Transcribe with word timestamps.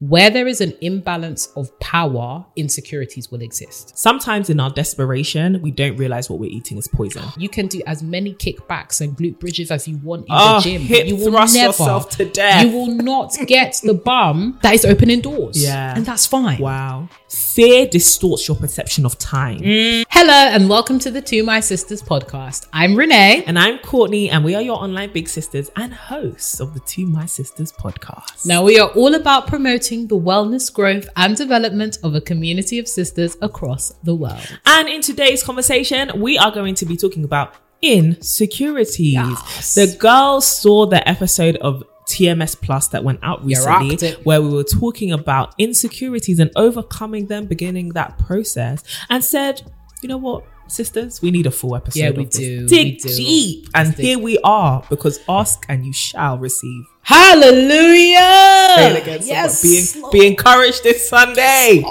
Where 0.00 0.28
there 0.28 0.46
is 0.46 0.60
an 0.60 0.74
imbalance 0.82 1.46
of 1.56 1.70
power, 1.80 2.44
insecurities 2.54 3.30
will 3.30 3.40
exist. 3.40 3.96
Sometimes 3.96 4.50
in 4.50 4.60
our 4.60 4.68
desperation, 4.68 5.62
we 5.62 5.70
don't 5.70 5.96
realize 5.96 6.28
what 6.28 6.38
we're 6.38 6.50
eating 6.50 6.76
is 6.76 6.86
poison. 6.86 7.22
You 7.38 7.48
can 7.48 7.66
do 7.66 7.80
as 7.86 8.02
many 8.02 8.34
kickbacks 8.34 9.00
and 9.00 9.16
glute 9.16 9.38
bridges 9.40 9.70
as 9.70 9.88
you 9.88 9.96
want 10.04 10.26
in 10.26 10.32
Oh, 10.32 10.36
the 10.36 10.42
ah, 10.44 10.60
gym. 10.60 10.82
but 10.82 10.86
hip 10.88 11.06
you 11.06 11.16
will 11.16 11.30
thrust 11.30 11.54
never, 11.54 11.68
yourself 11.68 12.10
to 12.10 12.26
death. 12.26 12.66
You 12.66 12.72
will 12.72 12.88
not 12.88 13.38
get 13.46 13.80
the 13.82 13.94
bum 13.94 14.58
that 14.62 14.74
is 14.74 14.84
opening 14.84 15.22
doors. 15.22 15.62
Yeah. 15.64 15.96
And 15.96 16.04
that's 16.04 16.26
fine. 16.26 16.58
Wow. 16.58 17.08
Fear 17.28 17.86
distorts 17.86 18.46
your 18.46 18.56
perception 18.56 19.04
of 19.04 19.18
time. 19.18 19.58
Mm. 19.58 20.04
Hello 20.10 20.32
and 20.32 20.68
welcome 20.68 21.00
to 21.00 21.10
the 21.10 21.20
To 21.22 21.42
My 21.42 21.58
Sisters 21.58 22.00
podcast. 22.00 22.68
I'm 22.72 22.94
Renee. 22.94 23.42
And 23.48 23.58
I'm 23.58 23.78
Courtney, 23.78 24.30
and 24.30 24.44
we 24.44 24.54
are 24.54 24.62
your 24.62 24.80
online 24.80 25.12
big 25.12 25.28
sisters 25.28 25.68
and 25.74 25.92
hosts 25.92 26.60
of 26.60 26.72
the 26.72 26.78
To 26.80 27.04
My 27.04 27.26
Sisters 27.26 27.72
podcast. 27.72 28.46
Now, 28.46 28.62
we 28.62 28.78
are 28.78 28.90
all 28.90 29.16
about 29.16 29.48
promoting 29.48 30.06
the 30.06 30.16
wellness, 30.16 30.72
growth, 30.72 31.08
and 31.16 31.36
development 31.36 31.98
of 32.04 32.14
a 32.14 32.20
community 32.20 32.78
of 32.78 32.86
sisters 32.86 33.36
across 33.42 33.90
the 34.04 34.14
world. 34.14 34.60
And 34.64 34.88
in 34.88 35.00
today's 35.00 35.42
conversation, 35.42 36.20
we 36.20 36.38
are 36.38 36.52
going 36.52 36.76
to 36.76 36.86
be 36.86 36.96
talking 36.96 37.24
about 37.24 37.54
insecurities. 37.82 39.14
Yes. 39.14 39.74
The 39.74 39.96
girls 39.98 40.46
saw 40.46 40.86
the 40.86 41.06
episode 41.08 41.56
of 41.56 41.82
TMS 42.08 42.60
Plus 42.60 42.88
that 42.88 43.02
went 43.04 43.18
out 43.22 43.44
recently, 43.44 44.12
where 44.24 44.40
we 44.40 44.48
were 44.48 44.64
talking 44.64 45.12
about 45.12 45.54
insecurities 45.58 46.38
and 46.38 46.50
overcoming 46.56 47.26
them, 47.26 47.46
beginning 47.46 47.90
that 47.90 48.18
process, 48.18 48.82
and 49.10 49.24
said, 49.24 49.62
you 50.02 50.08
know 50.08 50.16
what? 50.18 50.44
Sisters, 50.68 51.22
we 51.22 51.30
need 51.30 51.46
a 51.46 51.50
full 51.52 51.76
episode. 51.76 52.00
Yeah, 52.00 52.10
we 52.10 52.24
of 52.24 52.30
this. 52.30 52.38
do, 52.40 52.66
Dig 52.66 52.86
we 52.86 52.96
do. 52.96 53.16
deep, 53.16 53.68
and 53.74 53.86
Let's 53.88 53.96
dig 53.98 54.06
here 54.06 54.18
we 54.18 54.36
are 54.42 54.84
because 54.90 55.20
ask 55.28 55.64
and 55.68 55.86
you 55.86 55.92
shall 55.92 56.38
receive. 56.38 56.84
Hallelujah! 57.02 59.00
Again, 59.00 59.20
Yes, 59.22 59.60
someone. 59.92 60.10
Be, 60.12 60.18
be 60.20 60.26
encouraged 60.26 60.82
this 60.82 61.08
Sunday. 61.08 61.84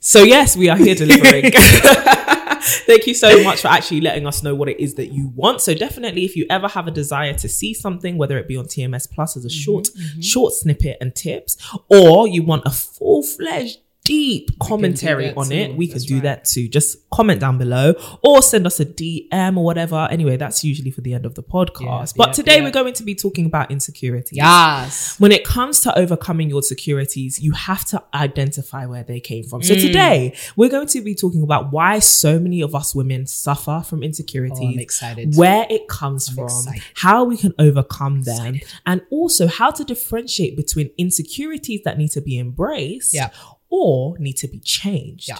So 0.00 0.24
yes, 0.24 0.56
we 0.56 0.68
are 0.68 0.76
here 0.76 0.96
delivering. 0.96 1.52
Thank 2.86 3.06
you 3.06 3.14
so 3.14 3.42
much 3.42 3.62
for 3.62 3.68
actually 3.68 4.00
letting 4.00 4.26
us 4.26 4.42
know 4.42 4.54
what 4.54 4.68
it 4.68 4.80
is 4.80 4.94
that 4.94 5.12
you 5.12 5.28
want. 5.34 5.60
So 5.60 5.74
definitely, 5.74 6.24
if 6.24 6.36
you 6.36 6.46
ever 6.50 6.68
have 6.68 6.86
a 6.86 6.90
desire 6.90 7.34
to 7.34 7.48
see 7.48 7.74
something, 7.74 8.18
whether 8.18 8.38
it 8.38 8.48
be 8.48 8.56
on 8.56 8.66
TMS 8.66 9.10
Plus 9.10 9.36
as 9.36 9.44
a 9.44 9.48
mm-hmm, 9.48 9.58
short, 9.58 9.84
mm-hmm. 9.84 10.20
short 10.20 10.52
snippet 10.52 10.98
and 11.00 11.14
tips, 11.14 11.56
or 11.88 12.28
you 12.28 12.42
want 12.42 12.62
a 12.66 12.70
full 12.70 13.22
fledged 13.22 13.78
deep 14.10 14.58
commentary 14.58 15.32
on 15.34 15.52
it, 15.52 15.76
we 15.76 15.86
can 15.86 16.00
do 16.00 16.14
right. 16.14 16.24
that 16.24 16.44
too. 16.44 16.66
Just 16.66 17.08
comment 17.10 17.40
down 17.40 17.58
below 17.58 17.94
or 18.24 18.42
send 18.42 18.66
us 18.66 18.80
a 18.80 18.84
DM 18.84 19.56
or 19.56 19.64
whatever. 19.64 20.08
Anyway, 20.10 20.36
that's 20.36 20.64
usually 20.64 20.90
for 20.90 21.00
the 21.00 21.14
end 21.14 21.24
of 21.24 21.36
the 21.36 21.44
podcast. 21.44 22.08
Yeah, 22.08 22.12
but 22.16 22.28
yeah, 22.28 22.32
today 22.32 22.56
yeah. 22.56 22.64
we're 22.64 22.72
going 22.72 22.92
to 22.94 23.04
be 23.04 23.14
talking 23.14 23.46
about 23.46 23.70
insecurity. 23.70 24.36
Yes. 24.36 25.18
When 25.20 25.30
it 25.30 25.44
comes 25.44 25.78
to 25.82 25.96
overcoming 25.96 26.50
your 26.50 26.58
insecurities, 26.58 27.40
you 27.40 27.52
have 27.52 27.84
to 27.86 28.02
identify 28.12 28.84
where 28.84 29.04
they 29.04 29.20
came 29.20 29.44
from. 29.44 29.60
Mm. 29.60 29.66
So 29.66 29.74
today 29.76 30.36
we're 30.56 30.70
going 30.70 30.88
to 30.88 31.00
be 31.02 31.14
talking 31.14 31.44
about 31.44 31.70
why 31.70 32.00
so 32.00 32.40
many 32.40 32.62
of 32.62 32.74
us 32.74 32.96
women 32.96 33.28
suffer 33.28 33.84
from 33.86 34.02
insecurities. 34.02 34.58
Oh, 34.60 34.72
I'm 34.72 34.78
excited. 34.80 35.36
Where 35.36 35.68
it 35.70 35.86
comes 35.86 36.28
from, 36.28 36.46
excited. 36.46 36.82
how 36.94 37.22
we 37.22 37.36
can 37.36 37.54
overcome 37.60 38.22
them, 38.22 38.58
and 38.86 39.02
also 39.10 39.46
how 39.46 39.70
to 39.70 39.84
differentiate 39.84 40.56
between 40.56 40.90
insecurities 40.98 41.82
that 41.84 41.96
need 41.96 42.10
to 42.10 42.20
be 42.20 42.40
embraced 42.40 43.14
Yeah. 43.14 43.30
Or 43.70 44.18
need 44.18 44.34
to 44.38 44.48
be 44.48 44.58
changed. 44.60 45.28
Yeah. 45.28 45.38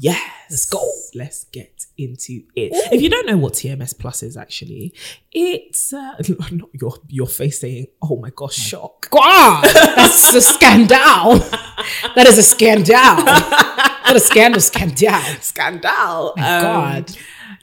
Yes. 0.00 0.20
Let's 0.50 0.64
go. 0.66 0.80
Let's 1.14 1.44
get 1.44 1.86
into 1.96 2.42
it. 2.54 2.70
If 2.92 3.02
you 3.02 3.08
don't 3.10 3.26
know 3.26 3.36
what 3.36 3.54
TMS 3.54 3.98
Plus 3.98 4.22
is 4.22 4.36
actually, 4.36 4.94
it's 5.32 5.92
uh, 5.92 6.14
not 6.52 6.68
your 6.72 6.92
your 7.08 7.26
face 7.26 7.60
saying, 7.60 7.86
"Oh 8.00 8.16
my 8.16 8.30
gosh, 8.30 8.54
shock." 8.54 9.10
God, 9.10 9.64
that's 9.64 10.32
a 10.34 10.40
scandal. 10.40 11.38
That 12.14 12.26
is 12.28 12.38
a 12.38 12.42
scandal. 12.44 12.94
What 14.08 14.16
a 14.16 14.20
scandal, 14.20 14.60
scandal. 14.62 15.20
Scandal. 15.42 16.32
My 16.36 16.56
Um, 16.56 16.62
God. 16.62 17.16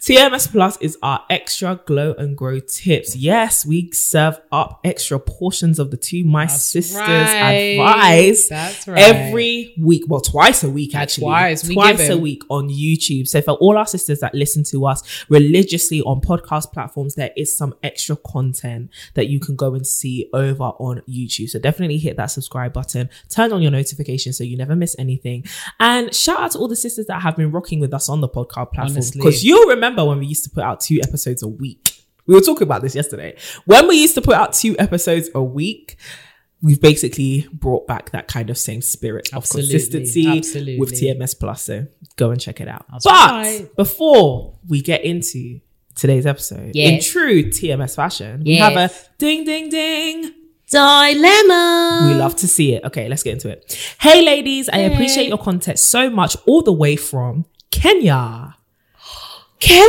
TMS 0.05 0.51
Plus 0.51 0.77
is 0.81 0.99
our 1.01 1.25
extra 1.31 1.81
glow 1.83 2.13
and 2.19 2.38
grow 2.38 2.59
tips. 2.59 3.16
Yes, 3.16 3.66
we 3.66 3.89
serve 3.91 4.39
up 4.51 4.79
extra 4.83 5.19
portions 5.19 5.79
of 5.79 5.89
the 5.89 5.97
To 5.97 6.23
My 6.23 6.45
Sisters 6.45 6.95
right. 6.95 7.09
advice 7.09 8.47
That's 8.47 8.88
right. 8.88 8.99
every 8.99 9.73
week. 9.79 10.03
Well, 10.07 10.21
twice 10.21 10.63
a 10.63 10.69
week 10.69 10.94
actually. 10.94 11.23
twice. 11.23 11.67
Twice 11.67 11.97
give 11.97 12.09
a 12.11 12.17
week 12.19 12.44
on 12.49 12.69
YouTube. 12.69 13.27
So 13.27 13.41
for 13.41 13.53
all 13.53 13.79
our 13.79 13.88
sisters 13.88 14.19
that 14.19 14.35
listen 14.35 14.63
to 14.65 14.85
us 14.85 15.25
religiously 15.27 16.03
on 16.03 16.21
podcast 16.21 16.71
platforms, 16.71 17.15
there 17.15 17.31
is 17.35 17.57
some 17.57 17.73
extra 17.81 18.15
content 18.15 18.91
that 19.15 19.25
you 19.25 19.39
can 19.39 19.55
go 19.55 19.73
and 19.73 19.88
see 19.88 20.29
over 20.33 20.65
on 20.65 21.01
YouTube. 21.09 21.49
So 21.49 21.57
definitely 21.57 21.97
hit 21.97 22.15
that 22.17 22.27
subscribe 22.27 22.73
button, 22.73 23.09
turn 23.29 23.51
on 23.51 23.63
your 23.63 23.71
notifications 23.71 24.38
so 24.38 24.44
you 24.44 24.55
never 24.55 24.75
miss 24.75 24.95
anything. 24.99 25.45
And 25.79 26.13
shout 26.13 26.41
out 26.41 26.51
to 26.51 26.59
all 26.59 26.67
the 26.67 26.75
sisters 26.75 27.07
that 27.07 27.23
have 27.23 27.35
been 27.35 27.49
rocking 27.51 27.79
with 27.79 27.91
us 27.91 28.07
on 28.07 28.21
the 28.21 28.29
podcast 28.29 28.73
platform. 28.73 28.94
Because 28.94 29.44
you'll 29.44 29.67
remember 29.67 29.94
when 30.03 30.19
we 30.19 30.25
used 30.25 30.44
to 30.44 30.50
put 30.50 30.63
out 30.63 30.81
two 30.81 31.00
episodes 31.01 31.44
a 31.44 31.47
week. 31.47 32.01
We 32.28 32.33
were 32.33 32.41
talking 32.41 32.63
about 32.63 32.81
this 32.81 32.95
yesterday. 32.95 33.38
When 33.66 33.88
we 33.88 34.01
used 34.01 34.16
to 34.16 34.22
put 34.22 34.35
out 34.35 34.53
two 34.53 34.75
episodes 34.79 35.29
a 35.35 35.44
week, 35.44 35.97
we've 36.61 36.81
basically 36.81 37.47
brought 37.53 37.85
back 37.85 38.11
that 38.11 38.28
kind 38.28 38.50
of 38.50 38.57
same 38.57 38.81
spirit 38.81 39.29
Absolutely, 39.31 39.75
of 39.75 39.81
consistency 39.81 40.38
absolutely. 40.38 40.79
with 40.79 40.94
TMS 40.94 41.39
Plus. 41.39 41.61
So 41.61 41.85
go 42.16 42.31
and 42.31 42.41
check 42.41 42.59
it 42.59 42.67
out. 42.67 42.85
That's 42.91 43.06
but 43.06 43.11
right. 43.11 43.75
before 43.75 44.57
we 44.67 44.81
get 44.81 45.03
into 45.03 45.59
today's 45.94 46.25
episode, 46.25 46.75
in 46.75 47.01
true 47.01 47.44
TMS 47.44 47.95
fashion, 47.95 48.44
we 48.44 48.56
have 48.56 48.75
a 48.75 48.91
ding 49.17 49.44
ding 49.44 49.69
ding. 49.69 50.33
Dilemma. 50.67 52.07
We 52.07 52.16
love 52.16 52.35
to 52.38 52.47
see 52.47 52.73
it. 52.73 52.83
Okay, 52.85 53.07
let's 53.07 53.22
get 53.22 53.33
into 53.33 53.50
it. 53.50 53.95
Hey, 54.00 54.25
ladies, 54.25 54.67
I 54.67 54.79
appreciate 54.79 55.29
your 55.29 55.38
content 55.38 55.77
so 55.77 56.09
much, 56.09 56.35
all 56.47 56.63
the 56.63 56.73
way 56.73 56.95
from 56.95 57.45
Kenya. 57.69 58.56
Kenya. 59.59 59.85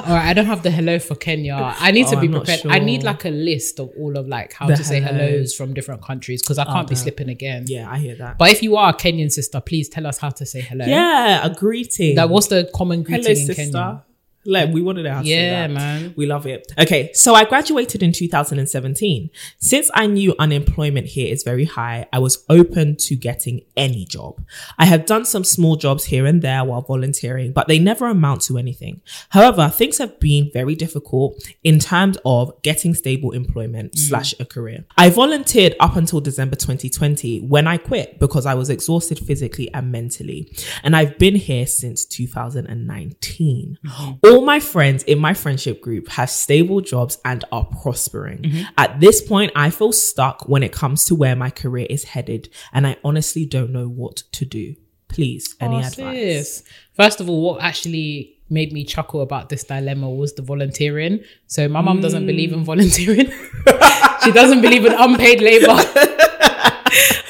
All 0.00 0.14
right, 0.14 0.26
I 0.28 0.32
don't 0.34 0.46
have 0.46 0.62
the 0.62 0.70
hello 0.70 0.98
for 0.98 1.14
Kenya. 1.14 1.54
I 1.54 1.90
need 1.90 2.06
to 2.08 2.16
Oh, 2.16 2.20
be 2.20 2.26
I'm 2.26 2.32
not 2.32 2.44
prepared. 2.44 2.66
I 2.66 2.78
need 2.78 3.02
like 3.02 3.24
a 3.24 3.30
list 3.30 3.80
of 3.80 3.90
all 3.98 4.16
of 4.16 4.28
like 4.28 4.52
how 4.52 4.66
The 4.66 4.76
to 4.76 4.84
say 4.84 5.00
hellos. 5.00 5.20
hellos 5.20 5.54
from 5.54 5.72
different 5.74 6.02
countries 6.02 6.42
because 6.42 6.58
I 6.58 6.64
oh, 6.64 6.72
can't 6.72 6.88
be 6.88 6.94
no. 6.94 7.00
slipping 7.00 7.28
again. 7.30 7.64
Yeah, 7.66 7.90
I 7.90 7.98
hear 7.98 8.14
that. 8.16 8.36
But 8.38 8.50
if 8.52 8.62
you 8.62 8.76
are 8.76 8.90
a 8.90 8.94
Kenyan 8.94 9.32
sister, 9.32 9.60
please 9.60 9.88
tell 9.88 10.06
us 10.06 10.18
how 10.18 10.30
to 10.30 10.44
say 10.44 10.60
hello. 10.60 10.84
yeah, 10.84 11.44
a 11.46 11.54
greeting. 11.54 12.14
That 12.16 12.28
what's 12.28 12.48
the 12.48 12.70
common 12.74 13.02
greeting 13.02 13.22
Hello, 13.24 13.40
in 13.40 13.46
sister. 13.46 13.54
Kenya? 13.62 14.04
Like 14.46 14.72
we 14.72 14.82
wanted 14.82 15.04
to 15.04 15.12
have 15.12 15.26
Yeah, 15.26 15.66
that. 15.66 15.70
man. 15.72 16.14
We 16.16 16.26
love 16.26 16.46
it. 16.46 16.72
Okay, 16.78 17.10
so 17.12 17.34
I 17.34 17.44
graduated 17.44 18.02
in 18.02 18.12
2017. 18.12 19.30
Since 19.58 19.90
I 19.94 20.06
knew 20.06 20.34
unemployment 20.38 21.06
here 21.06 21.32
is 21.32 21.42
very 21.42 21.64
high, 21.64 22.06
I 22.12 22.18
was 22.18 22.44
open 22.48 22.96
to 22.96 23.16
getting 23.16 23.62
any 23.76 24.04
job. 24.04 24.40
I 24.78 24.86
have 24.86 25.06
done 25.06 25.24
some 25.24 25.44
small 25.44 25.76
jobs 25.76 26.04
here 26.06 26.26
and 26.26 26.42
there 26.42 26.64
while 26.64 26.82
volunteering, 26.82 27.52
but 27.52 27.68
they 27.68 27.78
never 27.78 28.06
amount 28.06 28.42
to 28.42 28.58
anything. 28.58 29.00
However, 29.30 29.68
things 29.68 29.98
have 29.98 30.18
been 30.20 30.50
very 30.52 30.74
difficult 30.74 31.42
in 31.64 31.78
terms 31.78 32.18
of 32.24 32.52
getting 32.62 32.94
stable 32.94 33.32
employment 33.32 33.92
mm. 33.92 33.98
slash 33.98 34.34
a 34.40 34.44
career. 34.44 34.84
I 34.96 35.10
volunteered 35.10 35.74
up 35.80 35.96
until 35.96 36.20
December 36.20 36.56
2020 36.56 37.40
when 37.40 37.66
I 37.66 37.76
quit 37.76 38.18
because 38.18 38.46
I 38.46 38.54
was 38.54 38.70
exhausted 38.70 39.18
physically 39.18 39.72
and 39.74 39.92
mentally. 39.92 40.52
And 40.82 40.96
I've 40.96 41.18
been 41.18 41.34
here 41.34 41.66
since 41.66 42.04
2019. 42.04 43.78
Mm-hmm. 43.84 44.12
All 44.36 44.44
my 44.44 44.60
friends 44.60 45.02
in 45.04 45.18
my 45.18 45.32
friendship 45.32 45.80
group 45.80 46.08
have 46.08 46.28
stable 46.28 46.82
jobs 46.82 47.16
and 47.24 47.42
are 47.50 47.64
prospering. 47.64 48.42
Mm-hmm. 48.42 48.62
At 48.76 49.00
this 49.00 49.22
point, 49.22 49.50
I 49.56 49.70
feel 49.70 49.92
stuck 49.92 50.46
when 50.46 50.62
it 50.62 50.72
comes 50.72 51.04
to 51.06 51.14
where 51.14 51.34
my 51.34 51.48
career 51.48 51.86
is 51.88 52.04
headed, 52.04 52.50
and 52.74 52.86
I 52.86 52.98
honestly 53.02 53.46
don't 53.46 53.70
know 53.70 53.88
what 53.88 54.16
to 54.32 54.44
do. 54.44 54.74
Please, 55.08 55.54
oh, 55.58 55.64
any 55.64 55.76
Oh, 55.76 55.86
advice? 55.86 56.16
sis. 56.18 56.62
First 56.92 57.22
of 57.22 57.30
all, 57.30 57.40
what 57.40 57.62
actually 57.62 58.36
made 58.50 58.74
me 58.74 58.84
chuckle 58.84 59.22
about 59.22 59.48
this 59.48 59.64
dilemma 59.64 60.10
was 60.10 60.34
the 60.34 60.42
volunteering. 60.42 61.24
So 61.46 61.66
my 61.66 61.80
mum 61.80 62.02
doesn't 62.02 62.26
believe 62.26 62.52
in 62.52 62.60
mm. 62.60 62.64
volunteering. 62.64 63.30
she 64.22 64.32
doesn't 64.32 64.60
believe 64.60 64.84
in 64.84 64.92
unpaid 64.92 65.40
labor. 65.40 65.66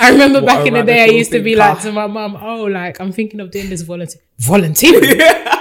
I 0.01 0.11
remember 0.11 0.41
What 0.41 0.47
back 0.47 0.67
in 0.67 0.75
the 0.75 0.83
day, 0.83 1.05
I 1.05 1.07
used 1.07 1.31
to 1.31 1.39
be 1.41 1.55
thinker. 1.55 1.69
like 1.69 1.83
to 1.83 1.93
my 1.93 2.07
mum, 2.07 2.37
"Oh, 2.41 2.65
like 2.65 3.01
I'm 3.01 3.13
thinking 3.13 3.41
of 3.41 3.51
doing 3.53 3.71
this 3.71 3.83
volunteer 3.83 4.21
volunteering." 4.39 5.21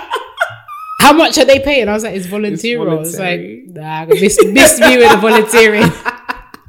How 1.05 1.13
much 1.13 1.37
are 1.37 1.45
they 1.45 1.59
paying? 1.59 1.87
I 1.87 1.93
was 1.93 2.03
like, 2.03 2.15
"It's 2.15 2.25
volunteer." 2.25 2.81
I 2.89 2.93
was 2.93 3.19
like. 3.19 3.41
"Nah, 3.67 4.05
miss, 4.05 4.43
miss 4.45 4.79
me 4.79 4.97
with 4.97 5.11
the 5.11 5.17
volunteering." 5.17 5.83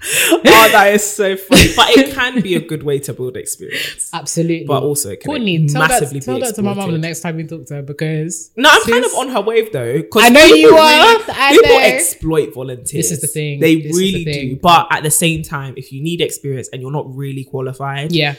oh, 0.06 0.68
that 0.72 0.92
is 0.92 1.04
so 1.04 1.36
funny. 1.36 1.72
But 1.74 1.88
it 1.96 2.14
can 2.14 2.40
be 2.40 2.54
a 2.54 2.60
good 2.60 2.82
way 2.82 2.98
to 3.00 3.12
build 3.12 3.36
experience. 3.36 4.10
Absolutely. 4.12 4.66
But 4.66 4.82
also 4.82 5.10
it 5.10 5.20
can 5.20 5.30
Courtney, 5.30 5.66
tell 5.68 5.86
massively 5.86 6.20
that, 6.20 6.24
tell 6.26 6.38
that 6.40 6.54
to 6.56 6.62
my 6.62 6.74
mom 6.74 6.92
the 6.92 6.98
next 6.98 7.20
time 7.20 7.38
you 7.38 7.46
talk 7.46 7.66
to 7.66 7.74
her 7.76 7.82
because 7.82 8.50
No, 8.56 8.68
I'm 8.70 8.82
kind 8.82 9.04
of 9.04 9.12
on 9.14 9.28
her 9.30 9.40
wave 9.40 9.72
though. 9.72 10.02
I 10.16 10.28
know 10.28 10.44
you 10.44 10.76
are. 10.76 11.18
really- 11.18 11.58
people 11.58 11.76
know. 11.76 11.80
exploit 11.80 12.54
volunteers. 12.54 13.08
This 13.08 13.10
is 13.12 13.20
the 13.20 13.26
thing. 13.26 13.60
They 13.60 13.76
This 13.76 13.86
is 13.86 13.96
the 13.96 14.04
really 14.04 14.24
thing. 14.24 14.48
do. 14.50 14.56
But 14.56 14.88
at 14.90 15.02
the 15.02 15.10
same 15.10 15.42
time, 15.42 15.74
if 15.76 15.92
you 15.92 16.02
need 16.02 16.20
experience 16.20 16.68
and 16.72 16.80
you're 16.82 16.92
not 16.92 17.14
really 17.14 17.44
qualified, 17.44 18.12
Yeah, 18.12 18.34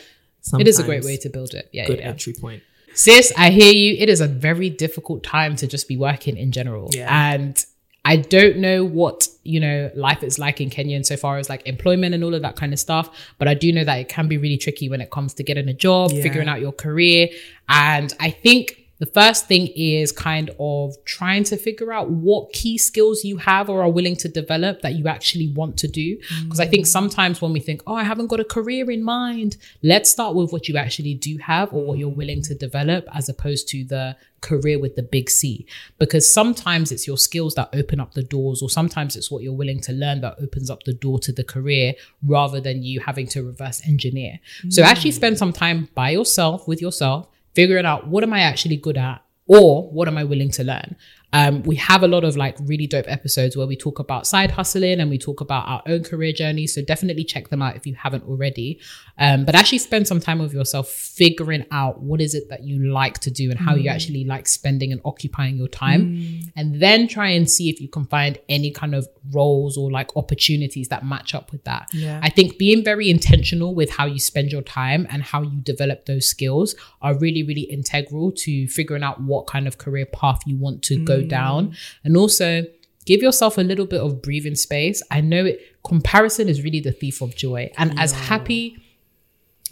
it 0.60 0.68
is 0.68 0.80
a 0.80 0.84
great 0.84 1.04
way 1.04 1.18
to 1.18 1.30
build 1.30 1.54
it. 1.54 1.70
Yeah, 1.72 1.88
good 1.88 2.00
yeah. 2.00 2.10
entry 2.10 2.34
point. 2.34 2.64
Sis, 2.98 3.32
I 3.38 3.52
hear 3.52 3.72
you. 3.72 3.96
It 4.00 4.10
is 4.10 4.22
a 4.22 4.28
very 4.28 4.72
difficult 4.72 5.24
time 5.24 5.56
to 5.58 5.68
just 5.68 5.88
be 5.88 5.96
working 5.98 6.36
in 6.36 6.52
general. 6.52 6.90
Yeah. 6.92 7.08
And 7.34 7.64
I 8.04 8.16
don't 8.16 8.58
know 8.58 8.84
what, 8.84 9.28
you 9.44 9.60
know, 9.60 9.92
life 9.94 10.24
is 10.24 10.40
like 10.40 10.60
in 10.62 10.72
Kenya 10.72 10.98
insofar 10.98 11.38
as 11.38 11.48
like 11.48 11.68
employment 11.68 12.16
and 12.16 12.24
all 12.24 12.34
of 12.34 12.42
that 12.42 12.56
kind 12.56 12.74
of 12.74 12.80
stuff. 12.80 13.10
But 13.38 13.48
I 13.48 13.54
do 13.54 13.72
know 13.72 13.84
that 13.84 14.00
it 14.00 14.10
can 14.10 14.28
be 14.28 14.38
really 14.38 14.58
tricky 14.58 14.90
when 14.90 15.00
it 15.00 15.12
comes 15.12 15.36
to 15.36 15.44
getting 15.44 15.70
a 15.70 15.74
job, 15.74 16.12
Yeah. 16.12 16.24
figuring 16.24 16.48
out 16.50 16.60
your 16.60 16.72
career. 16.72 17.30
And 17.70 18.12
I 18.20 18.32
think 18.32 18.87
the 19.00 19.06
first 19.06 19.48
thing 19.48 19.68
is 19.76 20.12
kind 20.12 20.50
of 20.60 20.94
trying 21.06 21.44
to 21.46 21.58
figure 21.58 21.94
out 21.94 22.10
what 22.10 22.52
key 22.52 22.78
skills 22.78 23.24
you 23.24 23.38
have 23.38 23.70
or 23.70 23.84
are 23.84 23.90
willing 23.90 24.16
to 24.18 24.28
develop 24.28 24.82
that 24.82 24.96
you 24.96 25.08
actually 25.08 25.50
want 25.50 25.78
to 25.78 25.88
do. 25.88 26.18
Because 26.44 26.60
I 26.60 26.66
think 26.66 26.86
mm. 26.86 26.90
sometimes 26.90 27.42
when 27.42 27.54
we 27.54 27.60
think, 27.60 27.84
oh, 27.86 27.94
I 27.94 28.04
haven't 28.04 28.28
got 28.28 28.40
a 28.40 28.46
career 28.46 28.90
in 28.90 29.04
mind, 29.04 29.58
let's 29.84 30.10
start 30.10 30.36
with 30.36 30.52
what 30.52 30.68
you 30.68 30.78
actually 30.78 31.14
do 31.14 31.38
have 31.38 31.74
or 31.74 31.86
what 31.86 32.00
you're 32.00 32.10
willing 32.10 32.42
to 32.44 32.56
develop 32.56 33.08
as 33.14 33.30
opposed 33.30 33.68
to 33.70 33.84
the 33.84 34.16
career 34.42 34.80
with 34.80 34.96
the 34.96 35.04
big 35.04 35.30
C. 35.30 35.68
Because 36.00 36.32
sometimes 36.32 36.92
it's 36.92 37.06
your 37.06 37.18
skills 37.18 37.54
that 37.56 37.70
open 37.74 38.00
up 38.00 38.14
the 38.14 38.24
doors, 38.24 38.62
or 38.62 38.70
sometimes 38.70 39.16
it's 39.16 39.30
what 39.30 39.44
you're 39.44 39.54
willing 39.54 39.82
to 39.82 39.92
learn 39.92 40.22
that 40.22 40.38
opens 40.42 40.70
up 40.70 40.84
the 40.84 40.94
door 40.94 41.20
to 41.20 41.32
the 41.32 41.44
career 41.44 41.94
rather 42.26 42.60
than 42.60 42.84
you 42.84 43.00
having 43.00 43.28
to 43.28 43.44
reverse 43.44 43.88
engineer. 43.88 44.40
So 44.70 44.82
actually 44.82 45.12
spend 45.12 45.36
mm. 45.36 45.40
some 45.40 45.54
time 45.54 45.90
by 45.94 46.12
yourself 46.12 46.68
with 46.68 46.82
yourself 46.82 47.28
figuring 47.54 47.86
out 47.86 48.08
what 48.08 48.24
am 48.24 48.34
I 48.34 48.42
actually 48.42 48.78
good 48.78 48.98
at 48.98 49.24
or 49.48 49.90
what 49.90 50.08
am 50.08 50.18
I 50.18 50.24
willing 50.24 50.52
to 50.52 50.64
learn. 50.64 50.96
Um, 51.34 51.62
we 51.64 51.76
have 51.76 52.04
a 52.04 52.08
lot 52.08 52.24
of 52.24 52.38
like 52.38 52.56
really 52.62 52.88
dope 52.88 53.06
episodes 53.08 53.58
where 53.58 53.68
we 53.68 53.76
talk 53.76 54.00
about 54.00 54.26
side 54.26 54.52
hustling 54.52 55.02
and 55.02 55.10
we 55.10 55.18
talk 55.18 55.42
about 55.42 55.68
our 55.68 55.84
own 55.86 56.04
career 56.04 56.32
journey. 56.32 56.68
So 56.68 56.82
definitely 56.82 57.26
check 57.26 57.50
them 57.50 57.62
out 57.62 57.76
if 57.76 57.86
you 57.86 57.96
haven't 57.96 58.24
already. 58.24 58.80
Um, 59.18 59.44
but 59.44 59.54
actually 59.54 59.80
spend 59.80 60.08
some 60.08 60.22
time 60.22 60.40
with 60.40 60.54
yourself 60.54 60.88
figuring 60.88 61.66
out 61.72 62.02
what 62.02 62.22
is 62.22 62.34
it 62.34 62.48
that 62.50 62.64
you 62.64 62.92
like 62.92 63.20
to 63.20 63.32
do 63.32 63.52
and 63.52 63.60
how 63.60 63.76
you 63.76 63.90
actually 63.90 64.24
like 64.24 64.48
spending 64.48 64.92
and 64.94 65.02
occupying 65.04 65.58
your 65.58 65.68
time. 65.68 66.52
And 66.56 66.82
then 66.82 67.08
try 67.08 67.30
and 67.30 67.50
see 67.50 67.70
if 67.70 67.82
you 67.82 67.90
can 67.90 68.06
find 68.06 68.40
any 68.48 68.72
kind 68.72 68.96
of 68.96 69.08
roles 69.32 69.78
or 69.78 69.92
like 69.92 70.16
opportunities 70.16 70.88
that 70.90 71.06
match 71.06 71.36
up 71.36 71.52
with 71.52 71.64
that. 71.66 71.88
Yeah. 71.94 72.22
I 72.24 72.30
think 72.30 72.58
being 72.58 72.86
very 72.86 73.10
intentional 73.10 73.76
with 73.76 73.90
how 73.90 74.06
you 74.06 74.20
spend 74.20 74.52
your 74.52 74.62
time 74.62 75.06
and 75.10 75.24
how 75.24 75.42
you 75.42 75.60
develop 75.62 76.06
those 76.06 76.28
skills 76.28 76.76
are 77.02 77.18
really, 77.18 77.44
really 77.44 77.64
integral 77.64 78.32
to 78.32 78.68
figuring 78.68 79.04
out 79.04 79.22
what 79.22 79.48
kind 79.48 79.68
of 79.68 79.78
career 79.78 80.06
path 80.06 80.40
you 80.46 80.56
want 80.56 80.84
to 80.84 81.04
go 81.04 81.17
down. 81.22 81.76
And 82.04 82.18
also 82.18 82.64
give 83.06 83.22
yourself 83.22 83.58
a 83.58 83.62
little 83.62 83.86
bit 83.86 84.02
of 84.02 84.22
breathing 84.22 84.56
space. 84.56 85.02
I 85.10 85.22
know 85.22 85.46
it 85.46 85.62
comparison 85.84 86.50
is 86.50 86.64
really 86.64 86.82
the 86.82 86.92
thief 86.92 87.22
of 87.22 87.36
joy. 87.36 87.72
And 87.78 87.98
as 88.00 88.12
happy 88.12 88.78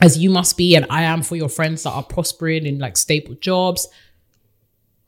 as 0.01 0.17
you 0.17 0.29
must 0.29 0.57
be, 0.57 0.75
and 0.75 0.85
I 0.89 1.03
am 1.03 1.21
for 1.21 1.35
your 1.35 1.49
friends 1.49 1.83
that 1.83 1.91
are 1.91 2.03
prospering 2.03 2.65
in 2.65 2.79
like 2.79 2.97
stable 2.97 3.35
jobs, 3.35 3.87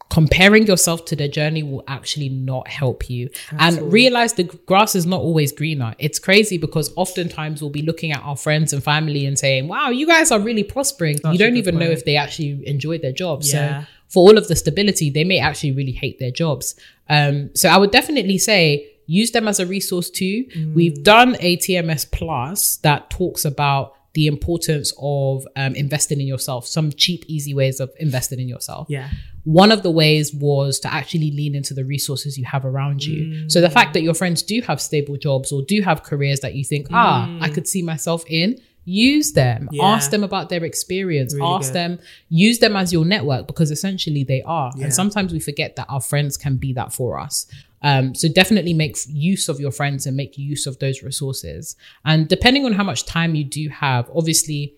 comparing 0.09 0.65
yourself 0.65 1.03
to 1.05 1.15
their 1.15 1.27
journey 1.27 1.63
will 1.63 1.83
actually 1.87 2.29
not 2.29 2.67
help 2.67 3.09
you. 3.09 3.29
And 3.59 3.91
realize 3.91 4.33
the 4.33 4.43
grass 4.43 4.95
is 4.95 5.05
not 5.05 5.19
always 5.21 5.51
greener. 5.51 5.95
It's 5.99 6.19
crazy 6.19 6.57
because 6.57 6.93
oftentimes 6.95 7.61
we'll 7.61 7.71
be 7.71 7.81
looking 7.81 8.11
at 8.11 8.21
our 8.23 8.37
friends 8.37 8.71
and 8.73 8.83
family 8.83 9.25
and 9.25 9.37
saying, 9.37 9.67
wow, 9.67 9.89
you 9.89 10.07
guys 10.07 10.31
are 10.31 10.39
really 10.39 10.63
prospering. 10.63 11.17
you 11.31 11.37
don't 11.37 11.57
even 11.57 11.77
know 11.77 11.89
if 11.89 12.05
they 12.05 12.15
actually 12.15 12.65
enjoy 12.67 12.97
their 12.97 13.11
job. 13.11 13.41
Yeah. 13.43 13.81
So 13.81 13.87
for 14.07 14.29
all 14.29 14.37
of 14.37 14.47
the 14.47 14.55
stability, 14.55 15.09
they 15.09 15.23
may 15.23 15.39
actually 15.39 15.71
really 15.71 15.91
hate 15.91 16.19
their 16.19 16.31
jobs. 16.31 16.75
Um, 17.09 17.49
so 17.55 17.69
I 17.69 17.77
would 17.77 17.91
definitely 17.91 18.37
say 18.37 18.89
use 19.05 19.31
them 19.31 19.47
as 19.47 19.59
a 19.59 19.65
resource 19.65 20.09
too. 20.09 20.45
Mm. 20.45 20.73
We've 20.73 21.03
done 21.03 21.35
a 21.39 21.57
TMS 21.57 22.09
plus 22.11 22.77
that 22.77 23.09
talks 23.09 23.45
about 23.45 23.93
the 24.13 24.25
importance 24.25 24.93
of 24.99 25.47
um, 25.55 25.75
investing 25.75 26.19
in 26.19 26.25
yourself, 26.25 26.65
some 26.65 26.91
cheap, 26.91 27.23
easy 27.27 27.53
ways 27.53 27.79
of 27.79 27.91
investing 27.99 28.39
in 28.39 28.49
yourself. 28.49 28.87
Yeah. 28.89 29.09
One 29.43 29.71
of 29.71 29.83
the 29.83 29.91
ways 29.91 30.33
was 30.33 30.79
to 30.79 30.91
actually 30.91 31.31
lean 31.31 31.53
into 31.53 31.75
the 31.75 31.85
resources 31.85 32.35
you 32.35 32.43
have 32.45 32.65
around 32.65 33.05
you. 33.05 33.47
So 33.47 33.61
the 33.61 33.69
fact 33.69 33.93
that 33.93 34.01
your 34.01 34.15
friends 34.15 34.41
do 34.41 34.59
have 34.61 34.81
stable 34.81 35.17
jobs 35.17 35.51
or 35.51 35.61
do 35.61 35.81
have 35.83 36.01
careers 36.01 36.39
that 36.39 36.55
you 36.55 36.65
think, 36.65 36.87
ah, 36.91 37.37
I 37.41 37.49
could 37.49 37.67
see 37.67 37.83
myself 37.83 38.23
in, 38.27 38.59
use 38.89 39.33
them. 39.33 39.67
Yeah. 39.71 39.83
Ask 39.83 40.11
them 40.11 40.23
about 40.23 40.47
their 40.47 40.63
experience. 40.63 41.33
Really 41.35 41.45
Ask 41.45 41.69
good. 41.69 41.75
them, 41.75 41.99
use 42.29 42.59
them 42.59 42.75
as 42.77 42.93
your 42.93 43.03
network 43.03 43.45
because 43.45 43.69
essentially 43.69 44.23
they 44.23 44.41
are. 44.43 44.71
Yeah. 44.77 44.85
And 44.85 44.93
sometimes 44.93 45.33
we 45.33 45.39
forget 45.41 45.75
that 45.75 45.87
our 45.89 45.99
friends 45.99 46.37
can 46.37 46.55
be 46.55 46.71
that 46.73 46.93
for 46.93 47.19
us. 47.19 47.45
Um, 47.81 48.15
so 48.15 48.29
definitely 48.29 48.73
make 48.73 48.97
use 49.09 49.49
of 49.49 49.59
your 49.59 49.71
friends 49.71 50.07
and 50.07 50.15
make 50.15 50.37
use 50.37 50.65
of 50.65 50.79
those 50.79 51.03
resources. 51.03 51.75
And 52.05 52.29
depending 52.29 52.65
on 52.65 52.71
how 52.71 52.83
much 52.83 53.05
time 53.05 53.35
you 53.35 53.43
do 53.43 53.67
have, 53.69 54.09
obviously 54.15 54.73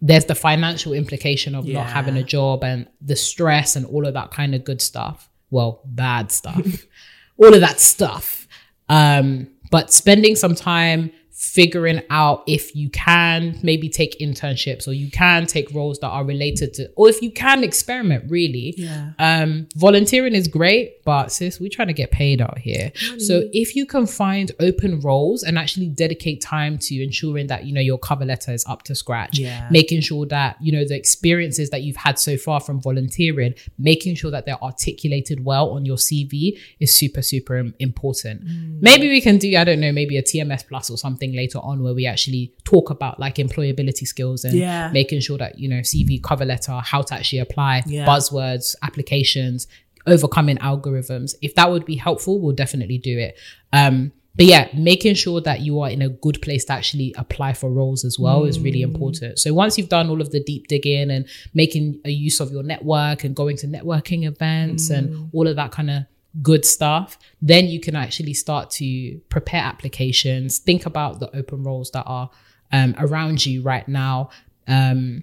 there's 0.00 0.24
the 0.24 0.34
financial 0.34 0.92
implication 0.92 1.54
of 1.54 1.66
Yeah. 1.66 1.74
not 1.84 1.90
having 1.90 2.16
a 2.16 2.24
job 2.24 2.64
and 2.64 2.88
the 3.00 3.16
stress 3.16 3.76
and 3.76 3.86
all 3.86 4.06
of 4.06 4.14
that 4.14 4.32
kind 4.32 4.56
of 4.56 4.64
good 4.64 4.82
stuff. 4.82 5.30
Well, 5.50 5.82
bad 5.86 6.32
stuff. 6.32 6.66
all 7.38 7.54
of 7.54 7.60
that 7.60 7.78
stuff. 7.78 8.48
Um, 8.88 9.48
but 9.70 9.92
spending 9.92 10.34
some 10.36 10.54
time 10.56 11.12
figuring 11.52 12.00
out 12.10 12.42
if 12.46 12.74
you 12.74 12.88
can 12.90 13.58
maybe 13.62 13.88
take 13.88 14.18
internships 14.18 14.88
or 14.88 14.92
you 14.92 15.10
can 15.10 15.46
take 15.46 15.72
roles 15.74 15.98
that 15.98 16.08
are 16.08 16.24
related 16.24 16.72
to 16.72 16.88
or 16.96 17.08
if 17.08 17.20
you 17.20 17.30
can 17.30 17.62
experiment 17.62 18.24
really 18.30 18.74
Yeah. 18.78 19.10
um 19.18 19.66
volunteering 19.76 20.34
is 20.34 20.48
great 20.48 21.04
but 21.04 21.30
sis 21.30 21.60
we're 21.60 21.68
trying 21.70 21.88
to 21.88 21.94
get 21.94 22.10
paid 22.10 22.40
out 22.40 22.58
here 22.58 22.90
so 23.18 23.42
if 23.52 23.76
you 23.76 23.84
can 23.84 24.06
find 24.06 24.52
open 24.58 25.00
roles 25.00 25.42
and 25.42 25.58
actually 25.58 25.88
dedicate 25.88 26.40
time 26.40 26.78
to 26.78 27.02
ensuring 27.02 27.46
that 27.48 27.64
you 27.66 27.72
know 27.74 27.80
your 27.80 27.98
cover 27.98 28.24
letter 28.24 28.52
is 28.52 28.64
up 28.66 28.82
to 28.84 28.94
scratch 28.94 29.38
Yeah. 29.38 29.68
making 29.70 30.00
sure 30.00 30.24
that 30.26 30.56
you 30.62 30.72
know 30.72 30.84
the 30.86 30.96
experiences 30.96 31.70
that 31.70 31.82
you've 31.82 31.96
had 31.96 32.18
so 32.18 32.36
far 32.36 32.58
from 32.60 32.80
volunteering 32.80 33.54
making 33.78 34.14
sure 34.14 34.30
that 34.30 34.46
they're 34.46 34.62
articulated 34.62 35.44
well 35.44 35.70
on 35.70 35.84
your 35.84 35.96
cv 35.96 36.58
is 36.80 36.94
super 36.94 37.22
super 37.22 37.56
important 37.78 38.42
Mm. 38.44 38.80
maybe 38.80 39.08
we 39.08 39.20
can 39.20 39.36
do 39.38 39.48
i 39.56 39.64
don't 39.64 39.80
know 39.80 39.92
maybe 39.92 40.16
a 40.18 40.22
tms 40.22 40.66
plus 40.66 40.90
or 40.90 40.96
something 40.98 41.33
later 41.34 41.58
on 41.58 41.82
where 41.82 41.94
we 41.94 42.06
actually 42.06 42.52
talk 42.64 42.90
about 42.90 43.18
like 43.20 43.36
employability 43.36 44.06
skills 44.06 44.44
and 44.44 44.54
Yeah. 44.54 44.90
making 44.92 45.20
sure 45.20 45.38
that 45.38 45.58
you 45.58 45.68
know 45.68 45.80
cv 45.80 46.22
cover 46.22 46.44
letter 46.44 46.72
how 46.84 47.02
to 47.02 47.14
actually 47.14 47.40
apply 47.40 47.82
Yeah. 47.86 48.06
buzzwords 48.06 48.74
applications 48.82 49.66
overcoming 50.06 50.58
algorithms. 50.58 51.34
If 51.40 51.54
that 51.54 51.70
would 51.70 51.84
be 51.86 51.96
helpful 51.96 52.38
we'll 52.40 52.54
definitely 52.54 52.98
do 52.98 53.18
it. 53.18 53.38
Um 53.72 54.12
but 54.36 54.46
yeah 54.46 54.68
making 54.74 55.14
sure 55.14 55.40
that 55.42 55.60
you 55.60 55.80
are 55.80 55.88
in 55.88 56.02
a 56.02 56.08
good 56.08 56.42
place 56.42 56.64
to 56.66 56.72
actually 56.72 57.14
apply 57.16 57.52
for 57.54 57.70
roles 57.70 58.04
as 58.04 58.18
well 58.18 58.44
is 58.44 58.58
really 58.60 58.82
important. 58.82 59.38
So 59.38 59.54
once 59.54 59.78
you've 59.78 59.88
done 59.88 60.10
all 60.10 60.20
of 60.20 60.30
the 60.32 60.40
deep 60.40 60.66
digging 60.68 61.10
and 61.10 61.26
making 61.54 62.00
a 62.04 62.10
use 62.10 62.40
of 62.40 62.50
your 62.50 62.62
network 62.64 63.24
and 63.24 63.34
going 63.34 63.56
to 63.58 63.66
networking 63.68 64.24
events 64.26 64.90
and 64.90 65.30
all 65.32 65.46
of 65.46 65.56
that 65.56 65.70
kind 65.70 65.90
of 65.90 66.02
good 66.42 66.64
stuff 66.64 67.18
then 67.40 67.66
you 67.66 67.78
can 67.78 67.94
actually 67.94 68.34
start 68.34 68.70
to 68.70 69.18
prepare 69.28 69.62
applications 69.62 70.58
think 70.58 70.84
about 70.86 71.20
the 71.20 71.34
open 71.36 71.62
roles 71.62 71.90
that 71.92 72.02
are 72.06 72.28
um, 72.72 72.94
around 72.98 73.44
you 73.46 73.62
right 73.62 73.86
now 73.86 74.30
um, 74.66 75.22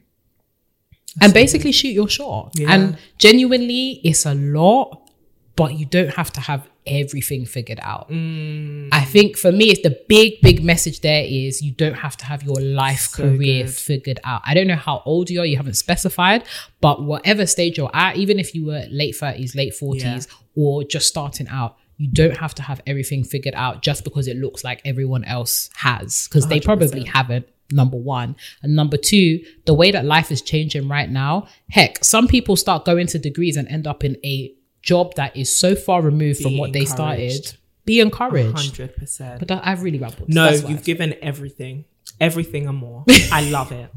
and 1.19 1.33
basically 1.33 1.71
shoot 1.73 1.89
your 1.89 2.07
shot. 2.07 2.51
Yeah. 2.55 2.71
And 2.73 2.97
genuinely, 3.17 3.99
it's 4.03 4.25
a 4.25 4.33
lot, 4.33 5.09
but 5.55 5.73
you 5.77 5.85
don't 5.85 6.13
have 6.13 6.31
to 6.33 6.39
have 6.39 6.69
everything 6.87 7.45
figured 7.45 7.79
out. 7.81 8.09
Mm. 8.09 8.89
I 8.91 9.01
think 9.03 9.37
for 9.37 9.51
me, 9.51 9.65
it's 9.71 9.81
the 9.81 9.99
big, 10.07 10.41
big 10.41 10.63
message 10.63 11.01
there 11.01 11.23
is 11.25 11.61
you 11.61 11.71
don't 11.73 11.95
have 11.95 12.15
to 12.17 12.25
have 12.25 12.43
your 12.43 12.55
life 12.61 13.01
So 13.09 13.23
career 13.23 13.65
good. 13.65 13.73
figured 13.73 14.19
out. 14.23 14.41
I 14.45 14.53
don't 14.53 14.67
know 14.67 14.75
how 14.75 15.01
old 15.05 15.29
you 15.29 15.41
are, 15.41 15.45
you 15.45 15.57
haven't 15.57 15.73
specified, 15.75 16.45
but 16.79 17.03
whatever 17.03 17.45
stage 17.45 17.77
you're 17.77 17.91
at, 17.93 18.15
even 18.15 18.39
if 18.39 18.55
you 18.55 18.65
were 18.65 18.85
late 18.89 19.15
30s, 19.15 19.53
late 19.55 19.73
40s, 19.73 20.01
Yeah. 20.01 20.19
Or 20.55 20.83
just 20.83 21.07
starting 21.07 21.47
out, 21.47 21.77
you 21.97 22.09
don't 22.11 22.37
have 22.37 22.55
to 22.55 22.63
have 22.63 22.81
everything 22.87 23.23
figured 23.23 23.53
out 23.55 23.81
just 23.81 24.03
because 24.03 24.27
it 24.27 24.37
looks 24.37 24.63
like 24.63 24.81
everyone 24.85 25.23
else 25.23 25.69
has, 25.75 26.27
because 26.27 26.47
they 26.47 26.59
probably 26.59 27.03
haven't. 27.03 27.47
Number 27.73 27.95
one. 27.95 28.35
And 28.61 28.75
number 28.75 28.97
two, 28.97 29.39
the 29.65 29.73
way 29.73 29.91
that 29.91 30.03
life 30.03 30.29
is 30.29 30.41
changing 30.41 30.89
right 30.89 31.09
now, 31.09 31.47
heck, 31.69 32.03
some 32.03 32.27
people 32.27 32.57
start 32.57 32.83
going 32.83 33.07
to 33.07 33.19
degrees 33.19 33.55
and 33.55 33.65
end 33.69 33.87
up 33.87 34.03
in 34.03 34.17
a 34.25 34.53
job 34.81 35.15
that 35.15 35.37
is 35.37 35.55
so 35.55 35.75
far 35.75 36.01
removed 36.01 36.41
from 36.41 36.51
Be 36.51 36.59
what 36.59 36.73
they 36.73 36.85
started. 36.85 37.55
Be 37.85 37.99
encouraged. 37.99 38.57
Hundred 38.57 38.95
percent. 38.95 39.39
But 39.39 39.47
that, 39.47 39.65
I've 39.65 39.83
really 39.83 39.99
rambled. 39.99 40.29
No, 40.29 40.49
you've 40.49 40.83
given 40.83 41.15
everything, 41.21 41.85
everything 42.19 42.67
and 42.67 42.77
more. 42.77 43.05
I 43.31 43.49
love 43.49 43.71
it. 43.71 43.89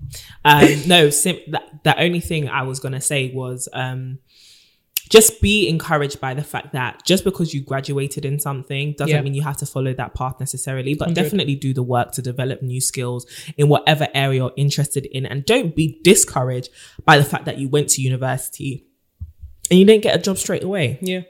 Um, 0.45 0.83
no, 0.87 1.11
sim- 1.11 1.41
that, 1.49 1.83
the 1.85 2.01
only 2.01 2.21
thing 2.21 2.49
I 2.49 2.63
was 2.63 2.81
gonna 2.81 3.01
say 3.01 3.31
was 3.35 3.69
um, 3.73 4.19
just 5.11 5.41
be 5.41 5.69
encouraged 5.69 6.21
by 6.21 6.33
the 6.35 6.43
fact 6.43 6.73
that 6.73 7.05
just 7.05 7.25
because 7.25 7.53
you 7.53 7.61
graduated 7.63 8.25
in 8.25 8.39
something 8.41 8.95
doesn't 8.97 9.15
Yeah. 9.15 9.21
mean 9.23 9.35
you 9.35 9.43
have 9.43 9.57
to 9.59 9.67
follow 9.67 9.93
that 9.95 10.15
path 10.15 10.41
necessarily, 10.41 10.95
but 10.95 11.09
100. 11.09 11.23
definitely 11.23 11.55
do 11.57 11.75
the 11.75 11.83
work 11.83 12.13
to 12.13 12.23
develop 12.23 12.63
new 12.63 12.81
skills 12.81 13.27
in 13.57 13.69
whatever 13.69 14.09
area 14.15 14.39
you're 14.41 14.53
interested 14.57 15.07
in, 15.07 15.27
and 15.27 15.45
don't 15.45 15.77
be 15.77 15.99
discouraged 16.03 16.71
by 17.05 17.19
the 17.19 17.25
fact 17.25 17.45
that 17.45 17.59
you 17.59 17.69
went 17.69 17.89
to 17.91 18.03
university 18.03 18.87
and 19.71 19.79
you 19.79 19.85
didn't 19.87 20.03
get 20.03 20.15
a 20.15 20.19
job 20.19 20.37
straight 20.39 20.63
away 20.63 20.99
yeah. 21.01 21.21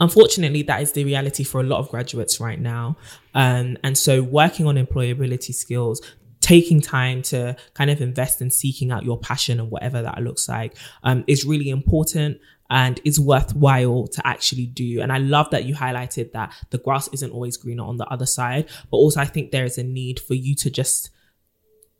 unfortunately 0.00 0.62
that 0.62 0.82
is 0.82 0.92
the 0.92 1.04
reality 1.04 1.44
for 1.44 1.60
a 1.60 1.64
lot 1.64 1.78
of 1.78 1.88
graduates 1.88 2.40
right 2.40 2.60
now 2.60 2.96
um, 3.34 3.76
and 3.84 3.96
so 3.96 4.22
working 4.22 4.66
on 4.66 4.76
employability 4.76 5.54
skills 5.54 6.00
taking 6.40 6.80
time 6.80 7.22
to 7.22 7.54
kind 7.74 7.88
of 7.90 8.00
invest 8.00 8.42
in 8.42 8.50
seeking 8.50 8.90
out 8.90 9.04
your 9.04 9.16
passion 9.18 9.60
and 9.60 9.70
whatever 9.70 10.02
that 10.02 10.20
looks 10.22 10.48
like 10.48 10.76
um, 11.04 11.22
is 11.28 11.44
really 11.44 11.70
important 11.70 12.38
and 12.72 13.00
is 13.04 13.20
worthwhile 13.20 14.06
to 14.06 14.26
actually 14.26 14.64
do. 14.64 15.02
And 15.02 15.12
I 15.12 15.18
love 15.18 15.50
that 15.50 15.66
you 15.66 15.74
highlighted 15.74 16.32
that 16.32 16.54
the 16.70 16.78
grass 16.78 17.06
isn't 17.12 17.30
always 17.30 17.58
greener 17.58 17.84
on 17.84 17.98
the 17.98 18.06
other 18.06 18.24
side, 18.24 18.66
but 18.90 18.96
also 18.96 19.20
I 19.20 19.26
think 19.26 19.50
there 19.50 19.66
is 19.66 19.76
a 19.76 19.84
need 19.84 20.18
for 20.18 20.32
you 20.32 20.54
to 20.56 20.70
just 20.70 21.10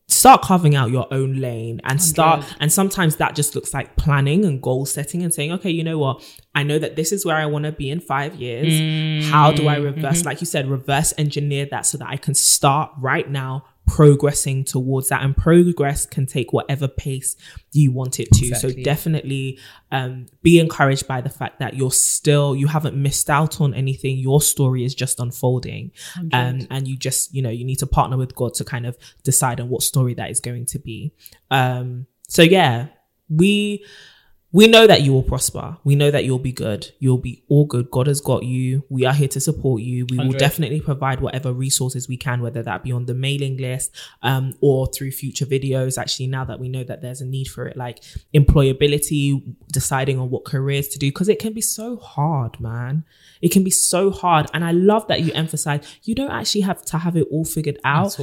start 0.09 0.41
carving 0.43 0.75
out 0.75 0.91
your 0.91 1.07
own 1.12 1.37
lane 1.37 1.81
and 1.85 2.02
start 2.02 2.45
and 2.61 2.71
sometimes 2.71 3.17
that 3.17 3.35
just 3.35 3.55
looks 3.55 3.73
like 3.73 3.97
planning 3.97 4.45
and 4.45 4.61
goal 4.61 4.85
setting 4.85 5.23
and 5.23 5.33
saying 5.33 5.50
okay 5.50 5.71
you 5.71 5.83
know 5.83 5.97
what 5.97 6.23
i 6.55 6.62
know 6.62 6.79
that 6.79 6.97
this 6.97 7.12
is 7.12 7.25
where 7.25 7.37
i 7.37 7.47
want 7.47 7.64
to 7.64 7.73
be 7.73 7.88
in 7.88 7.99
five 7.99 8.35
years 8.35 8.67
mm, 8.67 9.23
how 9.31 9.50
do 9.50 9.69
i 9.69 9.76
reverse 9.76 10.19
mm-hmm. 10.19 10.26
like 10.26 10.41
you 10.41 10.47
said 10.47 10.69
reverse 10.69 11.14
engineer 11.17 11.64
that 11.64 11.87
so 11.87 11.97
that 11.97 12.09
i 12.09 12.17
can 12.17 12.35
start 12.35 12.91
right 12.99 13.31
now 13.31 13.64
progressing 13.87 14.65
towards 14.65 15.09
that 15.09 15.23
and 15.23 15.37
progress 15.37 16.07
can 16.07 16.25
take 16.25 16.53
whatever 16.53 16.89
pace 16.89 17.37
you 17.73 17.93
want 17.93 18.21
it 18.21 18.31
to. 18.33 18.47
Exactly. 18.47 18.77
so 18.77 18.83
definitely 18.83 19.59
um, 19.91 20.27
be 20.43 20.61
encouraged 20.61 21.07
by 21.07 21.21
the 21.21 21.29
fact 21.29 21.59
that 21.59 21.75
you're 21.75 21.91
still 21.91 22.55
you 22.55 22.69
haven't 22.69 22.97
missed 22.97 23.29
out 23.29 23.61
on 23.61 23.75
anything. 23.75 24.17
Your 24.17 24.41
story 24.41 24.85
is 24.85 24.95
just 24.95 25.21
unfolding. 25.21 25.91
Um, 26.33 26.67
and 26.71 26.89
you 26.89 26.97
just 26.97 27.35
you 27.35 27.43
know 27.43 27.51
you 27.51 27.65
need 27.65 27.79
to 27.81 27.87
partner 27.87 28.17
with 28.17 28.35
god 28.35 28.55
to 28.55 28.65
kind 28.65 28.87
of 28.87 28.97
decide 29.23 29.61
on 29.61 29.69
what 29.69 29.83
story 29.83 30.15
that 30.15 30.31
is 30.31 30.41
going 30.41 30.67
to 30.67 30.79
be. 30.79 31.12
Um, 31.51 32.07
so 32.29 32.43
yeah 32.43 32.89
we 33.29 33.85
we 34.53 34.67
know 34.67 34.87
that 34.87 35.01
you 35.01 35.15
will 35.15 35.23
prosper. 35.23 35.79
We 35.83 35.97
know 35.97 36.11
that 36.11 36.25
you'll 36.25 36.39
be 36.39 36.53
good. 36.53 36.93
You'll 36.99 37.17
be 37.17 37.43
all 37.49 37.65
good. 37.65 37.91
God 37.91 38.07
has 38.07 38.21
got 38.21 38.45
you. 38.45 38.85
We 38.91 39.07
are 39.07 39.15
here 39.15 39.29
to 39.29 39.41
support 39.41 39.81
you. 39.81 40.07
We 40.11 40.19
100. 40.19 40.33
will 40.33 40.39
definitely 40.39 40.81
provide 40.83 41.21
whatever 41.21 41.55
resources 41.55 42.07
we 42.07 42.19
can, 42.19 42.43
whether 42.43 42.63
that 42.63 42.83
be 42.83 42.93
on 42.93 43.07
the 43.07 43.15
mailing 43.15 43.57
list 43.57 43.97
um, 44.23 44.53
or 44.61 44.87
through 44.87 45.13
future 45.13 45.47
videos. 45.47 45.97
Actually, 45.97 46.27
now 46.27 46.45
that 46.45 46.61
we 46.61 46.69
know 46.69 46.85
that 46.85 47.01
there's 47.01 47.23
a 47.23 47.27
need 47.27 47.49
for 47.49 47.67
it, 47.67 47.79
like 47.79 48.03
employability, 48.35 49.43
deciding 49.73 50.19
on 50.19 50.29
what 50.29 50.45
careers 50.45 50.89
to 50.89 50.99
do, 50.99 51.11
because 51.11 51.31
it 51.31 51.39
can 51.39 51.55
be 51.55 51.63
so 51.63 51.97
hard, 51.97 52.61
man. 52.61 53.05
It 53.41 53.53
can 53.53 53.65
be 53.65 53.71
so 53.71 54.11
hard. 54.11 54.51
And 54.53 54.67
I 54.67 54.73
love 54.73 55.09
that 55.09 55.23
you 55.23 55.33
emphasize 55.33 55.99
you 56.03 56.15
don't 56.15 56.31
actually 56.31 56.61
have 56.63 56.85
to 56.87 56.99
have 56.99 57.17
it 57.17 57.27
all 57.31 57.47
figured 57.47 57.79
out 57.85 58.19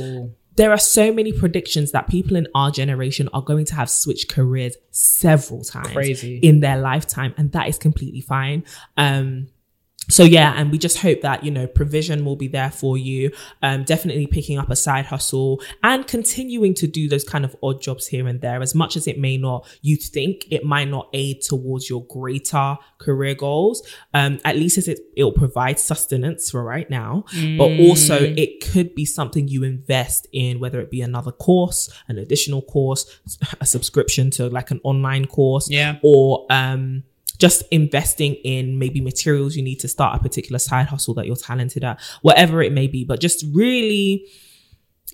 there 0.59 0.71
are 0.71 0.77
so 0.77 1.13
many 1.13 1.31
predictions 1.31 1.93
that 1.93 2.09
people 2.09 2.35
in 2.35 2.45
our 2.53 2.69
generation 2.69 3.29
are 3.31 3.41
going 3.41 3.63
to 3.63 3.75
have 3.75 3.89
switched 3.89 4.27
careers 4.29 4.75
several 4.91 5.63
times 5.63 5.93
Crazy. 5.93 6.37
in 6.39 6.59
their 6.59 6.77
lifetime 6.77 7.33
and 7.37 7.53
that 7.53 7.69
is 7.69 7.77
completely 7.77 8.19
fine 8.19 8.65
um 8.97 9.47
so 10.09 10.23
yeah 10.23 10.53
and 10.55 10.71
we 10.71 10.77
just 10.77 10.99
hope 10.99 11.21
that 11.21 11.43
you 11.43 11.51
know 11.51 11.67
provision 11.67 12.25
will 12.25 12.35
be 12.35 12.47
there 12.47 12.71
for 12.71 12.97
you. 12.97 13.31
Um 13.61 13.83
definitely 13.83 14.27
picking 14.27 14.57
up 14.57 14.69
a 14.69 14.75
side 14.75 15.05
hustle 15.05 15.61
and 15.83 16.05
continuing 16.07 16.73
to 16.75 16.87
do 16.87 17.07
those 17.07 17.23
kind 17.23 17.45
of 17.45 17.55
odd 17.61 17.81
jobs 17.81 18.07
here 18.07 18.27
and 18.27 18.41
there 18.41 18.61
as 18.61 18.75
much 18.75 18.95
as 18.95 19.07
it 19.07 19.19
may 19.19 19.37
not 19.37 19.67
you 19.81 19.95
think 19.95 20.45
it 20.51 20.63
might 20.63 20.89
not 20.89 21.09
aid 21.13 21.41
towards 21.41 21.89
your 21.89 22.05
greater 22.05 22.77
career 22.97 23.35
goals. 23.35 23.87
Um 24.13 24.39
at 24.43 24.55
least 24.55 24.77
as 24.77 24.87
it 24.87 24.99
it'll 25.15 25.31
provide 25.31 25.79
sustenance 25.79 26.49
for 26.49 26.63
right 26.63 26.89
now 26.89 27.23
mm. 27.33 27.57
but 27.57 27.71
also 27.79 28.15
it 28.15 28.61
could 28.71 28.95
be 28.95 29.05
something 29.05 29.47
you 29.47 29.63
invest 29.63 30.27
in 30.31 30.59
whether 30.59 30.79
it 30.81 30.89
be 30.89 31.01
another 31.01 31.31
course 31.31 31.89
an 32.07 32.17
additional 32.17 32.61
course 32.61 33.19
a 33.61 33.65
subscription 33.65 34.29
to 34.31 34.47
like 34.47 34.71
an 34.71 34.79
online 34.83 35.25
course 35.25 35.69
yeah. 35.69 35.97
or 36.03 36.45
um 36.49 37.03
just 37.39 37.63
investing 37.71 38.35
in 38.43 38.77
maybe 38.77 39.01
materials 39.01 39.55
you 39.55 39.63
need 39.63 39.79
to 39.79 39.87
start 39.87 40.19
a 40.19 40.21
particular 40.21 40.59
side 40.59 40.87
hustle 40.87 41.13
that 41.15 41.25
you're 41.25 41.35
talented 41.35 41.83
at, 41.83 41.99
whatever 42.21 42.61
it 42.61 42.71
may 42.71 42.87
be, 42.87 43.03
but 43.03 43.19
just 43.19 43.45
really 43.53 44.25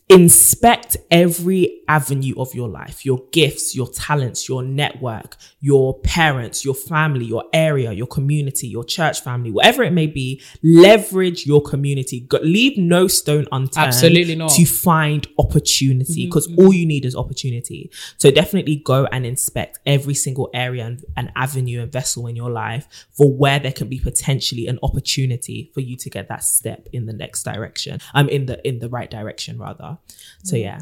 inspect 0.09 0.97
every 1.09 1.81
avenue 1.87 2.33
of 2.37 2.53
your 2.53 2.67
life 2.67 3.05
your 3.05 3.19
gifts 3.31 3.75
your 3.75 3.87
talents 3.87 4.49
your 4.49 4.63
network 4.63 5.35
your 5.61 5.99
parents 5.99 6.65
your 6.65 6.73
family 6.73 7.25
your 7.25 7.43
area 7.53 7.91
your 7.91 8.07
community 8.07 8.67
your 8.67 8.83
church 8.83 9.21
family 9.21 9.51
whatever 9.51 9.83
it 9.83 9.93
may 9.93 10.07
be 10.07 10.41
leverage 10.63 11.45
your 11.45 11.61
community. 11.61 12.27
Leave 12.41 12.77
no 12.77 13.07
stone 13.07 13.47
unturned 13.51 13.87
absolutely 13.87 14.35
not. 14.35 14.51
to 14.51 14.65
find 14.65 15.27
opportunity 15.37 16.25
because 16.25 16.47
mm-hmm. 16.47 16.61
all 16.61 16.73
you 16.73 16.85
need 16.85 17.05
is 17.05 17.15
opportunity. 17.15 17.91
So 18.17 18.31
definitely 18.31 18.77
go 18.77 19.05
and 19.05 19.25
inspect 19.25 19.79
every 19.85 20.13
single 20.13 20.49
area 20.53 20.85
and, 20.85 21.03
and 21.15 21.31
avenue 21.35 21.81
and 21.81 21.91
vessel 21.91 22.27
in 22.27 22.35
your 22.35 22.49
life 22.49 23.07
for 23.11 23.31
where 23.31 23.59
there 23.59 23.71
can 23.71 23.87
be 23.87 23.99
potentially 23.99 24.67
an 24.67 24.79
opportunity 24.83 25.71
for 25.73 25.81
you 25.81 25.95
to 25.97 26.09
get 26.09 26.27
that 26.29 26.43
step 26.43 26.87
in 26.93 27.05
the 27.05 27.13
next 27.13 27.43
direction 27.43 27.99
i'm 28.13 28.25
um, 28.25 28.29
in 28.29 28.45
the 28.45 28.67
in 28.67 28.79
the 28.79 28.89
right 28.89 29.09
direction 29.09 29.57
rather 29.57 29.83
so 30.43 30.55
yeah. 30.55 30.79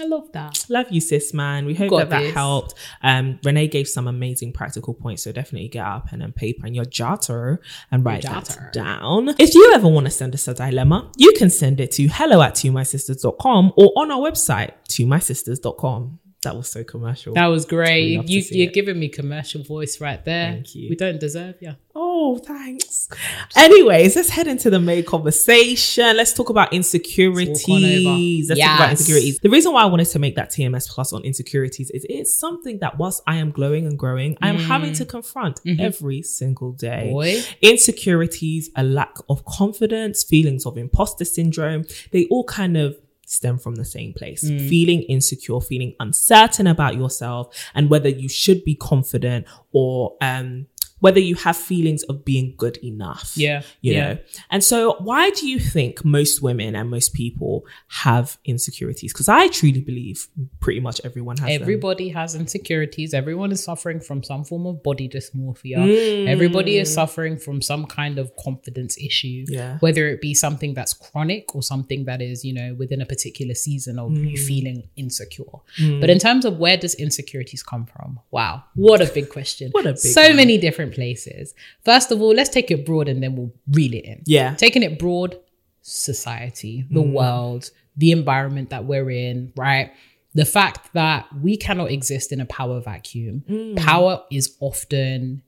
I 0.00 0.06
love 0.06 0.32
that. 0.32 0.66
Love 0.68 0.86
you, 0.90 1.00
sis, 1.00 1.32
man. 1.32 1.66
We 1.66 1.74
hope 1.74 1.90
Got 1.90 2.10
that 2.10 2.18
this. 2.18 2.28
that 2.28 2.34
helped. 2.34 2.74
Um, 3.02 3.38
Renee 3.44 3.68
gave 3.68 3.86
some 3.86 4.08
amazing 4.08 4.52
practical 4.52 4.92
points, 4.92 5.22
so 5.22 5.30
definitely 5.30 5.68
get 5.68 5.84
out 5.86 6.06
pen 6.06 6.20
and 6.20 6.34
paper 6.34 6.66
and 6.66 6.74
your 6.74 6.84
jotter 6.84 7.58
and 7.92 8.04
write 8.04 8.22
that 8.22 8.72
down. 8.72 9.34
If 9.38 9.54
you 9.54 9.72
ever 9.72 9.86
want 9.86 10.06
to 10.06 10.10
send 10.10 10.34
us 10.34 10.48
a 10.48 10.54
dilemma, 10.54 11.12
you 11.16 11.32
can 11.38 11.48
send 11.48 11.80
it 11.80 11.92
to 11.92 12.08
hello 12.08 12.42
at 12.42 12.54
tomysisters.com 12.54 13.72
or 13.76 13.92
on 13.96 14.10
our 14.10 14.18
website, 14.18 14.72
tomysisters.com. 14.88 16.18
That 16.44 16.56
was 16.56 16.68
so 16.68 16.84
commercial. 16.84 17.34
That 17.34 17.46
was 17.46 17.64
great. 17.64 18.28
You, 18.28 18.42
you're 18.50 18.68
it. 18.68 18.74
giving 18.74 18.98
me 18.98 19.08
commercial 19.08 19.62
voice 19.62 20.00
right 20.00 20.24
there. 20.24 20.52
Thank 20.52 20.74
you. 20.74 20.88
We 20.90 20.96
don't 20.96 21.18
deserve 21.18 21.56
you. 21.60 21.74
Oh, 21.94 22.38
thanks. 22.38 23.08
Anyways, 23.56 24.16
let's 24.16 24.28
head 24.28 24.46
into 24.46 24.68
the 24.68 24.80
main 24.80 25.04
conversation. 25.04 26.16
Let's 26.16 26.32
talk 26.32 26.48
about 26.50 26.72
insecurities. 26.72 28.48
Let's 28.48 28.58
yes. 28.58 28.68
talk 28.68 28.78
about 28.78 28.90
insecurities. 28.90 29.38
The 29.38 29.50
reason 29.50 29.72
why 29.72 29.82
I 29.82 29.86
wanted 29.86 30.06
to 30.06 30.18
make 30.18 30.36
that 30.36 30.50
TMS 30.50 30.88
plus 30.88 31.12
on 31.12 31.22
insecurities 31.22 31.90
is 31.90 32.04
it's 32.08 32.36
something 32.36 32.78
that 32.80 32.98
whilst 32.98 33.22
I 33.26 33.36
am 33.36 33.50
glowing 33.50 33.86
and 33.86 33.98
growing, 33.98 34.36
I 34.42 34.48
am 34.48 34.58
mm. 34.58 34.66
having 34.66 34.92
to 34.94 35.04
confront 35.04 35.62
mm-hmm. 35.62 35.80
every 35.80 36.22
single 36.22 36.72
day. 36.72 37.10
Boy. 37.10 37.42
Insecurities, 37.62 38.70
a 38.76 38.82
lack 38.82 39.16
of 39.28 39.44
confidence, 39.44 40.22
feelings 40.22 40.66
of 40.66 40.76
imposter 40.76 41.24
syndrome, 41.24 41.84
they 42.10 42.26
all 42.26 42.44
kind 42.44 42.76
of 42.76 42.96
stem 43.26 43.58
from 43.58 43.74
the 43.76 43.84
same 43.84 44.12
place. 44.12 44.44
Mm. 44.44 44.68
Feeling 44.68 45.02
insecure, 45.02 45.60
feeling 45.60 45.94
uncertain 46.00 46.66
about 46.66 46.96
yourself 46.96 47.54
and 47.74 47.90
whether 47.90 48.08
you 48.08 48.28
should 48.28 48.64
be 48.64 48.74
confident 48.74 49.46
or 49.72 50.16
um 50.20 50.66
whether 51.04 51.20
you 51.20 51.34
have 51.34 51.54
feelings 51.54 52.02
of 52.04 52.24
being 52.24 52.54
good 52.56 52.78
enough. 52.78 53.34
Yeah. 53.36 53.60
You 53.82 53.92
yeah. 53.92 54.00
know? 54.14 54.18
And 54.50 54.64
so 54.64 54.96
why 55.00 55.28
do 55.28 55.46
you 55.46 55.58
think 55.58 56.02
most 56.02 56.40
women 56.40 56.74
and 56.74 56.88
most 56.88 57.12
people 57.12 57.66
have 57.88 58.38
insecurities? 58.46 59.12
Because 59.12 59.28
I 59.28 59.48
truly 59.48 59.82
believe 59.82 60.28
pretty 60.60 60.80
much 60.80 61.02
everyone 61.04 61.36
has 61.36 61.60
Everybody 61.60 62.06
them. 62.06 62.16
has 62.16 62.34
insecurities. 62.34 63.12
Everyone 63.12 63.52
is 63.52 63.62
suffering 63.62 64.00
from 64.00 64.22
some 64.22 64.44
form 64.44 64.64
of 64.66 64.82
body 64.82 65.06
dysmorphia. 65.06 65.76
Mm. 65.76 66.26
Everybody 66.26 66.78
is 66.78 66.94
suffering 66.94 67.36
from 67.36 67.60
some 67.60 67.84
kind 67.84 68.18
of 68.18 68.34
confidence 68.36 68.96
issue. 68.96 69.44
Yeah. 69.46 69.76
Whether 69.80 70.08
it 70.08 70.22
be 70.22 70.32
something 70.32 70.72
that's 70.72 70.94
chronic 70.94 71.54
or 71.54 71.62
something 71.62 72.06
that 72.06 72.22
is, 72.22 72.46
you 72.46 72.54
know, 72.54 72.76
within 72.78 73.02
a 73.02 73.06
particular 73.14 73.52
season 73.52 73.98
of 73.98 74.12
mm. 74.12 74.30
you 74.30 74.38
feeling 74.38 74.88
insecure. 74.96 75.58
Mm. 75.78 76.00
But 76.00 76.08
in 76.08 76.18
terms 76.18 76.46
of 76.46 76.56
where 76.56 76.78
does 76.78 76.94
insecurities 76.94 77.62
come 77.62 77.84
from? 77.84 78.20
Wow. 78.30 78.64
What 78.74 79.02
a 79.02 79.06
big 79.12 79.28
question. 79.28 79.70
what 79.72 79.84
a 79.84 79.90
big 79.90 79.98
So 79.98 80.28
one. 80.28 80.36
many 80.36 80.56
different 80.56 80.93
places. 80.94 81.54
First 81.84 82.10
of 82.10 82.22
all, 82.22 82.32
let's 82.34 82.50
take 82.50 82.70
it 82.70 82.86
broad 82.86 83.08
and 83.08 83.22
then 83.22 83.36
we'll 83.36 83.52
reel 83.70 83.92
it 83.94 84.04
in. 84.04 84.22
Yeah. 84.24 84.54
Taking 84.54 84.82
it 84.82 84.98
broad, 84.98 85.38
society, 85.82 86.86
the 86.90 87.02
mm. 87.02 87.12
world, 87.12 87.70
the 87.96 88.10
environment 88.10 88.70
that 88.70 88.84
we're 88.86 89.10
in, 89.10 89.52
right? 89.56 89.92
The 90.34 90.44
fact 90.44 90.92
that 90.94 91.26
we 91.42 91.56
cannot 91.56 91.90
exist 91.90 92.32
in 92.32 92.40
a 92.40 92.46
power 92.46 92.80
vacuum. 92.80 93.44
Mm. 93.48 93.76
Power 93.76 94.22
is 94.30 94.56
often 94.60 95.42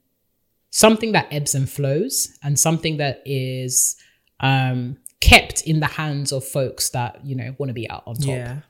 something 0.70 1.12
that 1.12 1.26
ebbs 1.30 1.54
and 1.54 1.68
flows 1.68 2.36
and 2.42 2.58
something 2.58 2.98
that 2.98 3.22
is 3.24 3.96
um, 4.40 4.98
kept 5.20 5.62
in 5.62 5.80
the 5.80 5.86
hands 5.86 6.32
of 6.32 6.44
folks 6.44 6.90
that, 6.90 7.24
you 7.24 7.34
know, 7.34 7.54
want 7.58 7.70
to 7.70 7.74
be 7.74 7.88
out 7.88 8.02
on 8.06 8.14
top. 8.16 8.26
Yeah. 8.26 8.60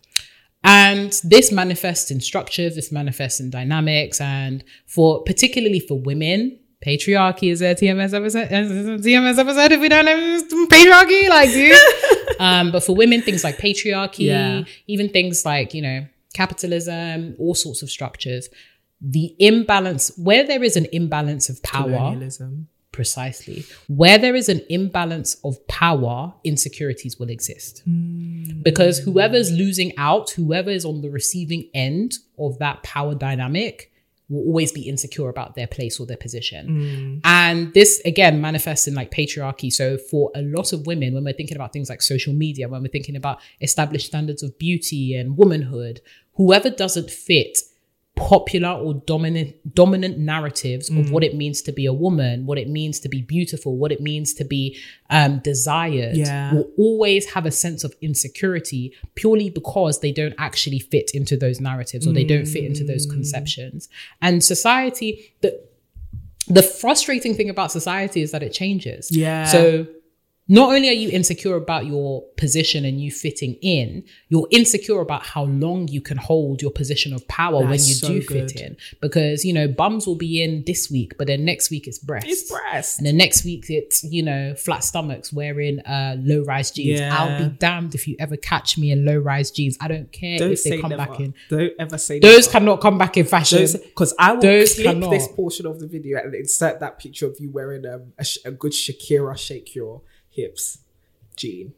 And 0.63 1.13
this 1.23 1.53
manifests 1.53 2.11
in 2.11 2.21
structures, 2.21 2.75
this 2.75 2.91
manifests 2.91 3.41
in 3.41 3.51
dynamics, 3.51 4.21
and 4.21 4.65
for 4.87 5.23
particularly 5.23 5.81
for 5.81 5.99
women, 5.99 6.59
patriarchy 6.87 7.51
is 7.51 7.61
a 7.61 7.75
TMS 7.75 8.15
episode. 8.15 8.49
TMS 8.49 9.39
episode 9.39 9.73
if 9.73 9.81
we 9.81 9.89
don't 9.89 10.07
have 10.07 10.43
patriarchy, 10.69 11.29
like 11.29 11.51
dude. 11.51 11.77
um, 12.41 12.71
but 12.71 12.85
for 12.85 12.95
women, 12.95 13.23
things 13.23 13.43
like 13.43 13.59
patriarchy, 13.59 14.27
yeah. 14.27 14.63
even 14.87 15.09
things 15.09 15.45
like 15.45 15.75
you 15.75 15.83
know 15.83 16.07
capitalism, 16.33 17.35
all 17.39 17.55
sorts 17.55 17.83
of 17.83 17.91
structures. 17.91 18.49
The 19.01 19.35
imbalance 19.39 20.17
where 20.17 20.47
there 20.47 20.63
is 20.63 20.77
an 20.77 20.87
imbalance 20.93 21.51
of 21.51 21.63
power, 21.63 21.85
colonialism, 21.85 22.69
precisely 22.93 23.65
where 23.89 24.17
there 24.17 24.35
is 24.35 24.49
an 24.49 24.63
imbalance 24.71 25.37
of 25.45 25.67
power, 25.67 26.33
insecurities 26.45 27.19
will 27.19 27.29
exist. 27.29 27.83
Mm. 27.87 28.63
Because 28.63 28.99
whoever's 28.99 29.53
losing 29.53 29.93
out, 29.99 30.31
whoever 30.31 30.71
is 30.71 30.85
on 30.85 31.03
the 31.03 31.11
receiving 31.11 31.69
end 31.75 32.15
of 32.39 32.59
that 32.59 32.83
power 32.85 33.15
dynamic 33.15 33.93
will 34.29 34.43
always 34.43 34.73
be 34.73 34.89
insecure 34.89 35.29
about 35.29 35.55
their 35.55 35.67
place 35.67 36.01
or 36.01 36.07
their 36.07 36.17
position. 36.17 36.69
Mm. 36.69 37.21
And 37.25 37.75
this 37.75 38.01
again 38.05 38.41
manifests 38.41 38.89
in 38.89 38.95
like 38.95 39.11
patriarchy. 39.11 39.73
So 39.73 39.99
for 39.99 40.31
a 40.35 40.43
lot 40.43 40.73
of 40.73 40.87
women, 40.87 41.15
when 41.15 41.25
we're 41.25 41.33
thinking 41.33 41.57
about 41.57 41.73
things 41.73 41.89
like 41.89 42.03
social 42.03 42.33
media, 42.33 42.69
when 42.69 42.83
we're 42.83 42.89
thinking 42.89 43.17
about 43.17 43.41
established 43.61 44.07
standards 44.07 44.43
of 44.43 44.59
beauty 44.59 45.15
and 45.15 45.37
womanhood, 45.37 46.01
whoever 46.35 46.71
doesn't 46.71 47.11
fit 47.11 47.59
popular 48.17 48.71
or 48.71 48.95
dominant 48.95 49.75
dominant 49.75 50.19
narratives 50.19 50.89
of 50.89 51.11
what 51.11 51.23
it 51.23 51.35
means 51.35 51.61
to 51.63 51.71
be 51.71 51.85
a 51.85 51.93
woman, 51.93 52.47
what 52.47 52.57
it 52.59 52.69
means 52.69 52.99
to 53.01 53.09
be 53.11 53.21
beautiful, 53.21 53.77
what 53.77 53.93
it 53.93 54.01
means 54.01 54.33
to 54.35 54.43
be 54.45 54.77
um, 55.11 55.39
desired, 55.41 56.17
Yeah. 56.17 56.55
will 56.55 56.71
always 56.79 57.27
have 57.35 57.45
a 57.45 57.51
sense 57.51 57.85
of 57.85 57.95
insecurity 58.01 58.95
purely 59.17 59.51
because 59.51 60.01
they 60.01 60.13
don't 60.13 60.35
actually 60.39 60.79
fit 60.79 61.11
into 61.13 61.37
those 61.37 61.61
narratives 61.61 62.07
or 62.07 62.13
they 62.13 62.25
don't 62.25 62.47
fit 62.47 62.65
into 62.65 62.85
those 62.85 63.05
conceptions. 63.07 63.89
And 64.23 64.43
society, 64.43 65.35
the 65.43 65.61
the 66.49 66.63
frustrating 66.63 67.35
thing 67.35 67.51
about 67.51 67.71
society 67.73 68.23
is 68.23 68.31
that 68.31 68.43
it 68.43 68.53
changes. 68.53 69.11
Yeah. 69.11 69.45
So 69.45 69.87
not 70.49 70.73
only 70.73 70.89
are 70.89 70.93
you 70.93 71.11
insecure 71.11 71.57
about 71.57 71.87
your 71.87 72.23
position 72.37 72.85
and 72.85 73.01
you 73.01 73.11
fitting 73.11 73.55
in, 73.63 74.05
you're 74.29 74.47
insecure 74.53 75.01
about 75.01 75.25
how 75.27 75.43
long 75.45 75.89
you 75.89 76.01
can 76.01 76.17
hold 76.17 76.63
your 76.63 76.71
position 76.71 77.13
of 77.13 77.27
power 77.27 77.61
when 77.63 77.73
you 77.73 77.79
so 77.79 78.09
do 78.09 78.23
good. 78.23 78.51
fit 78.53 78.61
in. 78.61 78.77
Because, 79.01 79.45
you 79.45 79.53
know, 79.53 79.67
bums 79.67 80.07
will 80.07 80.15
be 80.15 80.41
in 80.43 80.63
this 80.65 80.89
week, 80.91 81.15
but 81.19 81.27
then 81.27 81.45
next 81.45 81.71
week 81.71 81.89
it's 81.89 81.99
breasts. 81.99 82.29
It's 82.31 82.51
breast. 82.51 82.99
And 82.99 83.07
then 83.07 83.17
next 83.17 83.45
week 83.45 83.65
it's, 83.69 84.05
you 84.05 84.23
know, 84.23 84.55
flat 84.55 84.85
stomachs 84.85 85.33
wearing 85.33 85.81
uh 85.81 86.15
low 86.21 86.45
rise 86.45 86.71
jeans. 86.71 87.01
Yeah. 87.01 87.17
I'll 87.19 87.39
be 87.49 87.57
damned 87.57 87.95
if 87.97 88.07
you 88.07 88.15
ever 88.21 88.37
catch 88.37 88.79
me 88.79 88.93
in 88.93 89.05
low 89.05 89.19
rise 89.19 89.51
jeans. 89.51 89.77
I 89.81 89.89
don't 89.89 90.13
care 90.13 90.39
Don't 90.39 90.53
if 90.53 90.63
they 90.63 90.81
come 90.81 90.91
never. 90.91 91.07
back 91.07 91.19
in. 91.21 91.35
Don't 91.51 91.73
ever 91.81 91.99
say 91.99 92.21
Those 92.21 92.47
never. 92.47 92.53
cannot 92.61 92.81
come 92.81 92.99
back 92.99 93.17
in 93.17 93.27
fashion. 93.27 93.67
because 93.83 94.15
I 94.19 94.35
will 94.35 94.43
Those 94.43 94.75
clip 94.75 94.87
cannot. 94.87 95.11
this 95.11 95.27
portion 95.29 95.67
of 95.67 95.81
the 95.81 95.89
video 95.89 96.19
and 96.19 96.35
insert 96.37 96.79
that 96.81 97.01
picture 97.01 97.27
of 97.27 97.37
you 97.41 97.51
wearing 97.51 97.85
um, 97.85 98.13
a, 98.17 98.25
sh- 98.25 98.39
a 98.45 98.53
good 98.53 98.73
Shakira 98.73 99.37
shake 99.37 99.75
your 99.75 100.03
hips 100.37 100.79
jean. 101.37 101.73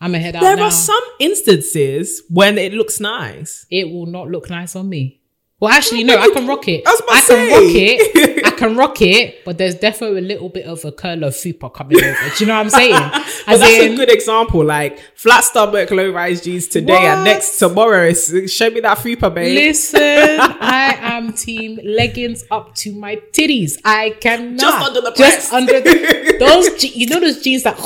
I'm 0.00 0.14
a 0.14 0.18
head 0.18 0.34
out 0.36 0.40
There 0.42 0.56
now. 0.56 0.64
are 0.64 0.70
some 0.70 1.02
instances 1.18 2.22
when 2.30 2.56
it 2.56 2.72
looks 2.72 3.00
nice. 3.00 3.66
it 3.70 3.90
will 3.90 4.06
not 4.06 4.28
look 4.30 4.48
nice 4.48 4.74
on 4.74 4.88
me. 4.88 5.19
Well, 5.60 5.70
actually, 5.70 6.04
no, 6.04 6.16
I 6.16 6.30
can 6.30 6.46
rock 6.46 6.66
it. 6.68 6.82
I 6.86 6.98
I 7.10 7.20
can 7.20 7.50
rock 7.50 7.74
it. 7.74 8.44
I 8.46 8.50
can 8.52 8.76
rock 8.76 9.02
it, 9.02 9.44
but 9.44 9.58
there's 9.58 9.74
definitely 9.74 10.18
a 10.18 10.22
little 10.22 10.48
bit 10.48 10.64
of 10.64 10.82
a 10.86 10.92
curl 10.92 11.22
of 11.24 11.34
fupa 11.34 11.72
coming 11.72 12.02
over. 12.02 12.16
Do 12.36 12.44
you 12.44 12.46
know 12.46 12.54
what 12.56 12.60
I'm 12.64 12.70
saying? 12.70 12.94
But 13.46 13.54
As 13.54 13.60
that's 13.60 13.72
in, 13.84 13.92
a 13.92 13.96
good 13.96 14.10
example. 14.10 14.64
Like 14.64 14.98
flat 15.14 15.44
stomach, 15.44 15.90
low 15.90 16.10
rise 16.12 16.40
jeans 16.42 16.66
today, 16.68 16.96
and 17.06 17.24
next 17.24 17.58
tomorrow, 17.58 18.12
show 18.12 18.70
me 18.70 18.80
that 18.80 18.98
fupa, 18.98 19.32
babe. 19.34 19.54
listen, 19.54 20.00
I 20.00 20.96
am 21.00 21.32
team 21.32 21.78
leggings 21.84 22.44
up 22.50 22.74
to 22.76 22.92
my 22.92 23.16
titties. 23.32 23.78
I 23.84 24.10
cannot 24.20 24.60
Just 24.60 24.88
under 24.88 25.00
the 25.02 25.12
just 25.16 25.52
under 25.52 25.80
the, 25.80 26.36
those. 26.38 26.74
je- 26.80 26.92
You 26.98 27.06
know 27.06 27.20
those 27.20 27.42
jeans 27.42 27.62
that 27.64 27.76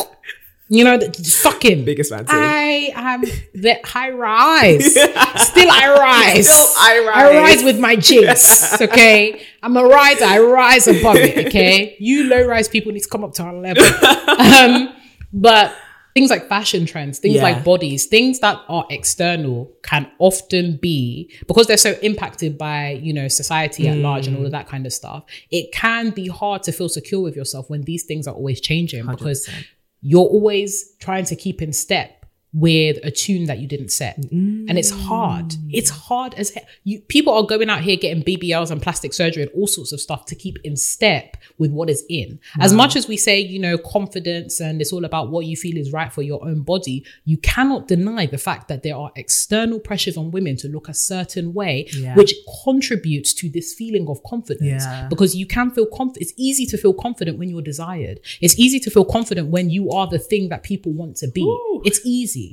you 0.75 0.85
know 0.85 0.99
fucking 1.45 1.85
Biggest 1.85 2.11
fan. 2.11 2.25
I 2.28 2.93
am 2.95 3.23
the 3.54 3.78
high 3.85 4.11
rise. 4.11 4.93
Still 4.95 5.71
I 5.71 5.95
rise. 5.99 6.49
Still 6.49 6.66
I 6.78 6.99
rise. 6.99 7.16
I 7.16 7.31
rise. 7.31 7.35
rise 7.57 7.64
with 7.64 7.78
my 7.78 7.97
jinx. 7.97 8.81
Okay. 8.83 9.40
I'm 9.62 9.76
a 9.76 9.85
riser. 9.85 10.25
I 10.25 10.38
rise 10.40 10.87
above 10.87 11.16
it. 11.16 11.47
Okay. 11.47 11.97
You 11.99 12.25
low 12.25 12.47
rise 12.47 12.69
people 12.69 12.93
need 12.93 13.02
to 13.02 13.09
come 13.09 13.25
up 13.25 13.33
to 13.35 13.43
our 13.43 13.54
level. 13.54 13.85
Um, 14.35 14.93
but 15.33 15.75
things 16.14 16.31
like 16.31 16.49
fashion 16.49 16.87
trends, 16.87 17.19
things 17.19 17.37
Yeah. 17.37 17.43
like 17.43 17.64
bodies, 17.64 18.07
things 18.07 18.38
that 18.40 18.61
are 18.69 18.85
external 18.90 19.73
can 19.83 20.11
often 20.19 20.76
be 20.76 21.31
because 21.49 21.66
they're 21.66 21.76
so 21.76 21.93
impacted 22.02 22.57
by, 22.59 22.90
you 23.02 23.12
know, 23.12 23.26
society 23.28 23.88
at 23.88 23.97
large 23.97 24.26
and 24.26 24.37
all 24.37 24.45
of 24.45 24.52
that 24.52 24.69
kind 24.69 24.87
of 24.87 24.93
stuff. 24.93 25.25
It 25.50 25.73
can 25.73 26.11
be 26.11 26.28
hard 26.28 26.62
to 26.64 26.73
feel 26.73 26.88
secure 26.88 27.21
with 27.21 27.35
yourself 27.37 27.69
when 27.71 27.83
these 27.83 28.04
things 28.04 28.26
are 28.28 28.35
always 28.35 28.61
changing 28.61 29.07
because 29.07 29.47
100%. 29.49 29.64
You're 30.04 30.20
always 30.20 30.92
trying 31.00 31.25
to 31.25 31.34
keep 31.34 31.62
in 31.62 31.73
step 31.73 32.24
with 32.54 32.99
a 33.02 33.11
tune 33.11 33.44
that 33.46 33.58
you 33.58 33.66
didn't 33.66 33.90
set 33.90 34.16
and 34.30 34.78
it's 34.78 34.90
hard 34.90 35.46
mm. 35.46 35.70
it's 35.73 35.90
hard 35.90 36.32
as 36.34 36.50
he- 36.50 36.61
you 36.84 37.00
people 37.00 37.32
are 37.34 37.42
going 37.42 37.68
out 37.68 37.80
here 37.80 37.96
getting 37.96 38.23
bbls 38.23 38.70
and 38.70 38.80
plastic 38.80 39.12
surgery 39.12 39.42
and 39.42 39.50
all 39.56 39.66
sorts 39.66 39.90
of 39.92 40.00
stuff 40.00 40.25
to 40.25 40.34
keep 40.37 40.56
in 40.62 40.76
step 40.76 41.37
with 41.58 41.73
what 41.73 41.90
is 41.90 42.04
in 42.08 42.38
as 42.61 42.73
much 42.73 42.94
as 42.94 43.08
we 43.08 43.16
say 43.16 43.40
you 43.40 43.58
know 43.58 43.76
confidence 43.76 44.61
and 44.61 44.80
it's 44.80 44.92
all 44.92 45.04
about 45.04 45.30
what 45.32 45.44
you 45.46 45.56
feel 45.56 45.76
is 45.76 45.92
right 45.92 46.12
for 46.12 46.23
your 46.23 46.40
own 46.44 46.61
body 46.62 47.04
you 47.25 47.37
cannot 47.38 47.88
deny 47.88 48.25
the 48.25 48.38
fact 48.38 48.68
that 48.68 48.84
there 48.84 48.96
are 48.96 49.11
external 49.16 49.80
pressures 49.80 50.16
on 50.16 50.30
women 50.30 50.56
to 50.56 50.68
look 50.68 50.88
a 50.88 50.94
certain 50.94 51.52
way 51.54 51.75
Yeah. 51.94 52.14
which 52.14 52.32
contributes 52.62 53.32
to 53.34 53.49
this 53.49 53.75
feeling 53.75 54.06
of 54.08 54.23
confidence 54.23 54.84
Yeah. 54.84 55.08
because 55.08 55.34
you 55.40 55.46
can 55.46 55.70
feel 55.76 55.87
confident. 55.87 56.22
It's 56.24 56.35
easy 56.37 56.66
to 56.66 56.76
feel 56.85 56.94
confident 57.07 57.38
when 57.38 57.48
you're 57.50 57.62
desired. 57.72 58.20
It's 58.44 58.57
easy 58.64 58.79
to 58.85 58.90
feel 58.90 59.05
confident 59.16 59.48
when 59.57 59.66
you 59.76 59.85
are 59.90 60.07
the 60.07 60.18
thing 60.31 60.44
that 60.50 60.62
people 60.62 60.92
want 60.92 61.14
to 61.22 61.29
be. 61.29 61.42
Ooh. 61.42 61.83
It's 61.88 62.00
easy. 62.05 62.43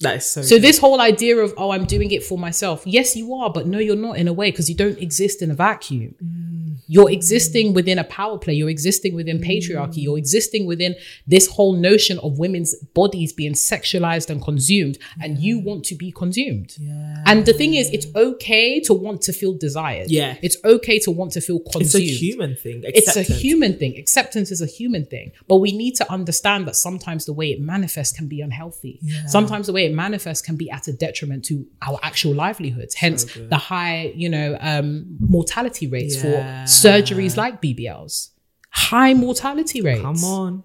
That 0.00 0.16
is 0.16 0.26
so. 0.30 0.42
So 0.42 0.56
good. 0.56 0.62
this 0.62 0.78
whole 0.78 1.00
idea 1.00 1.36
of 1.38 1.54
oh 1.56 1.70
I'm 1.70 1.84
doing 1.84 2.10
it 2.10 2.22
for 2.22 2.38
myself. 2.38 2.82
Yes, 2.86 3.16
you 3.16 3.34
are, 3.34 3.50
but 3.50 3.66
no, 3.66 3.78
you're 3.78 3.96
not 3.96 4.18
in 4.18 4.28
a 4.28 4.32
way 4.32 4.50
because 4.50 4.68
you 4.68 4.76
don't 4.76 4.98
exist 4.98 5.42
in 5.42 5.50
a 5.50 5.54
vacuum. 5.54 6.14
Mm. 6.22 6.55
You're 6.86 7.10
existing 7.10 7.74
within 7.74 7.98
a 7.98 8.04
power 8.04 8.38
play. 8.38 8.54
You're 8.54 8.70
existing 8.70 9.14
within 9.14 9.38
patriarchy. 9.38 10.02
You're 10.02 10.18
existing 10.18 10.66
within 10.66 10.94
this 11.26 11.46
whole 11.48 11.74
notion 11.74 12.18
of 12.20 12.38
women's 12.38 12.74
bodies 12.94 13.32
being 13.32 13.52
sexualized 13.54 14.30
and 14.30 14.42
consumed, 14.42 14.98
and 15.20 15.38
you 15.38 15.58
want 15.58 15.84
to 15.86 15.94
be 15.94 16.12
consumed. 16.12 16.74
Yeah. 16.78 17.22
And 17.26 17.46
the 17.46 17.52
thing 17.52 17.74
is, 17.74 17.90
it's 17.90 18.06
okay 18.14 18.80
to 18.80 18.94
want 18.94 19.22
to 19.22 19.32
feel 19.32 19.54
desired. 19.54 20.10
Yeah. 20.10 20.36
It's 20.42 20.56
okay 20.64 20.98
to 21.00 21.10
want 21.10 21.32
to 21.32 21.40
feel 21.40 21.60
consumed. 21.60 21.84
it's 21.84 21.94
a 21.94 22.00
human 22.24 22.56
thing. 22.56 22.82
It's 22.84 23.06
a 23.08 23.10
Acceptance. 23.20 23.40
human 23.40 23.78
thing. 23.78 23.96
Acceptance 23.98 24.50
is 24.50 24.60
a 24.62 24.66
human 24.66 25.04
thing. 25.04 25.32
But 25.48 25.56
we 25.56 25.72
need 25.72 25.94
to 25.96 26.12
understand 26.12 26.66
that 26.68 26.76
sometimes 26.76 27.24
the 27.26 27.32
way 27.32 27.50
it 27.50 27.60
manifests 27.60 28.16
can 28.16 28.28
be 28.28 28.40
unhealthy. 28.40 28.98
Yeah. 29.02 29.26
Sometimes 29.26 29.66
the 29.66 29.72
way 29.72 29.86
it 29.86 29.94
manifests 29.94 30.42
can 30.44 30.56
be 30.56 30.70
at 30.70 30.88
a 30.88 30.92
detriment 30.92 31.44
to 31.46 31.66
our 31.82 31.98
actual 32.02 32.34
livelihoods. 32.34 32.94
Hence 32.94 33.24
the 33.24 33.56
high, 33.56 34.12
you 34.14 34.28
know, 34.28 34.56
um, 34.60 35.16
mortality 35.20 35.86
rates 35.86 36.16
Yeah. 36.16 36.22
for 36.64 36.65
surgeries 36.66 37.36
like 37.36 37.60
BBLs. 37.62 38.30
High 38.70 39.14
mortality 39.14 39.80
rates. 39.80 40.02
Come 40.02 40.24
on. 40.24 40.64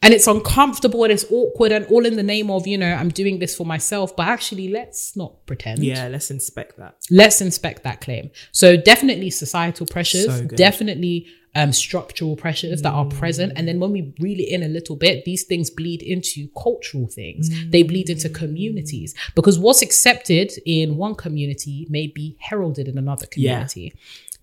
And 0.00 0.14
it's 0.14 0.28
uncomfortable 0.28 1.02
and 1.02 1.12
it's 1.12 1.24
awkward 1.30 1.72
and 1.72 1.84
all 1.86 2.06
in 2.06 2.14
the 2.14 2.22
name 2.22 2.50
of, 2.52 2.66
you 2.68 2.78
know, 2.78 2.92
I'm 2.92 3.08
doing 3.08 3.40
this 3.40 3.56
for 3.56 3.66
myself. 3.66 4.14
But 4.14 4.28
actually, 4.28 4.68
let's 4.68 5.16
not 5.16 5.44
pretend 5.44 5.80
Yeah, 5.82 6.06
let's 6.06 6.30
inspect 6.30 6.76
that. 6.78 6.96
let's 7.10 7.40
inspect 7.40 7.82
that 7.82 8.00
claim. 8.00 8.30
So 8.52 8.76
definitely 8.76 9.30
societal 9.30 9.86
pressures, 9.86 10.26
So 10.26 10.44
definitely 10.44 11.26
um, 11.56 11.72
structural 11.72 12.36
pressures 12.36 12.82
that 12.82 12.92
are 12.92 13.06
present. 13.06 13.54
And 13.56 13.66
then 13.66 13.80
when 13.80 13.90
we 13.90 14.14
reel 14.20 14.38
it 14.38 14.48
in 14.48 14.62
a 14.62 14.68
little 14.68 14.94
bit, 14.94 15.24
these 15.24 15.42
things 15.44 15.68
bleed 15.68 16.02
into 16.02 16.48
cultural 16.62 17.08
things. 17.08 17.50
They 17.70 17.82
bleed 17.82 18.08
into 18.08 18.28
communities 18.28 19.14
because 19.34 19.58
what's 19.58 19.82
accepted 19.82 20.52
in 20.64 20.96
one 20.96 21.16
community 21.16 21.88
may 21.90 22.06
be 22.06 22.36
heralded 22.38 22.86
in 22.86 22.98
another 22.98 23.26
community. 23.26 23.94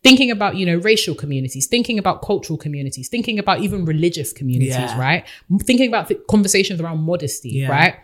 Thinking 0.08 0.30
about, 0.38 0.56
you 0.60 0.66
know, 0.70 0.78
racial 0.92 1.16
communities, 1.24 1.66
thinking 1.76 1.98
about 2.04 2.22
cultural 2.22 2.58
communities, 2.66 3.08
thinking 3.16 3.38
about 3.44 3.58
even 3.66 3.80
religious 3.94 4.30
communities, 4.40 4.76
Yeah. 4.92 5.00
right? 5.08 5.24
Thinking 5.70 5.88
about 5.94 6.06
the 6.10 6.16
conversations 6.34 6.80
around 6.82 7.00
modesty, 7.12 7.50
Yeah. 7.62 7.70
right? 7.80 7.96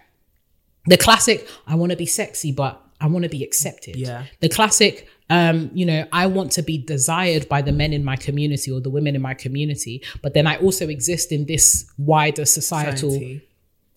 the 0.88 0.98
classic 0.98 1.48
i 1.68 1.76
want 1.76 1.92
to 1.92 1.96
be 2.06 2.08
sexy 2.08 2.52
but 2.52 2.74
i 3.00 3.06
want 3.06 3.22
to 3.22 3.30
be 3.30 3.44
accepted 3.44 3.96
Yeah. 3.96 4.24
the 4.40 4.50
classic 4.50 4.94
um 5.30 5.70
you 5.80 5.86
know 5.86 6.02
i 6.12 6.26
want 6.26 6.50
to 6.54 6.64
be 6.64 6.76
desired 6.80 7.44
by 7.48 7.62
the 7.62 7.72
men 7.82 7.94
in 7.94 8.04
my 8.04 8.16
community 8.28 8.70
or 8.72 8.80
the 8.82 8.90
women 8.90 9.14
in 9.16 9.22
my 9.22 9.36
community 9.36 10.02
but 10.24 10.34
then 10.34 10.46
i 10.48 10.56
also 10.66 10.88
exist 10.88 11.32
in 11.32 11.46
this 11.46 11.86
wider 12.00 12.46
societal 12.46 13.12
Society. 13.12 13.42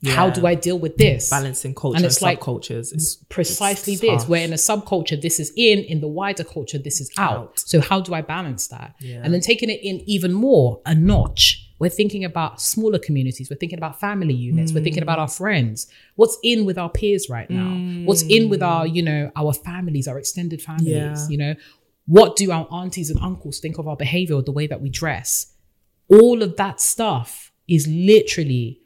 How 0.06 0.30
do 0.30 0.46
i 0.46 0.54
deal 0.54 0.78
with 0.78 0.96
this? 0.96 1.30
Balancing 1.30 1.74
culture 1.74 1.96
And 1.96 2.04
it's 2.04 2.22
like 2.22 2.40
subcultures. 2.40 2.92
It's 2.92 3.16
precisely 3.28 3.94
it's 3.94 4.02
this 4.02 4.22
tough. 4.22 4.28
where 4.28 4.44
in 4.44 4.52
a 4.52 4.56
subculture 4.56 5.20
this 5.20 5.40
is 5.40 5.52
in 5.56 5.80
in 5.80 6.00
the 6.00 6.08
wider 6.08 6.44
culture 6.44 6.78
this 6.78 7.00
is 7.00 7.10
out, 7.16 7.38
Out. 7.38 7.58
so 7.58 7.80
how 7.80 8.00
do 8.00 8.14
i 8.14 8.20
balance 8.20 8.68
that? 8.68 8.94
Yeah. 9.00 9.20
and 9.22 9.32
then 9.32 9.40
taking 9.40 9.70
it 9.70 9.80
in 9.82 10.00
even 10.06 10.32
more 10.32 10.80
a 10.86 10.94
notch. 10.94 11.60
We're 11.80 11.90
thinking 11.90 12.24
about 12.24 12.60
smaller 12.62 13.00
communities. 13.00 13.50
We're 13.50 13.56
thinking 13.56 13.78
about 13.78 13.98
family 13.98 14.32
units. 14.32 14.72
We're 14.72 14.84
thinking 14.84 15.02
about 15.02 15.18
mm. 15.18 15.22
our 15.22 15.28
friends. 15.28 15.88
What's 16.14 16.38
in 16.42 16.64
with 16.64 16.78
our 16.78 16.88
peers 16.88 17.28
right 17.28 17.50
now? 17.50 18.04
What's 18.06 18.22
in 18.22 18.48
with 18.48 18.62
our 18.62 18.86
mm. 18.86 18.94
you 18.94 19.02
know 19.02 19.30
our 19.36 19.52
families 19.52 20.06
our 20.08 20.18
extended 20.18 20.62
families 20.62 20.88
Yeah. 20.94 21.28
you 21.28 21.36
know? 21.36 21.54
What 22.06 22.36
do 22.36 22.50
our 22.52 22.66
aunties 22.70 23.10
and 23.10 23.18
uncles 23.20 23.60
think 23.60 23.78
of 23.78 23.88
our 23.88 23.96
behavior 23.96 24.40
the 24.42 24.52
way 24.52 24.66
that 24.66 24.80
we 24.80 24.90
dress? 24.90 25.52
All 26.08 26.42
of 26.42 26.56
that 26.56 26.80
stuff 26.80 27.50
is 27.66 27.86
literally 27.88 28.80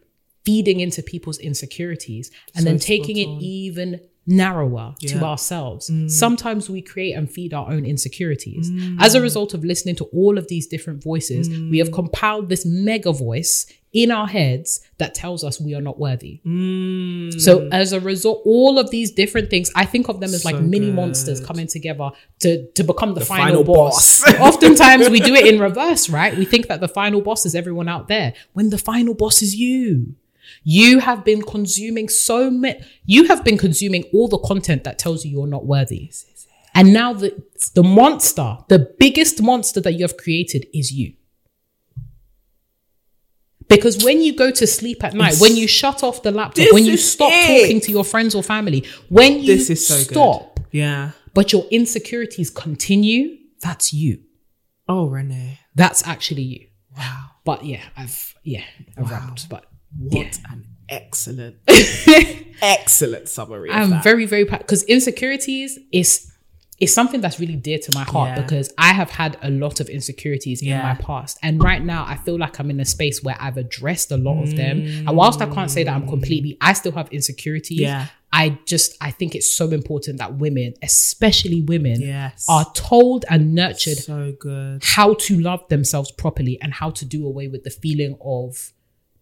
feeding 0.49 0.81
into 0.81 1.03
people's 1.03 1.39
insecurities 1.39 2.31
and 2.55 2.67
then 2.67 2.79
taking 2.79 3.19
it 3.19 3.29
even 3.43 4.01
narrower 4.27 4.95
to 5.01 5.15
Yeah. 5.15 5.25
ourselves. 5.25 5.91
Mm. 5.91 6.11
Sometimes 6.11 6.69
we 6.69 6.81
create 6.83 7.13
and 7.13 7.31
feed 7.31 7.53
our 7.55 7.71
own 7.71 7.85
insecurities. 7.85 8.71
Mm. 8.71 8.97
As 9.01 9.15
a 9.15 9.21
result 9.23 9.55
of 9.55 9.65
listening 9.65 9.97
to 9.97 10.05
all 10.05 10.39
of 10.39 10.49
these 10.49 10.67
different 10.67 11.03
voices, 11.03 11.49
we 11.49 11.79
have 11.79 11.89
mm. 11.89 11.95
compiled 11.95 12.49
this 12.51 12.65
mega 12.67 13.13
voice 13.13 13.67
in 13.93 14.11
our 14.11 14.27
heads 14.27 14.81
that 14.99 15.15
tells 15.15 15.43
us 15.43 15.59
we 15.59 15.75
are 15.75 15.81
not 15.81 15.99
worthy. 15.99 16.41
Mm. 16.47 17.41
So 17.41 17.69
as 17.73 17.95
a 17.95 18.01
result, 18.01 18.43
all 18.45 18.79
of 18.79 18.91
these 18.91 19.11
different 19.11 19.49
things, 19.49 19.71
I 19.75 19.87
think 19.87 20.09
of 20.09 20.21
them 20.21 20.35
as 20.35 20.45
like 20.45 20.61
mini 20.61 20.87
good. 20.87 20.95
monsters 20.95 21.41
coming 21.41 21.67
together 21.67 22.11
to 22.41 22.67
to 22.73 22.85
become 22.85 23.15
the, 23.15 23.25
final, 23.25 23.65
final 23.65 23.65
boss. 23.65 24.23
boss. 24.23 24.35
Oftentimes 24.49 25.09
we 25.09 25.21
do 25.21 25.35
it 25.35 25.47
in 25.47 25.59
reverse, 25.59 26.11
right? 26.11 26.37
We 26.37 26.45
think 26.45 26.67
that 26.69 26.81
the 26.81 26.89
final 26.89 27.23
boss 27.23 27.47
is 27.47 27.55
everyone 27.55 27.89
out 27.89 28.09
there 28.09 28.35
when 28.53 28.69
the 28.69 28.79
final 28.79 29.15
boss 29.15 29.41
is 29.41 29.55
you. 29.55 30.15
You 30.71 30.99
have 30.99 31.25
been 31.25 31.41
consuming 31.41 32.11
so 32.11 32.51
much. 32.51 32.77
You 33.07 33.25
have 33.29 33.43
been 33.43 33.57
consuming 33.57 34.05
all 34.13 34.29
the 34.29 34.37
content 34.37 34.85
that 34.85 34.99
tells 34.99 35.25
you 35.25 35.31
you're 35.31 35.47
not 35.47 35.65
worthy. 35.65 36.13
And 36.75 36.93
now 36.93 37.15
the 37.15 37.43
the 37.75 37.83
monster, 37.83 38.59
the 38.69 38.95
biggest 38.99 39.41
monster 39.41 39.81
that 39.81 39.95
you 39.95 40.03
have 40.03 40.19
created 40.19 40.67
is 40.75 40.93
you. 40.93 41.15
Because 43.67 44.05
when 44.05 44.21
you 44.21 44.37
go 44.37 44.51
to 44.51 44.67
sleep 44.67 45.03
at 45.05 45.15
night, 45.15 45.37
when 45.41 45.57
you 45.57 45.67
shut 45.67 46.03
off 46.03 46.23
the 46.23 46.33
laptop, 46.33 46.71
when 46.75 46.85
you 46.85 46.99
stop 46.99 47.33
it. 47.33 47.63
talking 47.63 47.81
to 47.81 47.91
your 47.91 48.05
friends 48.05 48.35
or 48.35 48.43
family, 48.43 48.85
when 49.09 49.39
you 49.41 49.47
This 49.57 49.71
is 49.71 49.87
so 49.87 49.95
stop, 49.97 50.57
good. 50.57 50.67
Yeah. 50.73 51.13
but 51.33 51.51
your 51.51 51.65
insecurities 51.71 52.51
continue, 52.51 53.39
that's 53.63 53.95
you. 53.95 54.21
Oh, 54.87 55.07
Renee. 55.07 55.61
That's 55.75 56.07
actually 56.07 56.43
you. 56.43 56.67
Wow. 56.95 57.25
But 57.47 57.65
yeah, 57.65 57.85
I've 57.97 58.35
yeah, 58.45 58.65
I've 58.99 59.11
wrapped. 59.11 59.49
But 59.49 59.65
What 59.97 60.39
an 60.51 60.67
excellent, 60.89 61.57
excellent 62.63 63.29
summary. 63.29 63.71
I'm 63.71 63.91
that. 63.91 64.05
very, 64.05 64.27
very 64.27 64.45
because 64.45 64.83
insecurities 64.85 65.79
is 65.93 66.31
is 66.79 66.95
something 66.95 67.21
that's 67.21 67.41
really 67.41 67.57
dear 67.57 67.77
to 67.77 67.91
my 67.93 68.05
heart 68.05 68.37
Yeah. 68.37 68.43
because 68.43 68.73
I 68.79 68.93
have 68.93 69.11
had 69.11 69.37
a 69.43 69.51
lot 69.51 69.81
of 69.81 69.89
insecurities 69.89 70.63
in 70.63 70.79
my 70.79 70.95
past. 70.95 71.37
And 71.43 71.61
right 71.61 71.83
now 71.85 72.05
I 72.07 72.15
feel 72.15 72.39
like 72.39 72.61
I'm 72.61 72.71
in 72.71 72.79
a 72.79 72.85
space 72.85 73.21
where 73.21 73.37
I've 73.41 73.57
addressed 73.57 74.13
a 74.13 74.17
lot 74.17 74.41
of 74.45 74.55
them. 74.55 74.83
And 75.09 75.17
whilst 75.17 75.43
I 75.43 75.47
can't 75.53 75.73
say 75.73 75.83
that 75.83 75.93
I'm 75.93 76.07
completely, 76.07 76.57
I 76.61 76.75
still 76.75 76.93
have 76.93 77.09
insecurities. 77.11 77.81
Yeah. 77.81 78.07
I 78.33 78.61
just 78.65 78.97
I 79.01 79.11
think 79.11 79.35
it's 79.35 79.53
so 79.53 79.71
important 79.71 80.19
that 80.19 80.35
women, 80.37 80.75
especially 80.83 81.63
women, 81.63 82.01
Yes. 82.01 82.45
are 82.49 82.65
told 82.75 83.25
and 83.29 83.55
nurtured 83.57 83.99
so 83.99 84.33
good. 84.39 84.85
how 84.85 85.15
to 85.15 85.41
love 85.41 85.67
themselves 85.71 86.13
properly 86.13 86.61
and 86.63 86.73
how 86.75 86.91
to 86.91 87.05
do 87.05 87.27
away 87.27 87.49
with 87.49 87.65
the 87.65 87.71
feeling 87.71 88.17
of 88.25 88.73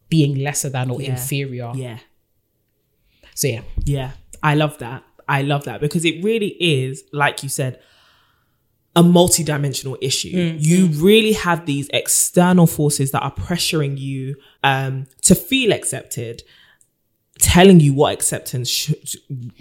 being 0.08 0.36
lesser 0.36 0.68
than 0.68 0.90
or 0.90 1.00
Yeah. 1.00 1.10
inferior. 1.12 1.72
Yeah. 1.74 1.98
So 3.34 3.48
yeah. 3.48 3.62
Yeah, 3.84 4.10
I 4.42 4.54
love 4.54 4.78
that. 4.78 5.02
I 5.28 5.42
love 5.42 5.64
that 5.64 5.80
because 5.80 6.04
it 6.04 6.22
really 6.22 6.56
is, 6.60 7.02
like 7.12 7.42
you 7.42 7.48
said, 7.48 7.80
a 8.94 9.02
multidimensional 9.02 9.96
issue. 10.00 10.28
You 10.58 10.86
really 10.86 11.32
have 11.32 11.66
these 11.66 11.88
external 11.92 12.66
forces 12.66 13.10
that 13.10 13.22
are 13.22 13.34
pressuring 13.34 13.98
you 13.98 14.36
um, 14.64 15.06
to 15.22 15.34
feel 15.34 15.72
accepted, 15.72 16.42
telling 17.38 17.80
you 17.80 17.92
what 17.92 18.14
acceptance 18.14 18.70
sh- 18.70 19.16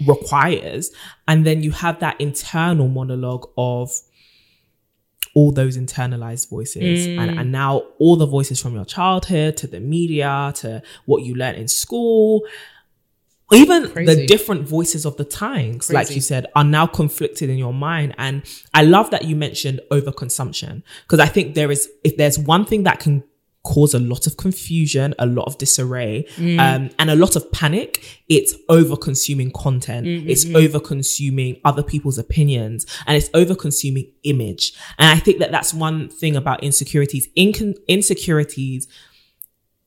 requires, 0.06 0.90
and 1.28 1.44
then 1.44 1.62
you 1.62 1.72
have 1.72 2.00
that 2.00 2.18
internal 2.20 2.88
monologue 2.88 3.50
of 3.58 3.90
all 5.36 5.52
those 5.52 5.76
internalized 5.76 6.48
voices. 6.48 7.06
And, 7.06 7.30
and 7.30 7.38
mm. 7.38 7.50
now 7.50 7.82
all 7.98 8.16
the 8.16 8.24
voices 8.26 8.58
from 8.58 8.74
your 8.74 8.86
childhood 8.86 9.58
to 9.58 9.66
the 9.66 9.80
media 9.80 10.50
to 10.56 10.82
what 11.04 11.24
you 11.24 11.34
learned 11.34 11.58
in 11.58 11.68
school 11.68 12.42
even 13.52 13.88
Crazy. 13.90 14.14
the 14.14 14.26
different 14.26 14.66
voices 14.66 15.04
of 15.04 15.16
the 15.18 15.24
times 15.24 15.92
like 15.92 16.10
you 16.10 16.20
said 16.20 16.46
are 16.56 16.64
now 16.64 16.84
conflicted 16.84 17.48
in 17.48 17.58
your 17.58 17.72
mind. 17.72 18.14
And 18.18 18.42
i 18.74 18.82
love 18.82 19.10
that 19.10 19.24
you 19.24 19.36
mentioned 19.36 19.80
overconsumption 19.92 20.82
because 21.02 21.20
i 21.20 21.26
think 21.26 21.54
there 21.54 21.70
is 21.70 21.88
if 22.02 22.16
there's 22.16 22.38
one 22.38 22.64
thing 22.64 22.82
that 22.84 22.98
can 22.98 23.22
cause 23.72 23.92
a 23.94 23.98
lot 24.12 24.24
of 24.28 24.32
confusion 24.36 25.08
a 25.18 25.26
lot 25.38 25.46
of 25.50 25.54
disarray 25.64 26.14
um, 26.64 26.82
and 27.00 27.06
a 27.10 27.16
lot 27.24 27.34
of 27.38 27.42
panic. 27.60 27.90
It's 28.36 28.52
over 28.68 28.96
consuming 29.08 29.50
content 29.64 30.04
it's 30.32 30.44
over 30.62 30.78
consuming 30.92 31.52
other 31.64 31.82
people's 31.92 32.18
opinions 32.26 32.78
and 33.06 33.12
it's 33.18 33.30
over 33.40 33.54
consuming 33.66 34.06
image. 34.32 34.64
And 34.98 35.08
i 35.16 35.18
think 35.24 35.36
that 35.42 35.50
that's 35.56 35.72
one 35.86 35.98
thing 36.20 36.34
about 36.42 36.58
insecurities. 36.68 37.24
Incon- 37.44 37.78
insecurities 37.88 38.82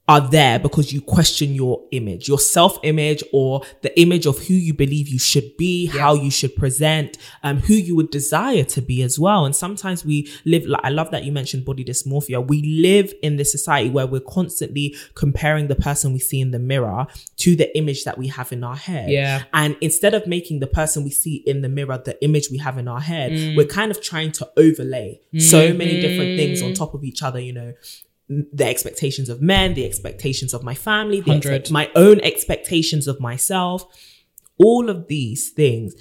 are 0.09 0.21
there 0.37 0.57
because 0.57 0.91
you 0.91 1.01
question 1.01 1.53
your 1.53 1.75
image, 1.91 2.27
your 2.27 2.39
self 2.39 2.77
image, 2.83 3.23
or 3.31 3.61
the 3.83 3.91
image 4.05 4.25
of 4.25 4.35
who 4.47 4.55
you 4.55 4.73
believe 4.73 5.07
you 5.07 5.19
should 5.19 5.55
be, 5.55 5.85
how 5.85 6.15
you 6.15 6.31
should 6.31 6.55
present, 6.55 7.17
um, 7.43 7.57
who 7.59 7.75
you 7.75 7.95
would 7.95 8.09
desire 8.09 8.63
to 8.63 8.81
be 8.81 9.03
as 9.03 9.19
well. 9.19 9.45
And 9.45 9.55
sometimes 9.55 10.03
we 10.03 10.27
live, 10.45 10.65
like, 10.65 10.81
I 10.83 10.89
love 10.89 11.11
that 11.11 11.23
you 11.25 11.31
mentioned 11.31 11.63
body 11.63 11.85
dysmorphia. 11.85 12.45
We 12.45 12.61
live 12.63 13.13
in 13.21 13.37
this 13.37 13.51
society 13.51 13.89
where 13.91 14.07
we're 14.07 14.19
constantly 14.39 14.95
comparing 15.13 15.67
the 15.67 15.75
person 15.75 16.11
we 16.11 16.19
see 16.19 16.41
in 16.41 16.49
the 16.49 16.59
mirror 16.59 17.05
to 17.37 17.55
the 17.55 17.67
image 17.77 18.03
that 18.05 18.17
we 18.17 18.27
have 18.27 18.51
in 18.51 18.63
our 18.63 18.75
head. 18.75 19.11
Yeah. 19.11 19.43
And 19.53 19.77
instead 19.79 20.15
of 20.15 20.25
making 20.25 20.59
the 20.59 20.67
person 20.67 21.03
we 21.03 21.11
see 21.11 21.35
in 21.45 21.61
the 21.61 21.69
mirror 21.69 22.01
the 22.03 22.21
image 22.23 22.49
we 22.49 22.57
have 22.57 22.77
in 22.79 22.87
our 22.87 22.99
head, 23.11 23.31
Mm. 23.31 23.55
we're 23.57 23.67
kind 23.79 23.91
of 23.91 24.01
trying 24.01 24.31
to 24.39 24.49
overlay 24.57 25.19
so 25.37 25.71
many 25.81 26.01
different 26.01 26.35
things 26.39 26.61
Mm. 26.61 26.65
on 26.67 26.73
top 26.73 26.95
of 26.95 27.03
each 27.03 27.21
other, 27.21 27.39
you 27.39 27.53
know 27.53 27.73
the 28.29 28.65
expectations 28.65 29.27
of 29.27 29.41
men, 29.41 29.73
the 29.73 29.85
expectations 29.85 30.53
of 30.53 30.63
my 30.63 30.75
family, 30.75 31.19
the 31.19 31.31
100. 31.31 31.55
expect- 31.55 31.71
my 31.71 31.89
own 31.95 32.19
expectations 32.21 33.07
of 33.07 33.19
myself. 33.19 33.85
All 34.57 34.89
of 34.89 35.07
these 35.07 35.49
things 35.49 35.95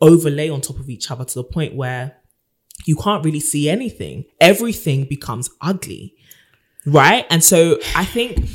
overlay 0.00 0.50
on 0.50 0.60
top 0.60 0.78
of 0.78 0.90
each 0.90 1.10
other 1.10 1.24
to 1.24 1.34
the 1.34 1.44
point 1.44 1.74
where 1.74 2.16
you 2.86 2.96
can't 2.96 3.24
really 3.24 3.40
see 3.40 3.70
anything. 3.70 4.24
Everything 4.40 5.04
becomes 5.04 5.48
ugly. 5.60 6.14
Right. 6.84 7.24
And 7.30 7.42
so 7.42 7.78
I 7.96 8.04
think 8.04 8.46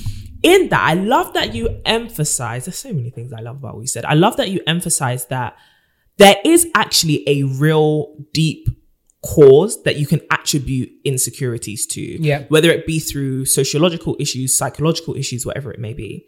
in 0.44 0.70
that, 0.70 0.82
I 0.82 0.94
love 0.94 1.34
that 1.34 1.56
you 1.56 1.82
emphasize, 1.86 2.66
there's 2.66 2.78
so 2.78 2.94
many 2.94 3.10
things 3.10 3.34
I 3.34 3.42
love 3.42 3.58
about 3.58 3.76
what 3.76 3.82
you 3.82 3.88
said. 3.88 4.06
I 4.06 4.14
love 4.14 4.38
that 4.38 4.50
you 4.50 4.62
emphasize 4.68 5.26
that 5.28 5.58
there 6.18 6.36
is 6.46 6.68
actually 6.76 7.28
a 7.28 7.44
real 7.44 8.16
deep 8.34 8.68
cause 9.22 9.84
that 9.84 9.98
you 9.98 10.08
can 10.08 10.22
attribute 10.32 10.90
insecurities 11.04 11.86
to. 11.88 12.02
Yeah. 12.02 12.44
Whether 12.50 12.72
it 12.72 12.86
be 12.86 13.00
through 13.00 13.46
sociological 13.46 14.16
issues, 14.20 14.58
psychological 14.58 15.16
issues, 15.16 15.46
whatever 15.46 15.72
it 15.72 15.80
may 15.80 15.94
be. 15.94 16.26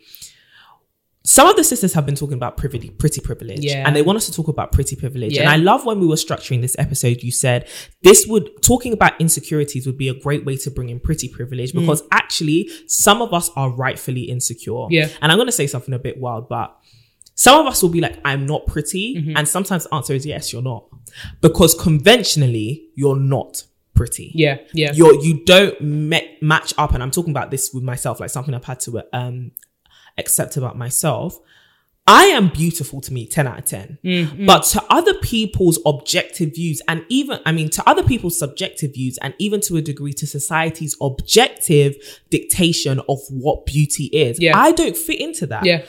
Some 1.23 1.47
of 1.47 1.55
the 1.55 1.63
sisters 1.63 1.93
have 1.93 2.05
been 2.07 2.15
talking 2.15 2.33
about 2.33 2.57
pretty, 2.57 2.89
pretty 2.89 3.21
privilege, 3.21 3.59
Yeah. 3.63 3.85
and 3.85 3.95
they 3.95 4.01
want 4.01 4.17
us 4.17 4.25
to 4.25 4.33
talk 4.33 4.47
about 4.47 4.71
pretty 4.71 4.95
privilege. 4.95 5.37
And 5.37 5.47
I 5.47 5.55
love 5.55 5.85
when 5.85 5.99
we 5.99 6.07
were 6.07 6.15
structuring 6.15 6.61
this 6.61 6.75
episode, 6.79 7.21
you 7.21 7.31
said 7.31 7.67
this 8.01 8.25
would 8.27 8.49
talking 8.63 8.91
about 8.91 9.21
insecurities 9.21 9.85
would 9.85 9.99
be 9.99 10.07
a 10.09 10.15
great 10.15 10.45
way 10.45 10.57
to 10.57 10.71
bring 10.71 10.89
in 10.89 10.99
pretty 10.99 11.29
privilege 11.29 11.73
because 11.73 12.01
actually 12.11 12.69
some 12.87 13.21
of 13.21 13.33
us 13.35 13.51
are 13.55 13.69
rightfully 13.69 14.23
insecure. 14.23 14.73
Mm. 14.73 14.91
Yeah. 14.91 15.09
And 15.21 15.31
I'm 15.31 15.37
going 15.37 15.47
to 15.47 15.51
say 15.51 15.67
something 15.67 15.93
a 15.93 15.99
bit 15.99 16.17
wild, 16.17 16.49
but 16.49 16.75
some 17.41 17.59
of 17.59 17.65
us 17.65 17.81
will 17.81 17.89
be 17.89 18.01
like, 18.01 18.19
I'm 18.23 18.45
not 18.45 18.67
pretty. 18.67 19.15
Mm-hmm. 19.15 19.35
And 19.35 19.47
sometimes 19.47 19.85
the 19.85 19.95
answer 19.95 20.13
is 20.13 20.27
yes, 20.27 20.53
you're 20.53 20.61
not. 20.61 20.85
Because 21.41 21.73
conventionally, 21.73 22.89
you're 22.93 23.15
not 23.15 23.63
pretty. 23.95 24.31
Yeah. 24.35 24.59
Yeah. 24.75 24.91
You're, 24.93 25.15
you 25.23 25.43
don't 25.43 25.81
ma- 25.81 26.19
match 26.39 26.71
up. 26.77 26.93
And 26.93 27.01
I'm 27.01 27.09
talking 27.09 27.31
about 27.31 27.49
this 27.49 27.73
with 27.73 27.81
myself, 27.83 28.19
like 28.19 28.29
something 28.29 28.53
I've 28.53 28.65
had 28.65 28.79
to 28.81 29.01
um, 29.11 29.53
accept 30.19 30.55
about 30.55 30.77
myself. 30.77 31.39
I 32.05 32.25
am 32.25 32.49
beautiful 32.49 33.01
to 33.01 33.11
me, 33.11 33.25
10 33.25 33.47
out 33.47 33.57
of 33.57 33.65
10. 33.65 33.97
Mm-hmm. 34.05 34.45
But 34.45 34.61
to 34.65 34.83
other 34.91 35.15
people's 35.15 35.79
objective 35.83 36.53
views, 36.53 36.79
and 36.87 37.03
even, 37.09 37.39
I 37.43 37.51
mean, 37.53 37.71
to 37.71 37.89
other 37.89 38.03
people's 38.03 38.37
subjective 38.37 38.93
views, 38.93 39.17
and 39.17 39.33
even 39.39 39.61
to 39.61 39.77
a 39.77 39.81
degree 39.81 40.13
to 40.13 40.27
society's 40.27 40.95
objective 41.01 41.95
dictation 42.29 42.99
of 43.09 43.17
what 43.31 43.65
beauty 43.65 44.05
is, 44.13 44.39
Yeah. 44.39 44.59
I 44.59 44.73
don't 44.73 44.95
fit 44.95 45.19
into 45.19 45.47
that 45.47 45.65
yeah. 45.65 45.85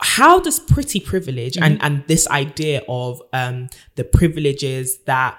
How 0.00 0.38
does 0.40 0.58
pretty 0.60 1.00
privilege 1.00 1.54
Mm-hmm. 1.54 1.64
and 1.64 1.82
and 1.82 2.04
this 2.06 2.28
idea 2.28 2.82
of 2.88 3.22
um 3.32 3.68
the 3.94 4.04
privileges 4.04 4.98
that 5.06 5.38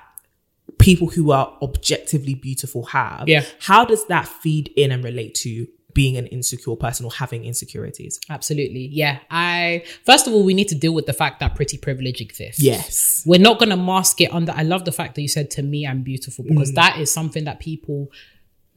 people 0.79 1.07
who 1.09 1.31
are 1.31 1.57
objectively 1.61 2.33
beautiful 2.35 2.83
have 2.87 3.23
Yeah. 3.27 3.43
how 3.59 3.85
does 3.85 4.05
that 4.07 4.27
feed 4.27 4.71
in 4.75 4.91
and 4.91 5.03
relate 5.03 5.33
to 5.35 5.67
being 5.93 6.15
an 6.17 6.27
insecure 6.27 6.75
person 6.75 7.05
or 7.05 7.11
having 7.11 7.43
insecurities 7.43 8.19
Absolutely. 8.29 8.87
Yeah. 8.91 9.17
I 9.31 9.83
first 10.05 10.27
of 10.27 10.33
all, 10.33 10.43
we 10.43 10.53
need 10.53 10.67
to 10.67 10.75
deal 10.75 10.93
with 10.93 11.07
the 11.07 11.13
fact 11.13 11.39
that 11.39 11.55
pretty 11.55 11.77
privilege 11.79 12.21
exists. 12.21 12.61
yes 12.61 13.23
We're 13.25 13.39
not 13.39 13.57
gonna 13.59 13.77
mask 13.77 14.21
it 14.21 14.31
under 14.31 14.51
I 14.55 14.61
love 14.63 14.85
the 14.85 14.91
fact 14.91 15.15
that 15.15 15.21
you 15.23 15.27
said 15.27 15.49
to 15.51 15.63
me 15.63 15.87
I'm 15.87 16.03
beautiful 16.03 16.45
Mm. 16.45 16.49
because 16.49 16.73
that 16.73 16.99
is 16.99 17.11
something 17.11 17.45
that 17.45 17.59
people 17.59 18.11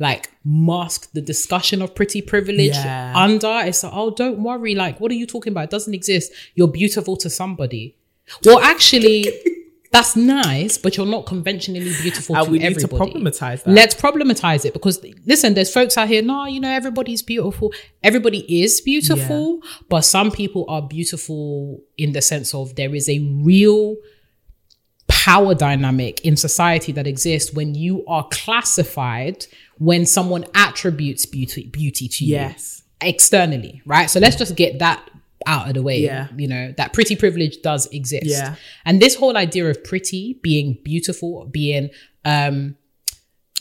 like 0.01 0.31
mask 0.45 1.13
the 1.13 1.21
discussion 1.21 1.83
of 1.83 1.95
pretty 1.95 2.23
privilege 2.23 2.75
Yeah. 2.75 3.13
under. 3.15 3.61
It's 3.65 3.85
like, 3.85 3.93
oh, 3.95 4.11
don't 4.11 4.43
worry. 4.43 4.75
Like, 4.75 4.99
what 4.99 5.13
are 5.13 5.15
you 5.15 5.27
talking 5.27 5.53
about? 5.53 5.65
It 5.65 5.71
doesn't 5.71 5.95
exist. 5.95 6.33
You're 6.57 6.69
beautiful 6.69 7.17
to 7.19 7.31
somebody. 7.31 7.97
Well, 8.45 8.61
actually, 8.61 9.27
that's 9.93 10.15
nice, 10.15 10.79
but 10.79 10.97
you're 10.97 11.05
not 11.05 11.27
conventionally 11.27 11.93
beautiful 12.01 12.37
and 12.37 12.45
to 12.47 12.51
we 12.53 12.59
need 12.61 12.79
to 12.79 12.87
problematize 12.87 13.65
that 13.65 13.69
Let's 13.69 13.95
problematize 13.95 14.65
it 14.65 14.73
because 14.73 15.05
listen, 15.27 15.55
there's 15.55 15.73
folks 15.73 15.99
out 15.99 16.07
here, 16.07 16.23
no, 16.23 16.47
you 16.47 16.61
know, 16.61 16.71
everybody's 16.71 17.23
beautiful. 17.23 17.73
Everybody 18.05 18.63
is 18.63 18.81
beautiful, 18.81 19.61
but 19.89 20.03
some 20.03 20.31
people 20.31 20.65
are 20.69 20.81
beautiful 20.81 21.83
in 21.99 22.13
the 22.13 22.23
sense 22.23 22.55
of 22.55 22.77
there 22.77 22.95
is 22.95 23.09
a 23.09 23.19
real 23.43 23.97
power 25.09 25.57
dynamic 25.57 26.21
in 26.25 26.37
society 26.37 26.93
that 26.93 27.07
exists 27.09 27.53
when 27.53 27.75
you 27.75 28.05
are 28.07 28.27
classified 28.31 29.45
when 29.81 30.05
someone 30.07 30.45
attributes 30.55 31.25
beauty 31.27 31.67
beauty 31.67 32.07
to 32.07 32.25
you 32.25 32.35
Yes. 32.35 32.83
externally, 33.01 33.81
right? 33.87 34.09
So 34.11 34.21
let's 34.21 34.37
just 34.37 34.55
get 34.55 34.79
that 34.79 35.01
out 35.47 35.69
of 35.69 35.75
the 35.75 35.83
way. 35.83 36.01
Yeah. 36.01 36.29
You 36.37 36.49
know, 36.49 36.75
that 36.77 36.93
pretty 36.93 37.17
privilege 37.17 37.63
does 37.63 37.87
exist. 37.87 38.27
Yeah. 38.27 38.57
And 38.85 39.01
this 39.01 39.15
whole 39.15 39.37
idea 39.39 39.65
of 39.71 39.83
pretty 39.83 40.39
being 40.43 40.79
beautiful, 40.85 41.47
being 41.51 41.89
um 42.27 42.77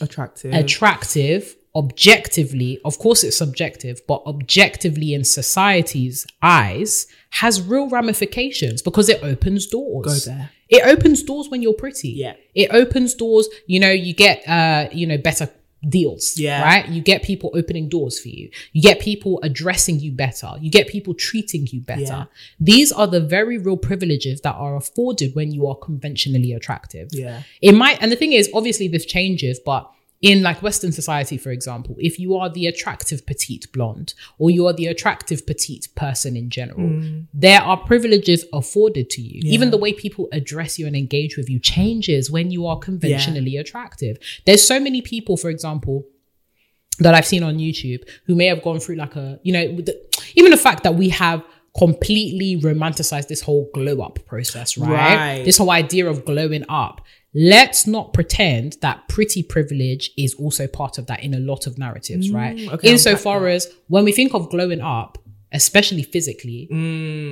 Attractive. 0.02 0.54
attractive 0.54 1.56
objectively 1.76 2.80
of 2.84 2.98
course 2.98 3.22
it's 3.22 3.36
subjective 3.36 4.00
but 4.08 4.22
objectively 4.26 5.12
in 5.14 5.22
society's 5.24 6.26
eyes 6.42 7.06
has 7.30 7.60
real 7.62 7.88
ramifications 7.88 8.80
because 8.82 9.08
it 9.08 9.22
opens 9.22 9.66
doors 9.66 10.24
Go 10.26 10.32
there. 10.32 10.50
it 10.68 10.82
opens 10.84 11.22
doors 11.22 11.48
when 11.50 11.60
you're 11.62 11.74
pretty 11.74 12.08
Yeah. 12.10 12.34
it 12.54 12.70
opens 12.72 13.14
doors 13.14 13.46
you 13.66 13.78
know 13.78 13.90
you 13.90 14.14
get 14.14 14.42
uh 14.48 14.88
you 14.92 15.06
know 15.06 15.18
better 15.18 15.48
deals 15.88 16.34
Yeah. 16.36 16.62
right 16.62 16.88
you 16.88 17.00
get 17.00 17.22
people 17.22 17.50
opening 17.54 17.88
doors 17.88 18.18
for 18.20 18.28
you 18.28 18.50
you 18.72 18.82
get 18.82 19.00
people 19.00 19.40
addressing 19.42 19.98
you 19.98 20.12
better 20.12 20.52
you 20.60 20.70
get 20.70 20.88
people 20.88 21.14
treating 21.14 21.66
you 21.72 21.80
better 21.80 22.00
Yeah. 22.02 22.24
these 22.60 22.92
are 22.92 23.06
the 23.06 23.20
very 23.20 23.56
real 23.56 23.78
privileges 23.78 24.42
that 24.42 24.54
are 24.56 24.76
afforded 24.76 25.34
when 25.34 25.52
you 25.52 25.66
are 25.66 25.74
conventionally 25.74 26.52
attractive 26.52 27.08
Yeah. 27.12 27.42
it 27.62 27.72
might 27.72 27.98
and 28.02 28.12
the 28.12 28.16
thing 28.16 28.32
is 28.34 28.50
obviously 28.52 28.88
this 28.88 29.06
changes 29.06 29.58
but 29.58 29.90
in 30.22 30.42
like 30.42 30.60
western 30.60 30.92
society 30.92 31.38
for 31.38 31.50
example 31.50 31.94
if 31.98 32.18
you 32.18 32.36
are 32.36 32.50
the 32.50 32.66
attractive 32.66 33.24
petite 33.24 33.66
blonde 33.72 34.12
or 34.38 34.50
you 34.50 34.66
are 34.66 34.72
the 34.72 34.86
attractive 34.86 35.46
petite 35.46 35.88
person 35.94 36.36
in 36.36 36.50
general 36.50 36.88
hmm. 36.88 37.20
there 37.32 37.60
are 37.62 37.78
privileges 37.78 38.44
afforded 38.52 39.08
to 39.08 39.22
you 39.22 39.40
even 39.44 39.70
the 39.70 39.78
way 39.78 39.92
people 39.92 40.28
address 40.32 40.78
you 40.78 40.86
and 40.86 40.94
engage 40.94 41.36
with 41.36 41.48
you 41.48 41.58
changes 41.58 42.30
when 42.30 42.50
you 42.50 42.66
are 42.66 42.78
conventionally 42.78 43.56
attractive 43.56 44.18
there's 44.44 44.66
so 44.66 44.78
many 44.78 45.00
people 45.00 45.36
for 45.36 45.48
example 45.48 46.06
that 47.00 47.14
I've 47.14 47.26
seen 47.26 47.42
on 47.42 47.56
YouTube 47.56 48.06
who 48.26 48.34
may 48.34 48.46
have 48.46 48.62
gone 48.62 48.78
through 48.78 48.96
like 48.96 49.16
a, 49.16 49.40
you 49.42 49.52
know, 49.52 49.80
the, 49.80 49.98
even 50.34 50.50
the 50.50 50.56
fact 50.56 50.84
that 50.84 50.94
we 50.94 51.08
have 51.08 51.42
completely 51.76 52.60
romanticized 52.60 53.28
this 53.28 53.40
whole 53.40 53.70
glow 53.72 54.00
up 54.00 54.18
process, 54.26 54.76
right? 54.76 55.16
Right. 55.16 55.44
This 55.44 55.58
whole 55.58 55.70
idea 55.70 56.08
of 56.08 56.24
glowing 56.24 56.64
up. 56.68 57.00
Let's 57.34 57.86
not 57.86 58.12
pretend 58.12 58.76
that 58.82 59.06
pretty 59.08 59.42
privilege 59.44 60.10
is 60.18 60.34
also 60.34 60.66
part 60.66 60.98
of 60.98 61.06
that 61.06 61.22
in 61.22 61.32
a 61.34 61.38
lot 61.38 61.66
of 61.68 61.78
narratives, 61.78 62.30
right? 62.30 62.56
Mm, 62.56 62.72
okay, 62.72 62.90
Insofar 62.90 63.46
as 63.46 63.68
when 63.86 64.04
we 64.04 64.10
think 64.12 64.34
of 64.34 64.50
glowing 64.50 64.80
up, 64.80 65.16
especially 65.52 66.02
physically, 66.02 66.66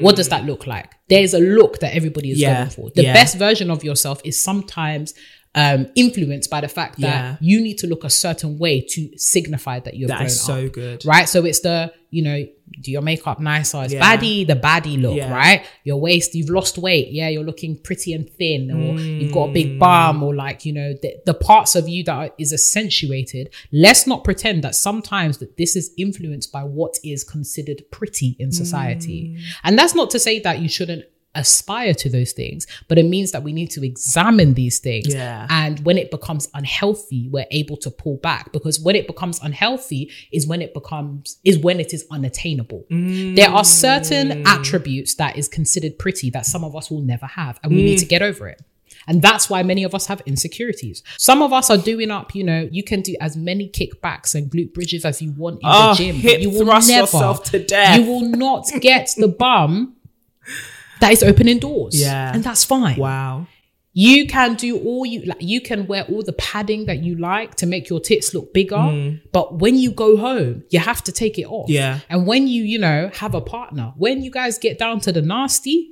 what 0.00 0.14
does 0.16 0.28
that 0.28 0.44
look 0.44 0.66
like? 0.66 0.92
There's 1.08 1.34
a 1.34 1.40
look 1.40 1.80
that 1.80 1.94
everybody 1.96 2.30
is 2.30 2.38
Mm. 2.38 2.42
Yeah, 2.42 2.56
going 2.58 2.70
for. 2.70 2.90
The 2.94 3.02
yeah. 3.04 3.12
best 3.12 3.36
version 3.38 3.70
of 3.70 3.82
yourself 3.82 4.20
is 4.24 4.38
sometimes 4.40 5.14
um, 5.54 5.88
influenced 5.96 6.50
by 6.50 6.60
the 6.60 6.68
fact 6.68 7.00
that 7.00 7.06
Yeah. 7.08 7.36
you 7.40 7.60
need 7.60 7.78
to 7.78 7.86
look 7.88 8.04
a 8.04 8.10
certain 8.10 8.58
way 8.58 8.80
to 8.90 9.10
signify 9.18 9.80
that 9.80 9.96
you're 9.96 10.06
That 10.08 10.18
grown 10.18 10.26
is 10.26 10.38
up. 10.40 10.46
so 10.46 10.68
good. 10.68 11.04
Right? 11.04 11.28
So 11.28 11.44
it's 11.44 11.60
the, 11.60 11.92
you 12.10 12.22
know, 12.22 12.46
do 12.80 12.90
your 12.90 13.02
makeup 13.02 13.40
nicer. 13.40 13.82
It's 13.84 13.92
Yeah. 13.92 14.00
baddie, 14.16 14.46
the 14.46 14.56
baddie 14.56 15.00
look, 15.00 15.16
Yeah. 15.16 15.32
right? 15.32 15.62
Your 15.84 15.98
waist, 15.98 16.34
you've 16.34 16.48
lost 16.50 16.78
weight. 16.78 17.08
Yeah, 17.10 17.28
you're 17.28 17.44
looking 17.44 17.76
pretty 17.76 18.12
and 18.12 18.28
thin, 18.28 18.70
or 18.70 19.00
you've 19.00 19.32
got 19.32 19.50
a 19.50 19.52
big 19.52 19.78
bum, 19.78 20.22
or 20.22 20.34
like, 20.34 20.64
you 20.64 20.72
know, 20.72 20.94
the, 21.02 21.16
the 21.26 21.34
parts 21.34 21.74
of 21.74 21.88
you 21.88 22.04
that 22.04 22.12
are, 22.12 22.30
is 22.38 22.52
accentuated. 22.52 23.50
Let's 23.72 24.06
not 24.06 24.24
pretend 24.24 24.64
that 24.64 24.74
sometimes 24.74 25.38
that 25.38 25.56
this 25.56 25.76
is 25.76 25.92
influenced 25.98 26.50
by 26.52 26.64
what 26.64 26.98
is 27.04 27.24
considered 27.24 27.82
pretty 27.90 28.36
in 28.38 28.52
society. 28.52 29.34
Mm. 29.36 29.40
And 29.64 29.78
that's 29.78 29.94
not 29.94 30.10
to 30.10 30.18
say 30.18 30.38
that 30.40 30.60
you 30.60 30.68
shouldn't 30.68 31.04
aspire 31.34 31.94
to 31.94 32.08
those 32.08 32.32
things, 32.32 32.66
but 32.88 32.98
it 32.98 33.04
means 33.04 33.32
that 33.32 33.42
we 33.42 33.52
need 33.52 33.70
to 33.70 33.84
examine 33.84 34.54
these 34.54 34.78
things. 34.78 35.14
Yeah. 35.14 35.46
And 35.50 35.80
when 35.80 35.98
it 35.98 36.10
becomes 36.10 36.48
unhealthy, 36.54 37.28
we're 37.30 37.46
able 37.50 37.76
to 37.78 37.90
pull 37.90 38.16
back 38.16 38.52
because 38.52 38.80
when 38.80 38.96
it 38.96 39.06
becomes 39.06 39.40
unhealthy 39.42 40.10
is 40.32 40.46
when 40.46 40.62
it 40.62 40.74
becomes 40.74 41.38
is 41.44 41.58
when 41.58 41.80
it 41.80 41.92
is 41.94 42.06
unattainable. 42.10 42.84
There 42.88 43.50
are 43.50 43.64
certain 43.64 44.28
mm. 44.28 44.46
attributes 44.46 45.14
that 45.16 45.36
is 45.36 45.48
considered 45.48 45.98
pretty 45.98 46.30
that 46.30 46.46
some 46.46 46.64
of 46.64 46.74
us 46.74 46.90
will 46.90 47.02
never 47.02 47.26
have, 47.26 47.60
and 47.62 47.72
we 47.72 47.82
need 47.82 47.98
mm. 47.98 48.00
to 48.00 48.06
get 48.06 48.22
over 48.22 48.48
it. 48.48 48.62
And 49.06 49.22
that's 49.22 49.48
why 49.48 49.62
many 49.62 49.84
of 49.84 49.94
us 49.94 50.06
have 50.06 50.20
insecurities. 50.26 51.02
Some 51.16 51.42
of 51.42 51.52
us 51.52 51.70
are 51.70 51.78
doing 51.78 52.10
up, 52.10 52.34
you 52.34 52.44
know, 52.44 52.68
you 52.70 52.82
can 52.82 53.00
do 53.00 53.16
as 53.20 53.36
many 53.36 53.68
kickbacks 53.68 54.34
and 54.34 54.50
glute 54.50 54.74
bridges 54.74 55.04
as 55.04 55.22
you 55.22 55.32
want 55.32 55.56
in 55.56 55.60
Oh, 55.64 55.70
the 55.70 55.78
ah, 55.78 55.94
gym. 55.94 56.16
but 56.16 56.22
hip 56.22 56.40
you 56.40 56.50
will 56.50 56.64
thrust 56.64 56.88
never, 56.88 57.00
yourself 57.02 57.44
to 57.44 57.64
death. 57.64 57.98
You 57.98 58.06
will 58.06 58.28
not 58.28 58.66
get 58.80 59.10
the 59.16 59.28
bum 59.28 59.96
that 61.00 61.12
is 61.12 61.22
opening 61.22 61.58
doors. 61.58 62.00
Yeah. 62.00 62.32
And 62.34 62.42
that's 62.42 62.64
fine. 62.64 62.96
Wow. 62.98 63.46
You 63.94 64.28
can 64.28 64.54
do 64.54 64.78
all 64.78 65.04
you 65.04 65.22
like. 65.22 65.38
You 65.40 65.60
can 65.60 65.88
wear 65.88 66.04
all 66.04 66.22
the 66.22 66.34
padding 66.34 66.86
that 66.86 67.02
you 67.02 67.16
like 67.16 67.56
to 67.56 67.66
make 67.66 67.88
your 67.88 67.98
tits 67.98 68.32
look 68.32 68.54
bigger. 68.54 69.18
But 69.32 69.58
when 69.58 69.74
you 69.74 69.90
go 69.90 70.16
home, 70.16 70.62
you 70.70 70.78
have 70.78 71.02
to 71.04 71.12
take 71.12 71.36
it 71.36 71.46
off. 71.46 71.68
Mm. 71.68 71.74
Yeah. 71.74 72.00
And 72.08 72.26
when 72.26 72.46
you, 72.46 72.62
you 72.62 72.78
know, 72.78 73.10
have 73.14 73.34
a 73.34 73.40
partner, 73.40 73.92
when 73.96 74.22
you 74.22 74.30
guys 74.30 74.56
get 74.56 74.78
down 74.78 75.00
to 75.00 75.10
the 75.10 75.22
nasty, 75.22 75.90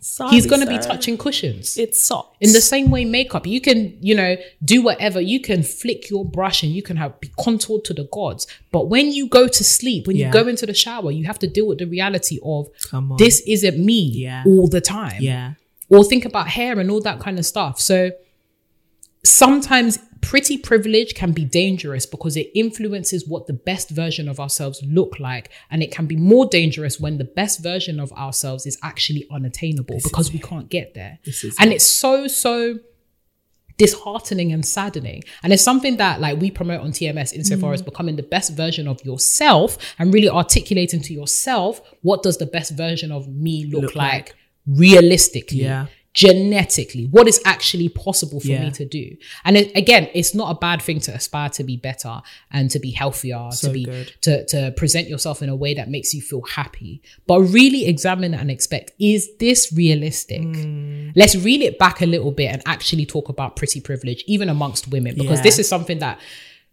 Sorry, 0.00 0.30
he's 0.30 0.46
going 0.46 0.60
to 0.60 0.66
be 0.66 0.78
touching 0.78 1.18
cushions. 1.18 1.76
It's 1.76 2.00
soft. 2.00 2.36
In 2.40 2.52
the 2.52 2.60
same 2.60 2.90
way, 2.90 3.04
makeup, 3.04 3.46
you 3.46 3.60
can, 3.60 3.96
you 4.00 4.14
know, 4.14 4.36
do 4.64 4.80
whatever. 4.82 5.20
You 5.20 5.40
can 5.40 5.62
flick 5.62 6.08
your 6.08 6.24
brush 6.24 6.62
and 6.62 6.70
you 6.72 6.82
can 6.82 6.96
have 6.96 7.18
be 7.20 7.30
contoured 7.38 7.84
to 7.86 7.94
the 7.94 8.08
gods. 8.12 8.46
But 8.70 8.88
when 8.88 9.10
you 9.12 9.28
go 9.28 9.48
to 9.48 9.64
sleep, 9.64 10.06
when 10.06 10.16
Yeah. 10.16 10.26
you 10.28 10.32
go 10.32 10.46
into 10.46 10.66
the 10.66 10.74
shower, 10.74 11.10
you 11.10 11.26
have 11.26 11.38
to 11.40 11.46
deal 11.48 11.66
with 11.66 11.78
the 11.78 11.86
reality 11.86 12.38
of 12.44 12.68
Come 12.82 13.12
on. 13.12 13.18
this 13.18 13.40
isn't 13.46 13.78
me 13.78 14.00
Yeah. 14.14 14.44
all 14.46 14.68
the 14.68 14.80
time 14.80 15.20
Yeah. 15.20 15.54
or 15.88 16.04
think 16.04 16.24
about 16.24 16.48
hair 16.48 16.78
and 16.78 16.90
all 16.90 17.00
that 17.00 17.18
kind 17.18 17.38
of 17.38 17.44
stuff. 17.44 17.80
So 17.80 18.12
sometimes 19.28 19.98
pretty 20.20 20.58
privilege 20.58 21.14
can 21.14 21.30
be 21.32 21.44
dangerous 21.44 22.04
because 22.04 22.36
it 22.36 22.48
influences 22.54 23.26
what 23.28 23.46
the 23.46 23.52
best 23.52 23.88
version 23.90 24.28
of 24.28 24.40
ourselves 24.40 24.82
look 24.84 25.20
like 25.20 25.50
and 25.70 25.82
it 25.82 25.92
can 25.92 26.06
be 26.06 26.16
more 26.16 26.44
dangerous 26.46 26.98
when 26.98 27.18
the 27.18 27.24
best 27.24 27.62
version 27.62 28.00
of 28.00 28.12
ourselves 28.14 28.66
is 28.66 28.76
actually 28.82 29.24
unattainable 29.30 29.98
because 30.02 30.32
we 30.32 30.38
can't 30.40 30.68
get 30.70 30.94
there 30.94 31.18
This 31.24 31.44
is 31.44 31.54
and 31.60 31.72
it's 31.72 31.84
so 31.86 32.26
so 32.26 32.78
disheartening 33.76 34.52
and 34.52 34.66
saddening 34.66 35.22
and 35.44 35.52
it's 35.52 35.62
something 35.62 35.98
that 35.98 36.20
like 36.20 36.40
we 36.40 36.50
promote 36.50 36.80
on 36.80 36.90
tms 36.90 37.32
insofar 37.32 37.70
Mm. 37.70 37.74
as 37.74 37.82
becoming 37.82 38.16
the 38.16 38.24
best 38.24 38.56
version 38.56 38.88
of 38.88 39.04
yourself 39.04 39.78
and 40.00 40.12
really 40.12 40.28
articulating 40.28 41.00
to 41.02 41.12
yourself 41.14 41.80
what 42.02 42.24
does 42.24 42.38
the 42.38 42.46
best 42.46 42.72
version 42.76 43.12
of 43.12 43.28
me 43.28 43.66
look, 43.66 43.82
Look 43.82 43.94
like, 43.94 44.12
like. 44.12 44.34
realistically 44.66 45.58
Yeah. 45.62 45.86
Genetically 46.22 47.04
what 47.06 47.28
is 47.28 47.40
actually 47.44 47.88
possible 47.88 48.40
for 48.40 48.48
Yeah. 48.48 48.64
me 48.64 48.70
to 48.72 48.84
do 48.84 49.16
and 49.44 49.56
it, 49.56 49.66
again 49.76 50.08
it's 50.14 50.34
not 50.34 50.48
a 50.50 50.58
bad 50.58 50.82
thing 50.82 50.98
to 51.06 51.12
aspire 51.12 51.48
to 51.50 51.62
be 51.62 51.76
better 51.76 52.14
and 52.50 52.64
to 52.72 52.78
be 52.80 52.90
healthier 52.90 53.48
So 53.52 53.68
to 53.68 53.72
be 53.72 53.84
good. 53.84 54.12
to, 54.22 54.32
to 54.46 54.72
present 54.76 55.08
yourself 55.08 55.42
in 55.42 55.48
a 55.48 55.54
way 55.64 55.74
that 55.74 55.88
makes 55.96 56.12
you 56.14 56.20
feel 56.20 56.42
happy 56.60 57.02
but 57.28 57.40
really 57.42 57.86
examine 57.86 58.34
and 58.34 58.50
expect 58.50 58.86
is 58.98 59.22
this 59.38 59.72
realistic 59.72 60.42
Mm. 60.42 61.12
let's 61.14 61.36
reel 61.36 61.62
it 61.62 61.78
back 61.78 62.00
a 62.02 62.06
little 62.14 62.32
bit 62.40 62.48
and 62.54 62.62
actually 62.66 63.06
talk 63.06 63.28
about 63.28 63.50
pretty 63.60 63.80
privilege 63.80 64.20
even 64.26 64.48
amongst 64.48 64.88
women 64.88 65.14
because 65.14 65.38
Yeah. 65.38 65.48
this 65.48 65.58
is 65.62 65.68
something 65.68 65.98
that 66.00 66.18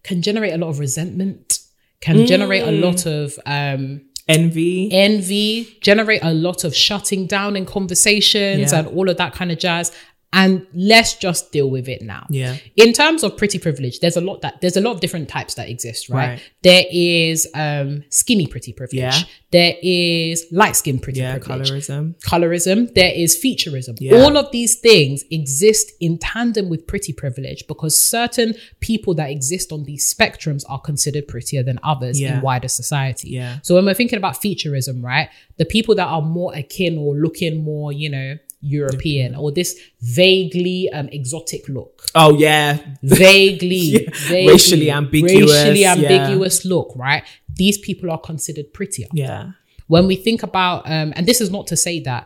can 0.03 0.21
generate 0.27 0.53
a 0.53 0.57
lot 0.57 0.69
of 0.69 0.79
resentment 0.79 1.59
can 2.01 2.25
generate 2.25 2.63
Mm. 2.63 2.67
a 2.73 2.75
lot 2.87 3.05
of 3.05 3.39
um 3.45 4.01
Envy. 4.27 4.89
envy, 4.91 5.77
generate 5.81 6.23
a 6.23 6.33
lot 6.33 6.63
of 6.63 6.75
shutting 6.75 7.27
down 7.27 7.55
in 7.55 7.65
conversations 7.65 8.71
Yeah. 8.71 8.79
and 8.79 8.87
all 8.87 9.09
of 9.09 9.17
that 9.17 9.33
kind 9.33 9.51
of 9.51 9.59
jazz. 9.59 9.91
And 10.35 10.67
let's 10.73 11.13
just 11.15 11.51
deal 11.53 11.69
with 11.69 11.87
it 11.87 12.01
now. 12.01 12.27
Yeah. 12.29 12.57
In 12.75 12.91
terms 12.93 13.23
of 13.23 13.37
pretty 13.37 13.57
privilege, 13.57 14.01
there's 14.01 14.17
a 14.17 14.21
lot 14.21 14.41
that 14.41 14.59
there's 14.61 14.75
a 14.75 14.81
lot 14.81 14.91
of 14.91 14.99
different 14.99 15.29
types 15.29 15.53
that 15.55 15.69
exist, 15.69 16.09
right? 16.09 16.27
Right. 16.31 16.41
There 16.61 16.83
is 16.91 17.47
um 17.55 18.03
skinny 18.09 18.45
pretty 18.45 18.73
privilege. 18.73 18.99
Yeah. 18.99 19.19
There 19.51 19.75
is 19.81 20.45
light 20.51 20.75
skin 20.75 20.99
pretty 20.99 21.21
Yeah. 21.21 21.37
privilege 21.37 21.69
Colorism. 21.71 22.15
colorism, 22.21 22.93
there 22.93 23.13
is 23.15 23.37
featureism. 23.41 23.97
Yeah. 24.01 24.15
All 24.21 24.35
of 24.37 24.51
these 24.51 24.75
things 24.75 25.23
exist 25.31 25.93
in 26.01 26.17
tandem 26.17 26.67
with 26.67 26.85
pretty 26.85 27.13
privilege 27.13 27.65
because 27.67 27.95
certain 27.99 28.55
people 28.81 29.13
that 29.15 29.29
exist 29.29 29.71
on 29.71 29.85
these 29.85 30.13
spectrums 30.13 30.63
are 30.67 30.81
considered 30.81 31.27
prettier 31.29 31.63
than 31.63 31.79
others 31.83 32.19
Yeah. 32.19 32.35
in 32.37 32.41
wider 32.41 32.67
society. 32.67 33.29
Yeah. 33.29 33.59
So 33.63 33.73
when 33.75 33.85
we're 33.85 33.93
thinking 33.93 34.17
about 34.17 34.41
featureism, 34.41 35.01
right, 35.01 35.29
the 35.57 35.65
people 35.65 35.95
that 35.95 36.07
are 36.07 36.21
more 36.21 36.53
akin 36.53 36.97
or 36.97 37.15
looking 37.15 37.63
more, 37.63 37.93
you 37.93 38.09
know, 38.09 38.37
European 38.67 39.35
or 39.35 39.51
this 39.51 39.79
vaguely 40.01 40.89
um, 40.91 41.07
exotic 41.09 41.67
look, 41.69 42.05
Oh 42.15 42.37
yeah. 42.37 42.79
vaguely, 43.03 44.07
vaguely 44.27 44.51
Racially 44.53 44.91
ambiguous, 44.91 45.51
racially 45.51 45.81
yeah. 45.81 45.93
ambiguous 45.93 46.65
look, 46.65 46.91
right? 46.95 47.23
These 47.53 47.77
people 47.77 48.09
are 48.11 48.19
considered 48.19 48.73
prettier 48.73 49.07
Yeah. 49.13 49.51
when 49.87 50.07
we 50.07 50.15
think 50.15 50.41
about 50.43 50.79
um 50.89 51.13
and 51.15 51.25
this 51.27 51.39
is 51.41 51.49
not 51.51 51.67
to 51.67 51.75
say 51.77 51.99
that 52.01 52.23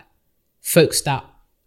folks 0.62 1.02
that 1.02 1.24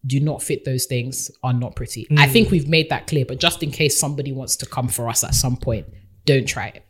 do 0.06 0.18
not 0.20 0.42
fit 0.42 0.64
those 0.64 0.84
things 0.86 1.30
are 1.42 1.52
not 1.52 1.76
pretty 1.76 2.06
i 2.18 2.26
think 2.26 2.50
we've 2.50 2.68
made 2.76 2.88
that 2.90 3.06
clear 3.06 3.24
but 3.24 3.38
just 3.38 3.62
in 3.62 3.70
case 3.70 3.94
somebody 4.04 4.32
wants 4.32 4.56
to 4.56 4.66
come 4.66 4.88
for 4.88 5.04
us 5.08 5.22
at 5.22 5.34
some 5.34 5.56
point 5.56 5.86
don't 6.24 6.46
try 6.48 6.66
it 6.68 6.82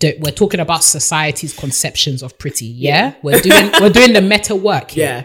don't, 0.00 0.18
we're 0.20 0.30
talking 0.42 0.60
about 0.60 0.82
society's 0.82 1.54
conceptions 1.64 2.22
of 2.22 2.38
pretty 2.38 2.66
yeah, 2.66 3.14
we're 3.22 3.40
doing 3.40 3.70
we're 3.80 3.90
doing 4.00 4.12
the 4.12 4.20
meta 4.22 4.54
work 4.56 4.90
here. 4.98 5.04
Yeah. 5.06 5.24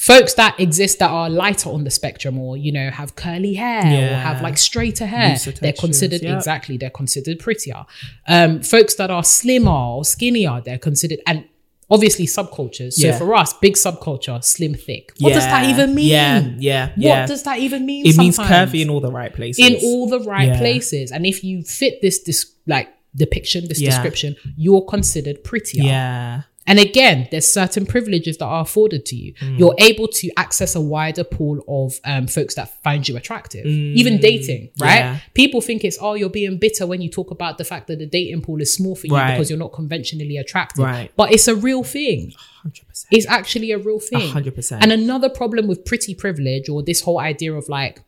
Folks 0.00 0.32
that 0.34 0.58
exist 0.58 0.98
that 0.98 1.10
are 1.10 1.28
lighter 1.28 1.68
on 1.68 1.84
the 1.84 1.90
spectrum 1.90 2.38
or 2.38 2.56
you 2.56 2.72
know 2.72 2.88
have 2.90 3.14
curly 3.16 3.52
hair 3.54 3.84
or 3.84 4.16
have 4.16 4.40
like 4.40 4.56
straighter 4.56 5.04
hair 5.04 5.36
they're 5.60 5.74
considered 5.74 6.22
yeah. 6.22 6.34
exactly 6.36 6.78
they're 6.78 6.88
considered 7.02 7.38
prettier 7.38 7.84
um 8.26 8.62
folks 8.62 8.94
that 8.94 9.10
are 9.10 9.22
slimmer 9.22 9.70
or 9.70 10.02
skinnier 10.04 10.62
they're 10.64 10.78
considered 10.78 11.18
and 11.26 11.44
obviously 11.90 12.24
subcultures 12.24 12.94
so 12.94 13.08
Yeah. 13.08 13.18
for 13.18 13.34
us 13.34 13.52
big 13.52 13.74
subculture 13.74 14.42
slim 14.42 14.72
thick 14.74 15.12
what 15.20 15.34
does 15.34 15.44
that 15.44 15.68
even 15.68 15.94
mean 15.94 16.06
Yeah, 16.08 16.48
yeah, 16.58 16.86
what 16.88 16.96
yeah. 16.96 17.26
does 17.26 17.42
that 17.42 17.58
even 17.58 17.84
mean 17.84 18.06
it 18.06 18.16
means 18.16 18.38
curvy 18.38 18.80
in 18.80 18.88
all 18.88 19.00
the 19.00 19.12
right 19.12 19.34
places. 19.34 19.62
in 19.66 19.74
all 19.84 20.08
the 20.08 20.20
right 20.20 20.48
Yeah. 20.48 20.58
places 20.58 21.10
and 21.12 21.26
if 21.26 21.44
you 21.44 21.62
fit 21.62 22.00
this 22.00 22.20
this 22.22 22.40
like 22.66 22.88
depiction 23.14 23.68
this 23.68 23.80
Yeah. 23.80 23.90
description 23.90 24.36
you're 24.56 24.82
considered 24.82 25.42
prettier 25.44 25.84
yeah, 25.84 26.42
and 26.66 26.78
again, 26.78 27.26
there's 27.30 27.50
certain 27.50 27.86
privileges 27.86 28.36
that 28.38 28.44
are 28.44 28.62
afforded 28.62 29.04
to 29.06 29.16
you. 29.16 29.32
Mm. 29.34 29.58
You're 29.58 29.74
able 29.78 30.06
to 30.08 30.30
access 30.36 30.74
a 30.76 30.80
wider 30.80 31.24
pool 31.24 31.64
of 31.66 31.94
um, 32.04 32.26
folks 32.26 32.54
that 32.54 32.80
find 32.84 33.08
you 33.08 33.16
attractive, 33.16 33.64
even 33.66 34.18
dating, 34.18 34.70
right? 34.78 34.90
Mm. 35.02 35.14
Yeah. 35.14 35.18
People 35.34 35.60
think 35.62 35.84
it's, 35.84 35.98
oh, 36.00 36.14
you're 36.14 36.28
being 36.28 36.58
bitter 36.58 36.86
when 36.86 37.00
you 37.00 37.08
talk 37.08 37.30
about 37.30 37.58
the 37.58 37.64
fact 37.64 37.86
that 37.88 37.98
the 37.98 38.06
dating 38.06 38.42
pool 38.42 38.60
is 38.60 38.72
small 38.72 38.94
for 38.94 39.06
you 39.06 39.14
Right. 39.14 39.32
because 39.32 39.50
you're 39.50 39.58
not 39.58 39.72
conventionally 39.72 40.36
attractive. 40.36 40.84
Right. 40.84 41.10
But 41.16 41.32
it's 41.32 41.48
a 41.48 41.56
real 41.56 41.82
thing. 41.82 42.34
hundred 42.62 42.86
percent. 42.86 43.08
It's 43.10 43.26
actually 43.26 43.72
a 43.72 43.78
real 43.78 43.98
thing. 43.98 44.30
hundred 44.30 44.54
percent. 44.54 44.82
And 44.82 44.92
another 44.92 45.28
problem 45.30 45.66
with 45.66 45.84
pretty 45.84 46.14
privilege 46.14 46.68
or 46.68 46.82
this 46.82 47.00
whole 47.00 47.18
idea 47.18 47.52
of 47.54 47.68
like 47.68 48.02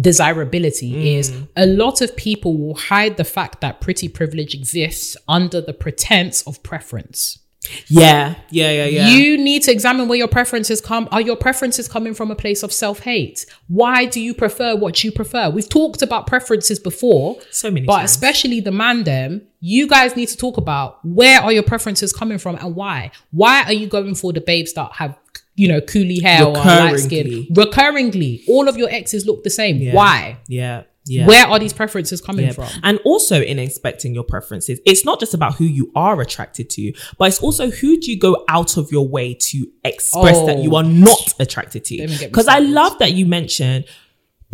desirability 0.00 0.92
Mm. 0.92 1.18
is 1.18 1.32
a 1.56 1.66
lot 1.66 2.00
of 2.00 2.14
people 2.16 2.56
will 2.56 2.74
hide 2.74 3.16
the 3.16 3.24
fact 3.24 3.60
that 3.60 3.80
pretty 3.80 4.08
privilege 4.08 4.54
exists 4.54 5.16
under 5.28 5.60
the 5.60 5.72
pretense 5.72 6.42
of 6.42 6.62
preference. 6.62 7.38
Yeah, 7.86 8.34
yeah, 8.50 8.70
yeah, 8.72 8.84
yeah. 8.84 9.08
You 9.08 9.38
need 9.38 9.62
to 9.62 9.72
examine 9.72 10.06
where 10.06 10.18
your 10.18 10.28
preferences 10.28 10.82
come. 10.82 11.08
Are 11.10 11.22
your 11.22 11.36
preferences 11.36 11.88
coming 11.88 12.12
from 12.12 12.30
a 12.30 12.34
place 12.34 12.62
of 12.62 12.70
self 12.72 13.00
hate? 13.00 13.46
Why 13.68 14.04
do 14.04 14.20
you 14.20 14.34
prefer 14.34 14.76
what 14.76 15.02
you 15.02 15.10
prefer? 15.10 15.48
We've 15.48 15.68
talked 15.68 16.02
about 16.02 16.26
preferences 16.26 16.78
before, 16.78 17.38
so 17.50 17.70
many 17.70 17.86
but 17.86 17.98
times. 17.98 18.10
especially 18.10 18.60
the 18.60 18.70
man 18.70 19.04
them, 19.04 19.42
you 19.60 19.88
guys 19.88 20.14
need 20.14 20.28
to 20.28 20.36
talk 20.36 20.58
about 20.58 20.98
where 21.06 21.40
are 21.40 21.52
your 21.52 21.62
preferences 21.62 22.12
coming 22.12 22.36
from 22.36 22.56
and 22.56 22.74
why. 22.76 23.10
Why 23.30 23.62
are 23.62 23.72
you 23.72 23.86
going 23.86 24.14
for 24.14 24.30
the 24.34 24.42
babes 24.42 24.74
that 24.74 24.92
have 24.94 25.16
you 25.56 25.68
know 25.68 25.80
coolie 25.80 26.22
hair 26.22 26.44
or 26.44 26.52
light 26.52 26.98
skin? 26.98 27.46
Recurringly. 27.52 28.42
All 28.48 28.68
of 28.68 28.76
your 28.76 28.88
exes 28.90 29.26
look 29.26 29.42
the 29.44 29.50
same. 29.50 29.76
Yeah. 29.78 29.94
Why? 29.94 30.38
yeah, 30.48 30.82
yeah. 31.06 31.26
Where 31.26 31.46
are 31.46 31.58
these 31.58 31.72
preferences 31.74 32.20
coming 32.20 32.46
Yeah. 32.46 32.52
from? 32.52 32.68
And 32.82 32.98
also 33.04 33.40
in 33.42 33.58
inspecting 33.58 34.14
your 34.14 34.24
preferences, 34.24 34.80
it's 34.86 35.04
not 35.04 35.20
just 35.20 35.34
about 35.34 35.54
who 35.56 35.64
you 35.64 35.92
are 35.94 36.20
attracted 36.20 36.70
to, 36.70 36.92
but 37.18 37.28
it's 37.28 37.40
also 37.40 37.70
who 37.70 37.98
do 38.00 38.10
you 38.10 38.18
go 38.18 38.44
out 38.48 38.76
of 38.78 38.90
your 38.90 39.06
way 39.06 39.34
to 39.34 39.66
express 39.84 40.38
that 40.46 40.56
Oh. 40.56 40.62
you 40.62 40.74
are 40.76 40.82
not 40.82 41.34
attracted 41.38 41.84
to. 41.86 41.96
Don't 41.98 42.04
even 42.06 42.18
get 42.18 42.26
me 42.26 42.30
Because 42.30 42.48
I 42.48 42.58
love 42.60 42.98
that 43.00 43.12
you 43.12 43.26
mentioned 43.26 43.84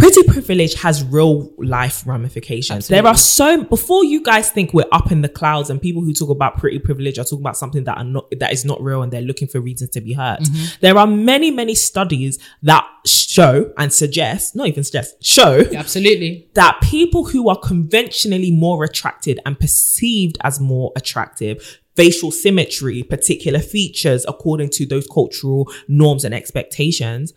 pretty 0.00 0.22
privilege 0.24 0.74
has 0.74 1.04
real 1.04 1.52
life 1.58 2.06
ramifications. 2.06 2.88
There 2.88 3.06
are 3.06 3.16
so 3.16 3.64
before 3.64 4.04
you 4.04 4.22
guys 4.22 4.50
think 4.50 4.72
we're 4.72 4.88
up 4.92 5.12
in 5.12 5.20
the 5.20 5.28
clouds 5.28 5.70
and 5.70 5.80
people 5.80 6.02
who 6.02 6.12
talk 6.12 6.30
about 6.30 6.56
pretty 6.56 6.78
privilege 6.78 7.18
are 7.18 7.24
talking 7.24 7.40
about 7.40 7.56
something 7.56 7.84
that 7.84 7.98
are 7.98 8.04
not 8.04 8.32
that 8.38 8.52
is 8.52 8.64
not 8.64 8.82
real 8.82 9.02
and 9.02 9.12
they're 9.12 9.20
looking 9.20 9.48
for 9.48 9.60
reasons 9.60 9.90
to 9.90 10.00
be 10.00 10.12
hurt. 10.12 10.40
Mm-hmm. 10.40 10.80
There 10.80 10.98
are 10.98 11.06
many, 11.06 11.50
many 11.50 11.74
studies 11.74 12.38
that 12.62 12.86
show 13.06 13.72
and 13.78 13.92
suggest, 13.92 14.56
not 14.56 14.66
even 14.66 14.84
suggest, 14.84 15.22
show 15.24 15.60
Absolutely. 15.74 16.48
that 16.54 16.80
people 16.82 17.26
who 17.26 17.48
are 17.48 17.58
conventionally 17.58 18.50
more 18.50 18.84
attracted 18.84 19.40
and 19.46 19.58
perceived 19.58 20.38
as 20.42 20.60
more 20.60 20.92
attractive, 20.96 21.80
facial 21.96 22.30
symmetry, 22.30 23.02
particular 23.02 23.60
features 23.60 24.24
according 24.26 24.70
to 24.70 24.86
those 24.86 25.06
cultural 25.06 25.70
norms 25.88 26.24
and 26.24 26.34
expectations, 26.34 27.32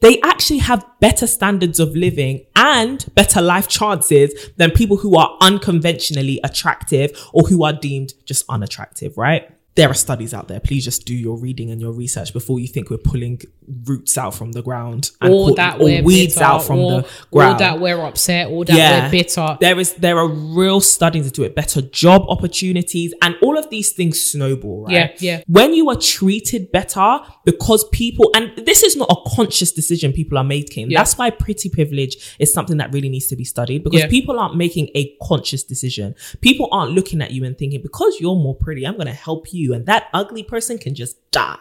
they 0.00 0.20
actually 0.20 0.58
have 0.58 0.86
better 1.00 1.26
standards 1.26 1.80
of 1.80 1.96
living 1.96 2.44
and 2.54 3.06
better 3.14 3.40
life 3.40 3.68
chances 3.68 4.50
than 4.56 4.70
people 4.70 4.98
who 4.98 5.16
are 5.16 5.36
unconventionally 5.40 6.40
attractive 6.44 7.10
or 7.32 7.44
who 7.44 7.64
are 7.64 7.72
deemed 7.72 8.12
just 8.24 8.44
unattractive, 8.48 9.16
right? 9.16 9.55
There 9.76 9.88
are 9.90 9.94
studies 9.94 10.32
out 10.34 10.48
there. 10.48 10.58
Please 10.60 10.84
just 10.84 11.04
do 11.06 11.14
your 11.14 11.36
reading 11.38 11.70
and 11.70 11.80
your 11.80 11.92
research 11.92 12.32
before 12.32 12.58
you 12.58 12.66
think 12.66 12.90
we're 12.90 12.96
pulling 12.98 13.40
roots 13.84 14.16
out 14.16 14.34
from 14.34 14.52
the 14.52 14.62
ground 14.62 15.10
and 15.20 15.32
Or 15.32 15.46
pull- 15.48 15.54
that 15.56 15.80
or 15.80 15.84
we're 15.84 16.02
weeds 16.02 16.34
bitter, 16.34 16.44
out 16.46 16.64
from 16.64 16.78
or, 16.78 17.02
the 17.02 17.08
or 17.30 17.54
that 17.58 17.80
we're 17.80 18.00
upset, 18.04 18.48
or 18.50 18.64
that 18.64 18.74
we're 19.04 19.10
bitter. 19.10 19.58
there 19.60 19.78
is 19.78 19.94
there 19.94 20.18
are 20.18 20.28
real 20.28 20.80
studies 20.80 21.26
to 21.26 21.30
do 21.30 21.42
it, 21.42 21.54
better 21.54 21.82
job 21.82 22.22
opportunities, 22.28 23.12
and 23.22 23.34
all 23.42 23.58
of 23.58 23.68
these 23.70 23.92
things 23.92 24.20
snowball, 24.20 24.84
right? 24.84 24.92
Yeah, 24.92 25.12
yeah. 25.20 25.42
When 25.46 25.74
you 25.74 25.90
are 25.90 25.96
treated 25.96 26.72
better 26.72 27.18
because 27.44 27.84
people 27.90 28.30
and 28.34 28.52
this 28.66 28.82
is 28.82 28.96
not 28.96 29.08
a 29.10 29.16
conscious 29.36 29.72
decision 29.72 30.12
people 30.12 30.38
are 30.38 30.44
making. 30.44 30.90
Yeah. 30.90 31.00
That's 31.00 31.18
why 31.18 31.30
pretty 31.30 31.68
privilege 31.68 32.36
is 32.38 32.52
something 32.52 32.78
that 32.78 32.92
really 32.92 33.08
needs 33.08 33.26
to 33.26 33.36
be 33.36 33.44
studied 33.44 33.84
because 33.84 34.00
Yeah. 34.00 34.08
people 34.08 34.38
aren't 34.38 34.56
making 34.56 34.88
a 34.94 35.14
conscious 35.22 35.62
decision. 35.64 36.14
People 36.40 36.68
aren't 36.72 36.92
looking 36.92 37.20
at 37.20 37.32
you 37.32 37.44
and 37.44 37.58
thinking, 37.58 37.82
because 37.82 38.18
you're 38.20 38.36
more 38.36 38.54
pretty, 38.54 38.86
I'm 38.86 38.96
gonna 38.96 39.12
help 39.12 39.52
you, 39.52 39.65
and 39.74 39.86
that 39.86 40.04
ugly 40.14 40.42
person 40.42 40.78
can 40.78 40.94
just 40.94 41.16
die. 41.30 41.58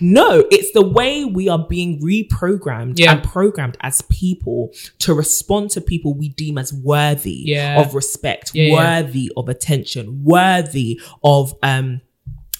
no, 0.00 0.44
it's 0.50 0.72
the 0.72 0.86
way 0.86 1.24
we 1.24 1.48
are 1.48 1.66
being 1.68 2.00
reprogrammed 2.00 2.98
Yeah. 2.98 3.12
and 3.12 3.22
programmed 3.22 3.76
as 3.80 4.00
people 4.02 4.70
to 5.00 5.12
respond 5.14 5.70
to 5.72 5.80
people 5.80 6.14
we 6.14 6.28
deem 6.30 6.56
as 6.58 6.72
worthy 6.72 7.42
Yeah. 7.46 7.80
of 7.80 7.94
respect, 7.94 8.52
Yeah, 8.54 8.72
worthy 8.72 9.30
of 9.36 9.48
attention, 9.48 10.22
worthy 10.24 11.00
of 11.22 11.54
um 11.62 12.00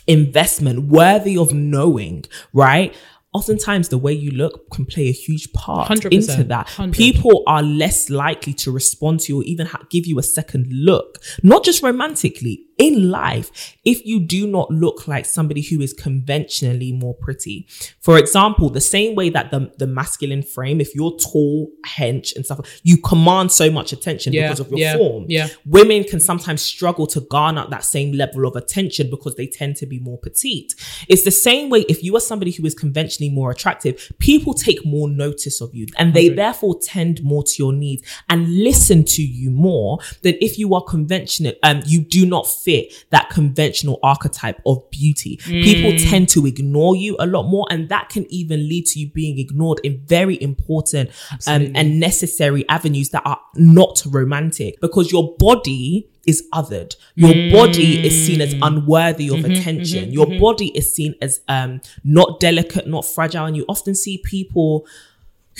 investment, 0.06 0.88
worthy 0.88 1.36
of 1.36 1.52
knowing, 1.52 2.24
right? 2.52 2.94
Oftentimes, 3.34 3.90
the 3.90 3.98
way 3.98 4.12
you 4.12 4.30
look 4.30 4.70
can 4.70 4.86
play 4.86 5.08
a 5.08 5.12
huge 5.12 5.52
part 5.52 5.88
100%, 5.90 6.12
into 6.12 6.44
that. 6.44 6.66
100. 6.66 6.94
People 6.96 7.42
are 7.46 7.62
less 7.62 8.08
likely 8.08 8.54
to 8.54 8.70
respond 8.72 9.20
to 9.20 9.32
you 9.34 9.40
or 9.40 9.44
even 9.44 9.66
ha- 9.66 9.82
give 9.90 10.06
you 10.06 10.18
a 10.18 10.22
second 10.22 10.66
look, 10.72 11.18
not 11.42 11.62
just 11.62 11.82
romantically, 11.82 12.62
in 12.78 13.10
life, 13.10 13.76
if 13.84 14.06
you 14.06 14.20
do 14.20 14.46
not 14.46 14.70
look 14.70 15.08
like 15.08 15.26
somebody 15.26 15.62
who 15.62 15.80
is 15.80 15.92
conventionally 15.92 16.92
more 16.92 17.14
pretty. 17.14 17.66
For 18.00 18.16
example, 18.18 18.70
the 18.70 18.80
same 18.80 19.16
way 19.16 19.30
that 19.30 19.50
the, 19.50 19.72
the 19.78 19.86
masculine 19.86 20.42
frame, 20.44 20.80
if 20.80 20.94
you're 20.94 21.16
tall, 21.18 21.70
hench, 21.84 22.34
and 22.36 22.44
stuff, 22.44 22.80
you 22.84 22.96
command 22.98 23.50
so 23.50 23.70
much 23.70 23.92
attention 23.92 24.32
Yeah, 24.32 24.46
because 24.46 24.60
of 24.60 24.70
your 24.70 24.78
yeah, 24.78 24.96
form 24.96 25.26
yeah. 25.28 25.48
women 25.66 26.04
can 26.04 26.20
sometimes 26.20 26.62
struggle 26.62 27.06
to 27.08 27.20
garner 27.20 27.66
that 27.70 27.84
same 27.84 28.12
level 28.12 28.46
of 28.46 28.54
attention 28.54 29.10
because 29.10 29.34
they 29.34 29.46
tend 29.46 29.76
to 29.76 29.86
be 29.86 29.98
more 29.98 30.18
petite. 30.18 30.74
It's 31.08 31.24
the 31.24 31.30
same 31.32 31.70
way 31.70 31.80
if 31.88 32.04
you 32.04 32.16
are 32.16 32.20
somebody 32.20 32.52
who 32.52 32.64
is 32.64 32.74
conventionally 32.74 33.30
more 33.30 33.50
attractive, 33.50 34.12
people 34.18 34.54
take 34.54 34.84
more 34.84 35.08
notice 35.08 35.60
of 35.60 35.74
you 35.74 35.86
and 35.98 36.14
they 36.14 36.28
therefore 36.28 36.78
tend 36.80 37.22
more 37.24 37.42
to 37.42 37.54
your 37.58 37.72
needs 37.72 38.02
and 38.28 38.62
listen 38.62 39.04
to 39.04 39.22
you 39.22 39.50
more 39.50 39.98
than 40.22 40.36
if 40.40 40.58
you 40.58 40.74
are 40.74 40.82
conventional 40.82 41.54
and 41.62 41.86
you 41.86 42.00
do 42.02 42.24
not 42.24 42.46
fit 42.68 43.06
that 43.08 43.30
conventional 43.30 43.98
archetype 44.02 44.60
of 44.66 44.78
beauty. 44.90 45.38
People 45.38 45.92
mm. 45.92 46.10
tend 46.10 46.28
to 46.28 46.44
ignore 46.46 46.94
you 46.94 47.16
a 47.18 47.26
lot 47.26 47.44
more 47.44 47.66
and 47.70 47.88
that 47.88 48.10
can 48.10 48.30
even 48.30 48.68
lead 48.68 48.84
to 48.84 49.00
you 49.00 49.08
being 49.08 49.38
ignored 49.38 49.80
in 49.82 49.98
very 50.04 50.40
important 50.42 51.08
um, 51.46 51.72
and 51.74 51.98
necessary 51.98 52.68
avenues 52.68 53.08
that 53.08 53.22
are 53.24 53.40
not 53.54 54.02
romantic 54.10 54.78
because 54.82 55.10
your 55.10 55.34
body 55.38 56.06
is 56.26 56.46
othered. 56.52 56.94
Your 57.14 57.32
mm. 57.32 57.52
body 57.52 58.06
is 58.06 58.26
seen 58.26 58.42
as 58.42 58.54
unworthy 58.60 59.28
of 59.28 59.36
mm-hmm, 59.36 59.52
attention. 59.52 60.04
Mm-hmm, 60.04 60.12
your 60.12 60.26
mm-hmm. 60.26 60.42
body 60.42 60.68
is 60.76 60.94
seen 60.94 61.14
as 61.22 61.40
um 61.48 61.80
not 62.04 62.38
delicate, 62.38 62.86
not 62.86 63.06
fragile, 63.06 63.46
and 63.46 63.56
you 63.56 63.64
often 63.66 63.94
see 63.94 64.18
people 64.18 64.86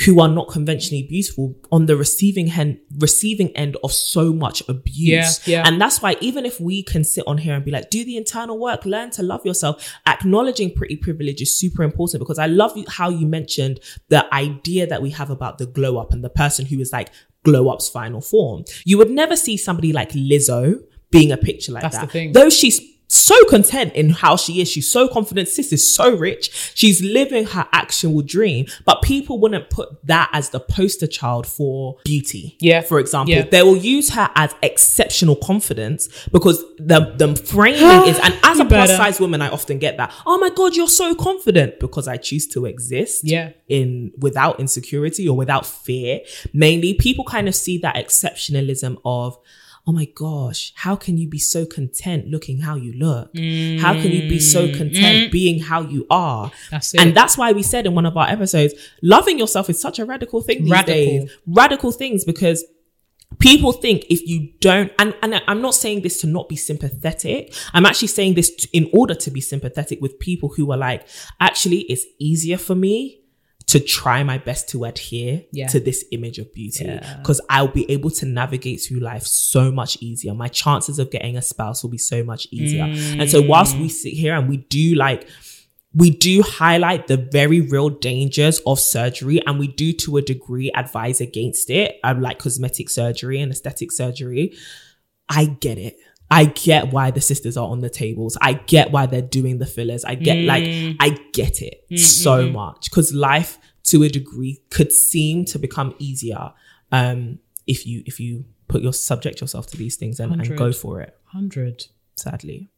who 0.05 0.21
are 0.21 0.29
not 0.29 0.49
conventionally 0.49 1.03
beautiful 1.03 1.55
on 1.73 1.87
the 1.87 1.97
receiving 1.97 2.51
end 2.53 2.79
receiving 2.99 3.51
end 3.57 3.77
of 3.83 3.93
so 3.93 4.33
much 4.33 4.63
abuse. 4.69 5.47
Yeah, 5.47 5.59
yeah. 5.59 5.63
And 5.67 5.81
that's 5.81 6.01
why 6.01 6.17
even 6.21 6.47
if 6.47 6.61
we 6.61 6.83
can 6.83 7.05
sit 7.05 7.25
on 7.27 7.39
here 7.39 7.55
and 7.55 7.65
be 7.65 7.71
like, 7.71 7.91
do 7.91 8.05
the 8.05 8.17
internal 8.17 8.59
work, 8.59 8.85
learn 8.85 9.11
to 9.13 9.23
love 9.23 9.45
yourself, 9.45 9.93
acknowledging 10.07 10.73
pretty 10.75 10.97
privilege 10.97 11.43
is 11.43 11.55
super 11.55 11.83
important 11.83 12.21
because 12.21 12.39
I 12.39 12.47
love 12.47 12.79
how 12.89 13.09
you 13.09 13.27
mentioned 13.27 13.81
the 14.09 14.33
idea 14.33 14.87
that 14.87 15.03
we 15.03 15.11
have 15.11 15.31
about 15.31 15.59
the 15.59 15.67
glow 15.67 15.99
up 15.99 16.13
and 16.13 16.23
the 16.23 16.31
person 16.31 16.67
who 16.67 16.79
is 16.81 16.93
like 16.93 17.11
glow 17.43 17.69
up's 17.69 17.89
final 17.89 18.21
form. 18.21 18.65
You 18.85 18.99
would 18.99 19.11
never 19.11 19.37
see 19.37 19.57
somebody 19.57 19.93
like 19.93 20.11
Lizzo 20.11 20.81
being 21.11 21.33
a 21.33 21.37
picture 21.37 21.73
like 21.73 21.83
That's 21.83 21.97
that. 21.97 22.07
the 22.07 22.13
thing. 22.13 22.33
Though 22.33 22.51
she's 22.51 22.81
so 23.11 23.43
content 23.45 23.95
in 23.95 24.11
how 24.11 24.37
she 24.37 24.61
is. 24.61 24.71
She's 24.71 24.89
so 24.89 25.09
confident. 25.09 25.49
Sis 25.49 25.73
is 25.73 25.95
so 25.95 26.15
rich. 26.15 26.73
She's 26.75 27.03
living 27.03 27.47
her 27.47 27.67
actual 27.73 28.21
dream. 28.21 28.67
But 28.85 29.01
people 29.03 29.41
wouldn't 29.41 29.71
put 29.71 29.89
that 30.07 30.29
as 30.33 30.51
the 30.51 30.61
poster 30.61 31.07
child 31.07 31.47
for 31.47 31.97
beauty. 32.05 32.57
Yeah. 32.61 32.83
For 32.83 32.99
example, 33.01 33.35
Yeah. 33.35 33.43
they 33.51 33.63
will 33.63 33.77
use 33.79 34.11
her 34.11 34.31
as 34.35 34.55
exceptional 34.63 35.37
confidence 35.37 36.09
because 36.33 36.63
the 36.79 37.15
the 37.17 37.35
framing 37.35 38.09
is. 38.09 38.19
And 38.19 38.35
as 38.43 38.61
a 38.61 38.65
plus 38.67 38.89
better. 38.89 38.97
size 38.97 39.19
woman, 39.21 39.41
I 39.41 39.49
often 39.49 39.79
get 39.79 39.97
that. 39.97 40.13
Oh 40.27 40.37
my 40.39 40.51
god, 40.51 40.77
you're 40.77 40.87
so 40.89 41.15
confident 41.15 41.81
because 41.81 42.09
I 42.09 42.19
choose 42.19 42.47
to 42.49 42.67
exist. 42.67 43.25
Yeah. 43.25 43.53
In 43.69 44.13
without 44.19 44.61
insecurity 44.61 45.27
or 45.29 45.37
without 45.37 45.65
fear. 45.65 46.21
Mainly, 46.53 46.95
people 46.95 47.25
kind 47.25 47.49
of 47.49 47.55
see 47.55 47.79
that 47.79 47.97
exceptionalism 47.97 48.99
of. 49.05 49.39
Oh 49.89 49.93
my 49.93 50.05
gosh, 50.05 50.73
how 50.77 50.95
can 50.95 51.17
you 51.17 51.27
be 51.27 51.39
so 51.39 51.65
content 51.65 52.29
looking 52.29 52.61
how 52.61 52.77
you 52.77 52.93
look? 52.93 53.35
How 53.81 53.95
can 53.95 54.13
you 54.13 54.29
be 54.29 54.39
so 54.39 54.69
mm-hmm. 54.69 54.77
content 54.77 55.33
being 55.33 55.61
how 55.63 55.81
you 55.81 56.07
are? 56.11 56.53
That's. 56.71 56.95
And 56.95 57.17
that's 57.17 57.39
why 57.39 57.53
we 57.53 57.63
said 57.63 57.87
in 57.87 57.95
one 57.95 58.05
of 58.05 58.15
our 58.15 58.29
episodes, 58.29 58.75
loving 59.03 59.39
yourself 59.39 59.71
is 59.71 59.81
such 59.81 59.99
a 59.99 60.05
radical 60.05 60.43
thing 60.43 60.65
these 60.65 60.71
Radical. 60.71 60.95
days. 60.95 61.37
Radical 61.47 61.91
things 61.91 62.27
because 62.27 62.65
people 63.39 63.73
think 63.73 64.05
if 64.11 64.27
you 64.27 64.51
don't 64.59 64.91
and, 64.99 65.15
and 65.23 65.41
i'm 65.47 65.61
not 65.61 65.75
saying 65.75 66.01
this 66.01 66.19
to 66.19 66.27
not 66.27 66.49
be 66.49 66.57
sympathetic 66.57 67.55
i'm 67.75 67.85
actually 67.85 68.09
saying 68.09 68.33
this 68.33 68.67
in 68.73 68.91
order 68.93 69.15
to 69.15 69.31
be 69.31 69.41
sympathetic 69.41 70.01
with 70.01 70.19
people 70.19 70.49
who 70.49 70.73
are 70.73 70.79
like 70.79 71.07
actually 71.39 71.81
it's 71.83 72.07
easier 72.19 72.57
for 72.57 72.75
me 72.75 73.21
to 73.69 73.79
try 73.81 74.23
my 74.23 74.39
best 74.39 74.69
to 74.71 74.85
adhere 74.85 75.45
Yeah. 75.53 75.67
to 75.69 75.79
this 75.81 76.05
image 76.11 76.39
of 76.39 76.53
beauty 76.55 76.85
Yeah. 76.85 77.17
because 77.19 77.41
i'll 77.51 77.69
be 77.69 77.89
able 77.91 78.11
to 78.13 78.27
navigate 78.27 78.81
through 78.83 79.01
life 79.01 79.25
so 79.25 79.71
much 79.71 79.97
easier 80.01 80.35
my 80.35 80.49
chances 80.49 80.99
of 80.99 81.11
getting 81.11 81.37
a 81.37 81.43
spouse 81.43 81.83
will 81.83 81.91
be 81.91 81.99
so 81.99 82.23
much 82.25 82.47
easier 82.51 82.85
and 83.21 83.31
so 83.31 83.41
whilst 83.43 83.77
we 83.79 83.89
sit 83.89 84.13
here 84.15 84.35
and 84.35 84.49
we 84.49 84.57
do 84.57 84.95
like 84.95 85.29
we 85.95 86.11
do 86.11 86.43
highlight 86.43 87.07
the 87.07 87.17
very 87.17 87.61
real 87.63 87.89
dangers 87.89 88.61
of 88.67 88.79
surgery 88.79 89.41
and 89.47 89.59
we 89.59 89.67
do 89.67 89.93
to 89.93 90.17
a 90.19 90.23
degree 90.23 90.71
advise 90.75 91.21
against 91.21 91.71
it 91.71 91.97
um, 92.05 92.21
like 92.21 92.39
cosmetic 92.39 92.89
surgery 92.91 93.41
and 93.41 93.51
aesthetic 93.53 93.91
surgery 93.93 94.55
i 95.29 95.45
get 95.47 95.79
it 95.79 95.97
i 96.31 96.45
get 96.45 96.93
why 96.93 97.11
the 97.11 97.21
sisters 97.21 97.57
are 97.57 97.69
on 97.69 97.81
the 97.81 97.91
tables. 97.91 98.37
I 98.41 98.55
get 98.55 98.91
why 98.93 99.07
they're 99.07 99.23
doing 99.23 99.59
the 99.59 99.67
fillers. 99.67 100.05
I 100.05 100.15
get 100.15 100.45
like 100.45 100.65
i 101.01 101.19
get 101.33 101.63
it 101.63 101.85
so 101.99 102.51
much. 102.51 102.91
Because 102.91 103.15
life 103.15 103.59
to 103.85 104.03
a 104.03 104.09
degree 104.09 104.63
could 104.71 104.93
seem 104.93 105.45
to 105.47 105.59
become 105.59 105.95
easier 105.99 106.53
um 106.93 107.39
if 107.67 107.87
you 107.87 108.03
if 108.07 108.21
you 108.21 108.45
put 108.69 108.83
your 108.83 108.93
subject 108.93 109.41
yourself 109.41 109.67
to 109.69 109.77
these 109.77 109.97
things 109.97 110.21
and, 110.21 110.33
and 110.33 110.57
go 110.57 110.73
for 110.73 111.01
it. 111.01 111.17
100. 111.33 111.87
sadly. 112.17 112.71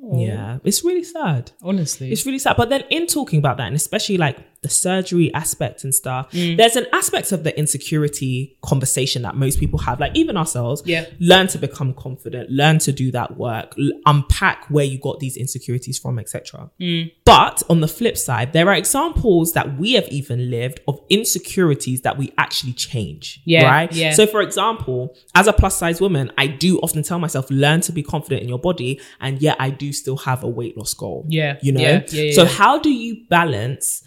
Yeah. 0.00 0.58
It's 0.64 0.84
really 0.84 1.04
sad. 1.04 1.52
Honestly. 1.62 2.10
it's 2.12 2.24
really 2.26 2.38
sad. 2.38 2.56
But 2.56 2.70
then 2.70 2.82
in 2.90 3.06
talking 3.06 3.38
about 3.38 3.56
that, 3.58 3.66
and 3.66 3.76
especially 3.76 4.16
like 4.18 4.38
the 4.62 4.68
surgery 4.68 5.32
aspect 5.34 5.84
and 5.84 5.94
stuff, 5.94 6.30
Mm. 6.32 6.56
there's 6.56 6.74
an 6.76 6.86
aspect 6.92 7.30
of 7.32 7.44
the 7.44 7.56
insecurity 7.58 8.56
conversation 8.62 9.22
that 9.22 9.36
most 9.36 9.60
people 9.60 9.78
have, 9.78 10.00
like 10.00 10.16
even 10.16 10.36
ourselves. 10.36 10.82
Yeah. 10.84 11.04
Learn 11.20 11.46
to 11.48 11.58
become 11.58 11.94
confident, 11.94 12.50
learn 12.50 12.78
to 12.80 12.92
do 12.92 13.10
that 13.12 13.36
work, 13.36 13.74
unpack 14.06 14.66
where 14.68 14.84
you 14.84 14.98
got 14.98 15.20
these 15.20 15.36
insecurities 15.36 15.98
from, 15.98 16.18
etc. 16.18 16.70
Mm. 16.80 17.12
But 17.24 17.62
on 17.70 17.80
the 17.80 17.88
flip 17.88 18.16
side, 18.18 18.52
there 18.52 18.68
are 18.68 18.74
examples 18.74 19.52
that 19.52 19.78
we 19.78 19.92
have 19.92 20.08
even 20.08 20.50
lived 20.50 20.80
of 20.88 20.98
insecurities 21.08 22.00
that 22.02 22.18
we 22.18 22.32
actually 22.38 22.72
change. 22.72 23.40
Yeah, 23.44 23.64
Right. 23.70 23.92
yeah. 23.92 24.12
So 24.12 24.26
for 24.26 24.40
example, 24.42 25.14
as 25.34 25.46
a 25.46 25.52
plus 25.52 25.76
size 25.76 26.00
woman, 26.00 26.32
I 26.36 26.46
do 26.46 26.78
often 26.80 27.02
tell 27.02 27.18
myself, 27.18 27.46
learn 27.50 27.80
to 27.82 27.92
be 27.92 28.02
confident 28.02 28.42
in 28.42 28.48
your 28.48 28.58
body. 28.58 29.00
And 29.20 29.40
yet 29.40 29.56
I 29.60 29.70
do 29.70 29.92
still 29.92 30.16
have 30.18 30.42
a 30.42 30.48
weight 30.48 30.76
loss 30.76 30.94
goal. 30.94 31.26
Yeah, 31.28 31.58
You 31.62 31.72
know? 31.72 31.80
yeah, 31.80 32.02
yeah, 32.10 32.22
yeah, 32.22 32.32
so 32.34 32.44
how 32.44 32.78
do 32.78 32.90
you 32.90 33.24
balance 33.28 34.02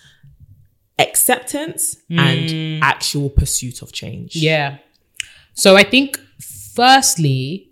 acceptance 1.01 1.97
and 2.09 2.83
actual 2.83 3.29
pursuit 3.29 3.81
of 3.81 3.91
change? 3.91 4.33
Mm. 4.33 4.41
Yeah. 4.41 4.77
So 5.53 5.75
I 5.75 5.83
think 5.83 6.19
firstly, 6.75 7.71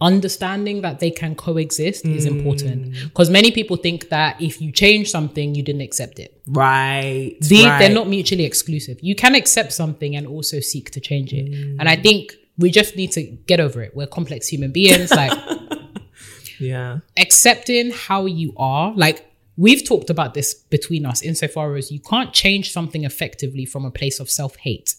understanding 0.00 0.80
that 0.80 0.98
they 0.98 1.10
can 1.10 1.34
coexist 1.34 2.06
is 2.06 2.24
important 2.24 2.94
because 3.04 3.28
many 3.28 3.50
people 3.50 3.76
think 3.76 4.08
that 4.08 4.40
if 4.40 4.60
you 4.60 4.72
change 4.72 5.10
something, 5.10 5.54
you 5.54 5.62
didn't 5.62 5.82
accept 5.82 6.18
it. 6.18 6.40
Right. 6.46 7.36
The, 7.40 7.64
right. 7.64 7.78
They're 7.78 7.90
not 7.94 8.08
mutually 8.08 8.44
exclusive. 8.44 8.98
You 9.02 9.14
can 9.14 9.34
accept 9.34 9.72
something 9.72 10.16
and 10.16 10.26
also 10.26 10.60
seek 10.60 10.90
to 10.92 11.00
change 11.00 11.32
it. 11.34 11.52
And 11.78 11.86
I 11.88 11.96
think 11.96 12.34
we 12.56 12.70
just 12.70 12.96
need 12.96 13.12
to 13.12 13.22
get 13.22 13.60
over 13.60 13.82
it. 13.82 13.94
We're 13.94 14.06
complex 14.06 14.48
human 14.48 14.72
beings. 14.72 15.10
Like 15.10 15.32
Yeah. 16.58 16.98
accepting 17.18 17.90
how 17.90 18.26
you 18.26 18.52
are, 18.56 18.92
like 18.94 19.29
we've 19.56 19.86
talked 19.86 20.10
about 20.10 20.34
this 20.34 20.54
between 20.54 21.04
us 21.06 21.22
insofar 21.22 21.76
as 21.76 21.90
you 21.90 22.00
can't 22.00 22.32
change 22.32 22.72
something 22.72 23.04
effectively 23.04 23.64
from 23.64 23.84
a 23.84 23.90
place 23.90 24.20
of 24.20 24.30
self 24.30 24.56
hate. 24.56 24.94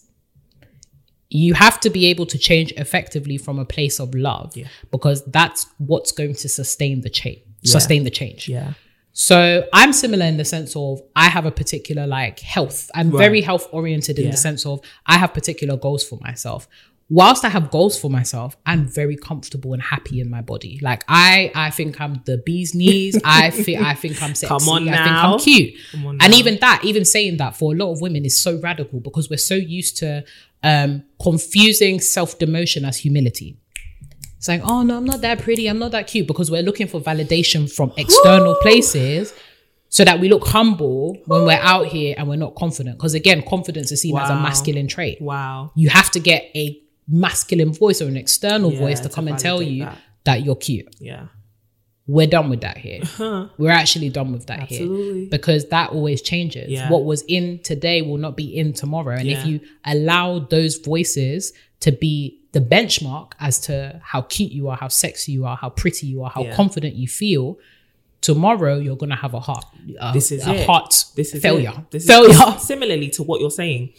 You 1.30 1.54
have 1.54 1.80
to 1.80 1.90
be 1.90 2.06
able 2.06 2.26
to 2.26 2.36
change 2.38 2.72
effectively 2.72 3.38
from 3.38 3.58
a 3.58 3.64
place 3.64 3.98
of 3.98 4.14
love 4.14 4.54
Yeah. 4.56 4.66
because 4.90 5.24
that's 5.24 5.66
what's 5.78 6.12
going 6.12 6.34
to 6.34 6.48
sustain 6.48 7.00
the 7.00 7.08
change. 7.10 7.40
Sustain 7.64 8.04
the 8.04 8.10
change. 8.10 8.48
Yeah. 8.48 8.74
So 9.14 9.66
I'm 9.72 9.92
similar 9.92 10.26
in 10.26 10.36
the 10.36 10.44
sense 10.44 10.74
of 10.74 11.00
I 11.14 11.28
have 11.28 11.46
a 11.46 11.50
particular 11.50 12.06
like 12.06 12.40
health. 12.40 12.90
I'm 12.94 13.10
very 13.10 13.40
health 13.40 13.66
oriented 13.72 14.18
in 14.18 14.26
Yeah. 14.26 14.30
the 14.32 14.36
sense 14.36 14.66
of 14.66 14.80
I 15.06 15.16
have 15.18 15.32
particular 15.32 15.76
goals 15.76 16.02
for 16.06 16.18
myself. 16.22 16.66
Whilst 17.12 17.44
I 17.44 17.50
have 17.50 17.70
goals 17.70 18.00
for 18.00 18.10
myself, 18.10 18.56
I'm 18.64 18.86
very 18.86 19.16
comfortable 19.16 19.74
and 19.74 19.82
happy 19.82 20.18
in 20.18 20.30
my 20.30 20.40
body. 20.40 20.78
Like 20.80 21.04
I, 21.08 21.52
I 21.54 21.68
think 21.68 22.00
I'm 22.00 22.22
the 22.24 22.38
bee's 22.38 22.74
knees. 22.74 23.20
I 23.22 23.50
think 23.64 23.82
I 23.82 23.92
think 23.92 24.22
I'm 24.22 24.34
sexy. 24.34 24.46
Come 24.46 24.66
on 24.70 24.88
I 24.88 25.04
think. 25.04 25.16
I'm 25.16 25.38
cute. 25.38 25.74
Come 25.90 26.06
on 26.06 26.18
and 26.22 26.32
now. 26.32 26.38
even 26.38 26.58
that, 26.60 26.80
even 26.86 27.04
saying 27.04 27.36
that 27.36 27.54
for 27.54 27.74
a 27.74 27.76
lot 27.76 27.92
of 27.92 28.00
women 28.00 28.24
is 28.24 28.40
so 28.40 28.58
radical 28.60 28.98
because 28.98 29.28
we're 29.28 29.36
so 29.36 29.54
used 29.54 29.98
to 29.98 30.24
um, 30.62 31.04
confusing 31.20 32.00
self 32.00 32.38
demotion 32.38 32.88
as 32.88 32.96
humility. 32.96 33.58
It's 34.38 34.48
like, 34.48 34.62
oh 34.64 34.82
no, 34.82 34.96
I'm 34.96 35.04
not 35.04 35.20
that 35.20 35.40
pretty, 35.40 35.66
I'm 35.66 35.78
not 35.78 35.90
that 35.90 36.06
cute, 36.06 36.26
because 36.26 36.50
we're 36.50 36.62
looking 36.62 36.88
for 36.88 36.98
validation 36.98 37.70
from 37.70 37.92
external 37.98 38.54
places 38.62 39.34
so 39.90 40.02
that 40.06 40.18
we 40.18 40.30
look 40.30 40.46
humble 40.46 41.18
when 41.26 41.44
we're 41.44 41.60
out 41.60 41.88
here 41.88 42.14
and 42.16 42.26
we're 42.26 42.36
not 42.36 42.54
confident. 42.54 42.96
Because 42.96 43.12
again, 43.12 43.42
confidence 43.46 43.92
is 43.92 44.00
seen 44.00 44.16
as 44.16 44.30
a 44.30 44.34
masculine 44.34 44.88
trait. 44.88 45.20
Wow. 45.20 45.72
You 45.74 45.90
have 45.90 46.10
to 46.12 46.18
get 46.18 46.50
a 46.56 46.81
masculine 47.12 47.72
voice 47.72 48.00
or 48.02 48.08
an 48.08 48.16
external 48.16 48.72
Yeah, 48.72 48.78
voice 48.80 49.00
to 49.00 49.08
to 49.08 49.14
come 49.14 49.28
and 49.28 49.38
tell 49.38 49.62
you 49.62 49.84
that. 49.84 49.98
that. 50.24 50.42
you're 50.44 50.56
cute. 50.56 50.88
Yeah. 50.98 51.26
We're 52.08 52.26
done 52.26 52.50
with 52.50 52.62
that 52.62 52.78
here. 52.78 53.02
We're 53.58 53.70
actually 53.70 54.08
done 54.08 54.32
with 54.32 54.46
that 54.46 54.60
Absolutely. 54.60 55.20
here 55.20 55.28
because 55.30 55.68
that 55.68 55.90
always 55.90 56.20
changes. 56.22 56.68
Yeah. 56.70 56.90
What 56.90 57.04
was 57.04 57.22
in 57.28 57.60
today 57.62 58.02
will 58.02 58.16
not 58.18 58.36
be 58.36 58.56
in 58.56 58.72
tomorrow. 58.72 59.14
And 59.14 59.28
Yeah. 59.28 59.38
if 59.40 59.46
you 59.46 59.60
allow 59.84 60.40
those 60.40 60.76
voices 60.78 61.52
to 61.80 61.92
be 61.92 62.40
the 62.52 62.60
benchmark 62.60 63.32
as 63.38 63.60
to 63.60 64.00
how 64.02 64.22
cute 64.22 64.50
you 64.52 64.68
are, 64.68 64.76
how 64.76 64.88
sexy 64.88 65.30
you 65.32 65.44
are, 65.46 65.56
how 65.56 65.70
pretty 65.70 66.06
you 66.08 66.22
are, 66.24 66.30
how 66.30 66.42
Yeah. 66.44 66.54
confident 66.56 66.94
you 66.96 67.06
feel, 67.06 67.58
tomorrow 68.20 68.78
you're 68.78 68.96
gonna 68.96 69.16
have 69.16 69.34
a 69.34 69.40
heart, 69.40 69.64
This 70.12 70.30
is 70.32 70.46
a 70.46 70.54
it. 70.54 70.66
heart 70.66 71.04
This 71.16 71.34
is 71.34 71.42
failure. 71.42 71.72
it. 71.76 71.90
This 71.90 72.02
is- 72.04 72.08
failure. 72.08 72.58
similarly 72.58 73.08
to 73.10 73.22
what 73.22 73.40
you're 73.40 73.50
saying, 73.50 73.90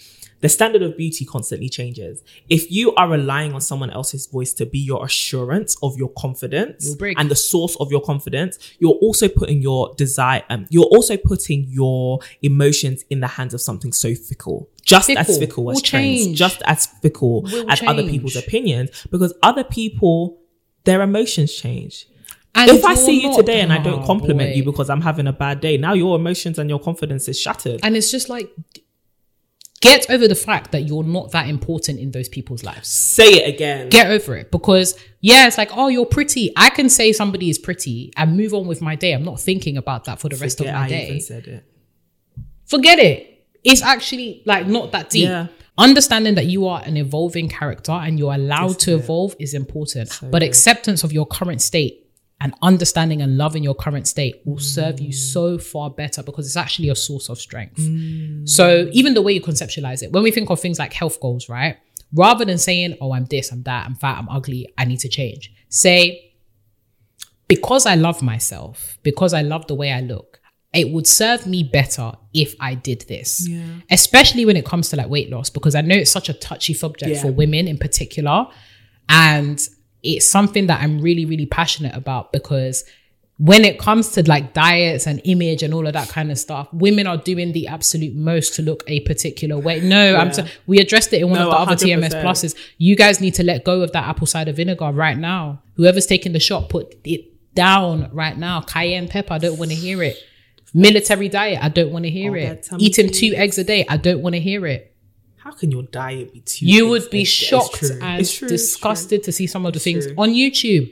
the 0.43 0.49
standard 0.49 0.81
of 0.83 0.95
beauty 0.97 1.23
constantly 1.25 1.69
changes. 1.69 2.21
If 2.49 2.69
you 2.69 2.93
are 2.95 3.07
relying 3.09 3.53
on 3.53 3.61
someone 3.61 3.89
else's 3.89 4.27
voice 4.27 4.51
to 4.59 4.65
be 4.65 4.77
your 4.79 5.03
assurance 5.05 5.75
of 5.81 5.97
your 5.97 6.09
confidence 6.09 6.95
and 7.17 7.31
the 7.31 7.35
source 7.35 7.75
of 7.77 7.89
your 7.91 8.01
confidence, 8.01 8.59
you're 8.79 8.99
also 9.05 9.27
putting 9.27 9.61
your 9.61 9.93
desire, 9.95 10.43
um, 10.49 10.65
you're 10.69 10.91
also 10.97 11.15
putting 11.17 11.63
your 11.69 12.19
emotions 12.41 13.05
in 13.09 13.21
the 13.21 13.27
hands 13.37 13.53
of 13.53 13.61
something 13.61 13.91
so 13.93 14.13
fickle. 14.13 14.69
Just 14.83 15.09
as 15.11 15.27
Fickle. 15.27 15.39
fickle 15.39 15.71
as 15.71 15.75
Will 15.77 15.81
trends, 15.81 16.25
change. 16.25 16.37
just 16.37 16.61
as 16.65 16.87
fickle 17.01 17.43
Will 17.43 17.71
as 17.71 17.81
other 17.83 18.03
people's 18.03 18.35
opinions, 18.35 18.89
because 19.09 19.33
other 19.41 19.63
people, 19.63 20.39
their 20.83 21.01
emotions 21.01 21.53
change. 21.53 22.05
And 22.55 22.69
if 22.69 22.83
I 22.85 22.93
see 22.93 23.21
you 23.23 23.35
today 23.35 23.61
and 23.61 23.71
I 23.73 23.79
don't 23.81 24.03
Oh, 24.03 24.05
compliment 24.05 24.55
you 24.57 24.63
because 24.63 24.89
I'm 24.89 25.01
having 25.01 25.25
a 25.27 25.33
bad 25.33 25.61
day, 25.61 25.77
now 25.77 25.93
your 25.93 26.15
emotions 26.17 26.59
and 26.59 26.69
your 26.69 26.79
confidence 26.79 27.27
is 27.29 27.39
shattered. 27.39 27.79
and 27.81 27.95
it's 27.97 28.11
just 28.11 28.27
like 28.29 28.49
get 29.83 30.09
over 30.09 30.27
the 30.27 30.35
fact 30.49 30.71
that 30.71 30.81
you're 30.89 31.03
not 31.03 31.31
that 31.31 31.47
important 31.47 31.99
in 31.99 32.09
those 32.11 32.29
people's 32.29 32.63
lives. 32.63 32.87
Say 32.89 33.29
it 33.39 33.53
again. 33.53 33.89
get 33.89 34.07
over 34.15 34.35
it 34.37 34.49
because 34.51 34.95
yeah 35.21 35.45
it's 35.47 35.57
like 35.57 35.71
oh 35.77 35.87
you're 35.89 36.05
pretty 36.17 36.51
i 36.57 36.69
can 36.69 36.89
say 36.89 37.11
somebody 37.13 37.49
is 37.49 37.57
pretty 37.59 38.11
and 38.17 38.35
move 38.41 38.53
on 38.53 38.65
with 38.67 38.81
my 38.81 38.95
day 38.95 39.11
i'm 39.13 39.23
not 39.31 39.39
thinking 39.39 39.75
about 39.77 40.05
that 40.05 40.19
for 40.21 40.29
the 40.29 40.35
rest 40.37 40.59
of 40.61 40.67
my 40.67 40.85
I 40.85 40.89
day 40.89 41.07
even 41.07 41.21
said 41.21 41.47
it. 41.47 41.63
forget 42.65 42.99
it 42.99 43.45
it's 43.63 43.81
actually 43.81 44.41
like 44.45 44.67
not 44.67 44.91
that 44.91 45.09
deep 45.09 45.25
Yeah. 45.29 45.47
understanding 45.77 46.35
that 46.35 46.45
you 46.45 46.67
are 46.67 46.81
an 46.83 46.97
evolving 46.97 47.47
character 47.49 47.91
and 47.93 48.19
you're 48.19 48.33
allowed 48.33 48.79
to 48.79 48.95
evolve 48.95 49.35
is 49.39 49.53
important 49.53 50.09
but 50.21 50.39
good. 50.39 50.43
acceptance 50.43 51.03
of 51.03 51.11
your 51.13 51.25
current 51.25 51.61
state 51.61 52.02
and 52.43 52.53
understanding 52.61 53.21
and 53.23 53.37
loving 53.37 53.63
your 53.63 53.73
current 53.73 54.07
state 54.07 54.35
will 54.45 54.59
serve 54.59 54.99
you 54.99 55.11
so 55.11 55.57
far 55.57 55.89
better 55.89 56.21
because 56.21 56.45
it's 56.45 56.57
actually 56.57 56.89
a 56.89 56.95
source 56.95 57.29
of 57.29 57.39
strength 57.39 57.79
mm. 57.79 58.47
so 58.47 58.87
even 58.91 59.15
the 59.15 59.21
way 59.21 59.33
you 59.33 59.41
conceptualize 59.41 60.03
it, 60.03 60.11
when 60.11 60.21
we 60.23 60.29
think 60.31 60.49
of 60.49 60.59
things 60.59 60.77
like 60.77 60.93
health 60.93 61.19
goals, 61.19 61.49
right? 61.49 61.77
Rather 62.15 62.45
than 62.45 62.57
saying, 62.59 62.95
"Oh, 63.01 63.11
I'm 63.13 63.25
this, 63.25 63.51
I'm 63.51 63.63
that, 63.63 63.85
I'm 63.87 63.95
fat, 63.95 64.17
I'm 64.19 64.29
ugly, 64.29 64.67
I 64.77 64.85
need 64.85 64.99
to 64.99 65.09
change," 65.09 65.51
say, 65.69 66.33
"Because 67.47 67.85
I 67.85 67.95
love 67.95 68.21
myself, 68.21 68.99
because 69.03 69.33
I 69.33 69.41
love 69.41 69.65
the 69.67 69.75
way 69.75 69.91
I 69.91 70.01
look, 70.01 70.39
it 70.73 70.91
would 70.91 71.07
serve 71.07 71.47
me 71.47 71.63
better 71.63 72.11
if 72.33 72.55
I 72.59 72.75
did 72.75 73.01
this." 73.07 73.47
Especially 73.89 74.45
when 74.45 74.57
it 74.57 74.65
comes 74.65 74.89
to 74.89 74.95
like 74.95 75.09
weight 75.09 75.29
loss, 75.31 75.49
because 75.49 75.75
I 75.75 75.81
know 75.81 75.95
it's 75.95 76.11
such 76.11 76.29
a 76.29 76.33
touchy 76.33 76.73
subject 76.73 77.11
Yeah. 77.15 77.21
for 77.21 77.31
women 77.31 77.67
in 77.67 77.77
particular, 77.77 78.47
and 79.09 79.59
it's 80.03 80.27
something 80.27 80.67
that 80.67 80.81
I'm 80.81 80.99
really, 81.01 81.25
really 81.25 81.45
passionate 81.45 81.95
about 81.95 82.31
because 82.33 82.83
when 83.37 83.65
it 83.65 83.79
comes 83.79 84.09
to 84.09 84.27
like 84.29 84.53
diets 84.53 85.07
and 85.07 85.19
image 85.23 85.63
and 85.63 85.73
all 85.73 85.87
of 85.87 85.93
that 85.93 86.07
kind 86.09 86.31
of 86.31 86.37
stuff, 86.37 86.67
women 86.71 87.07
are 87.07 87.17
doing 87.17 87.51
the 87.51 87.67
absolute 87.67 88.13
most 88.15 88.53
to 88.55 88.61
look 88.61 88.83
a 88.87 88.99
particular 89.01 89.57
way. 89.57 89.79
No, 89.81 90.15
I'm 90.15 90.27
Yeah. 90.27 90.33
t- 90.33 90.43
we 90.67 90.77
addressed 90.79 91.11
it 91.13 91.21
in 91.21 91.29
one 91.29 91.39
No, 91.39 91.49
of 91.51 91.67
the 91.67 91.73
other 91.73 91.75
TMS 91.85 92.13
pluses. 92.13 92.55
You 92.77 92.95
guys 92.95 93.19
need 93.21 93.33
to 93.35 93.43
let 93.43 93.63
go 93.63 93.81
of 93.81 93.91
that 93.93 94.07
apple 94.07 94.27
cider 94.27 94.51
vinegar 94.51 94.91
right 94.91 95.17
now. 95.17 95.61
Whoever's 95.75 96.05
taking 96.05 96.33
the 96.33 96.39
shot, 96.39 96.69
put 96.69 96.95
it 97.05 97.21
down 97.55 98.09
right 98.13 98.37
now. 98.37 98.61
Cayenne 98.61 99.07
pepper, 99.07 99.33
I 99.33 99.37
don't 99.39 99.57
want 99.57 99.71
to 99.71 99.75
hear 99.77 100.03
it. 100.03 100.17
Military 100.73 101.29
diet, 101.29 101.59
I 101.61 101.69
don't 101.69 101.91
want 101.91 102.05
to 102.05 102.11
hear 102.11 102.31
Oh, 102.31 102.35
it. 102.39 102.67
Eating 102.77 103.09
two 103.11 103.33
eggs 103.35 103.57
a 103.57 103.63
day, 103.63 103.85
I 103.89 103.97
don't 103.97 104.21
want 104.21 104.33
to 104.35 104.39
hear 104.41 104.65
it. 104.67 104.92
How 105.43 105.51
can 105.51 105.71
your 105.71 105.83
diet 105.83 106.31
be 106.33 106.39
too? 106.39 106.65
You 106.65 106.87
would 106.89 107.09
be 107.09 107.21
It's 107.21 107.29
shocked 107.29 107.83
and 108.01 108.29
true, 108.29 108.47
disgusted 108.47 109.23
to 109.23 109.31
see 109.31 109.45
some 109.47 109.65
of 109.65 109.73
the 109.73 109.79
things 109.79 110.05
true. 110.07 110.15
on 110.17 110.29
YouTube. 110.29 110.91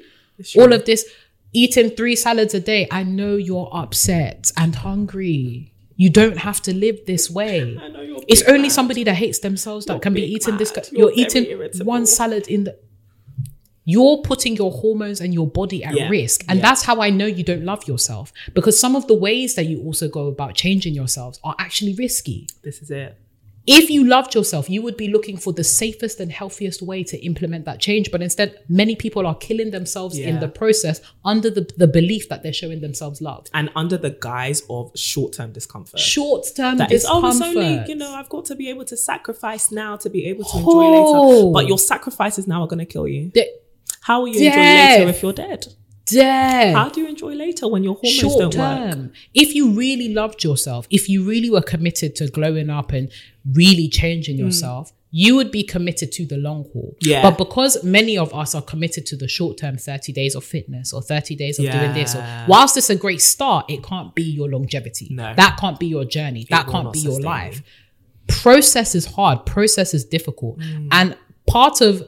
All 0.58 0.74
of 0.74 0.86
this 0.86 1.06
eating 1.54 1.92
three 1.92 2.16
salads 2.16 2.54
a 2.54 2.60
day. 2.60 2.88
I 2.92 3.04
know 3.04 3.36
you're 3.36 3.70
upset 3.72 4.52
and 4.58 4.76
hungry. 4.76 5.72
You 5.96 6.10
don't 6.10 6.38
have 6.40 6.62
to 6.64 6.74
live 6.74 6.98
this 7.06 7.30
way. 7.30 7.78
I 7.82 7.88
know 7.90 8.02
you're 8.02 8.20
It's 8.28 8.42
only 8.44 8.64
mad. 8.64 8.72
somebody 8.72 9.04
that 9.06 9.14
hates 9.16 9.40
themselves 9.40 9.86
that 9.86 9.94
You're 9.94 10.00
can 10.02 10.14
be 10.14 10.24
eating 10.24 10.58
this. 10.58 10.76
mad. 10.76 10.88
You're, 10.92 11.12
You're 11.12 11.20
eating 11.28 11.46
irritable. 11.46 11.86
one 11.86 12.06
salad 12.06 12.48
in 12.48 12.64
the. 12.66 12.78
You're 13.84 14.18
putting 14.22 14.56
your 14.56 14.72
hormones 14.72 15.22
and 15.22 15.34
your 15.34 15.48
body 15.48 15.84
at 15.84 15.96
Yeah. 15.96 16.10
risk. 16.10 16.44
And 16.48 16.58
Yeah. 16.60 16.66
that's 16.68 16.84
how 16.84 17.02
I 17.02 17.10
know 17.10 17.26
you 17.26 17.44
don't 17.44 17.66
love 17.66 17.88
yourself. 17.88 18.32
Because 18.54 18.78
some 18.80 18.96
of 18.96 19.08
the 19.08 19.14
ways 19.16 19.56
that 19.56 19.66
you 19.66 19.82
also 19.84 20.08
go 20.08 20.28
about 20.28 20.56
changing 20.56 20.94
yourselves 20.94 21.40
are 21.44 21.56
actually 21.58 21.94
risky. 21.94 22.48
This 22.64 22.82
is 22.82 22.92
it. 22.92 23.18
If 23.68 23.90
you 23.92 24.06
loved 24.06 24.34
yourself, 24.34 24.70
you 24.70 24.82
would 24.82 24.98
be 24.98 25.08
looking 25.08 25.38
for 25.38 25.54
the 25.54 25.64
safest 25.64 26.20
and 26.20 26.32
healthiest 26.32 26.82
way 26.82 27.04
to 27.04 27.18
implement 27.24 27.66
that 27.66 27.80
change. 27.80 28.10
But 28.12 28.22
instead, 28.24 28.60
many 28.68 28.96
people 28.96 29.28
are 29.28 29.36
killing 29.36 29.70
themselves 29.72 30.18
in 30.18 30.40
the 30.40 30.48
process 30.48 31.00
under 31.24 31.50
the, 31.52 31.70
the 31.78 31.88
belief 31.88 32.28
that 32.30 32.42
they're 32.42 32.54
showing 32.54 32.82
themselves 32.82 33.22
love. 33.22 33.46
And 33.54 33.70
under 33.76 33.98
the 33.98 34.10
guise 34.10 34.64
of 34.70 34.92
short-term 34.96 35.52
discomfort. 35.52 36.00
Short 36.00 36.46
term 36.56 36.78
That 36.78 36.92
is, 36.92 37.06
oh, 37.08 37.22
discomfort. 37.22 37.48
it's 37.58 37.58
only, 37.58 37.90
you 37.90 37.96
know, 37.96 38.14
I've 38.16 38.30
got 38.30 38.46
to 38.46 38.56
be 38.56 38.70
able 38.70 38.86
to 38.86 38.98
sacrifice 38.98 39.72
now 39.72 39.96
to 39.98 40.10
be 40.10 40.26
able 40.26 40.44
to 40.46 40.58
enjoy 40.58 40.70
Oh. 40.72 41.34
later. 41.40 41.54
But 41.54 41.68
your 41.68 41.78
sacrifices 41.78 42.48
now 42.48 42.62
are 42.64 42.68
going 42.68 42.80
to 42.80 42.86
kill 42.86 43.08
you. 43.08 43.32
How 44.02 44.22
will 44.22 44.30
you 44.30 44.40
Death. 44.40 44.56
enjoy 44.58 45.00
later 45.06 45.10
if 45.16 45.22
you're 45.22 45.34
dead? 45.34 45.68
Death. 46.12 46.76
How 46.76 46.90
do 46.90 47.02
you 47.02 47.08
enjoy 47.08 47.34
later 47.34 47.68
when 47.68 47.84
your 47.84 47.96
hormones 47.96 48.14
short 48.16 48.52
don't 48.52 48.56
work? 48.56 48.92
term. 48.94 49.14
If 49.34 49.56
you 49.56 49.72
really 49.72 50.14
loved 50.14 50.44
yourself, 50.44 50.88
if 50.90 51.10
you 51.10 51.24
really 51.24 51.50
were 51.50 51.62
committed 51.62 52.16
to 52.18 52.28
glowing 52.30 52.70
up 52.70 52.92
and 52.92 53.12
really 53.54 53.88
changing 53.90 54.38
yourself, 54.38 54.92
you 55.14 55.36
would 55.36 55.52
be 55.52 55.62
committed 55.64 56.10
to 56.14 56.26
the 56.26 56.38
long 56.38 56.64
haul. 56.72 56.96
Hmm. 57.02 57.10
Yeah. 57.10 57.22
But 57.22 57.38
because 57.38 57.84
many 57.84 58.18
of 58.18 58.34
us 58.34 58.56
are 58.56 58.62
committed 58.62 59.06
to 59.08 59.18
the 59.18 59.28
short 59.28 59.58
term 59.58 59.78
30 59.78 60.14
days 60.14 60.36
of 60.36 60.44
fitness 60.46 60.94
or 60.94 61.02
30 61.02 61.36
days 61.36 61.60
of 61.60 61.66
doing 61.66 61.94
this, 61.94 62.16
or 62.16 62.20
Yeah. 62.20 62.46
whilst 62.48 62.78
it's 62.78 62.90
a 62.90 62.96
great 62.96 63.22
start, 63.22 63.66
it 63.70 63.84
can't 63.84 64.16
be 64.16 64.24
your 64.24 64.50
longevity. 64.50 65.08
No. 65.12 65.34
That 65.36 65.58
can't 65.60 65.80
be 65.80 65.88
your 65.88 66.06
journey. 66.06 66.48
that 66.50 66.68
can't 66.68 66.94
be 66.94 67.00
your 67.00 67.20
life. 67.20 67.62
Process 68.28 68.96
is 68.96 69.06
hard, 69.06 69.46
process 69.46 69.94
is 69.94 70.06
difficult. 70.06 70.62
Hmm. 70.64 70.88
And 70.92 71.18
part 71.48 71.82
of 71.82 72.08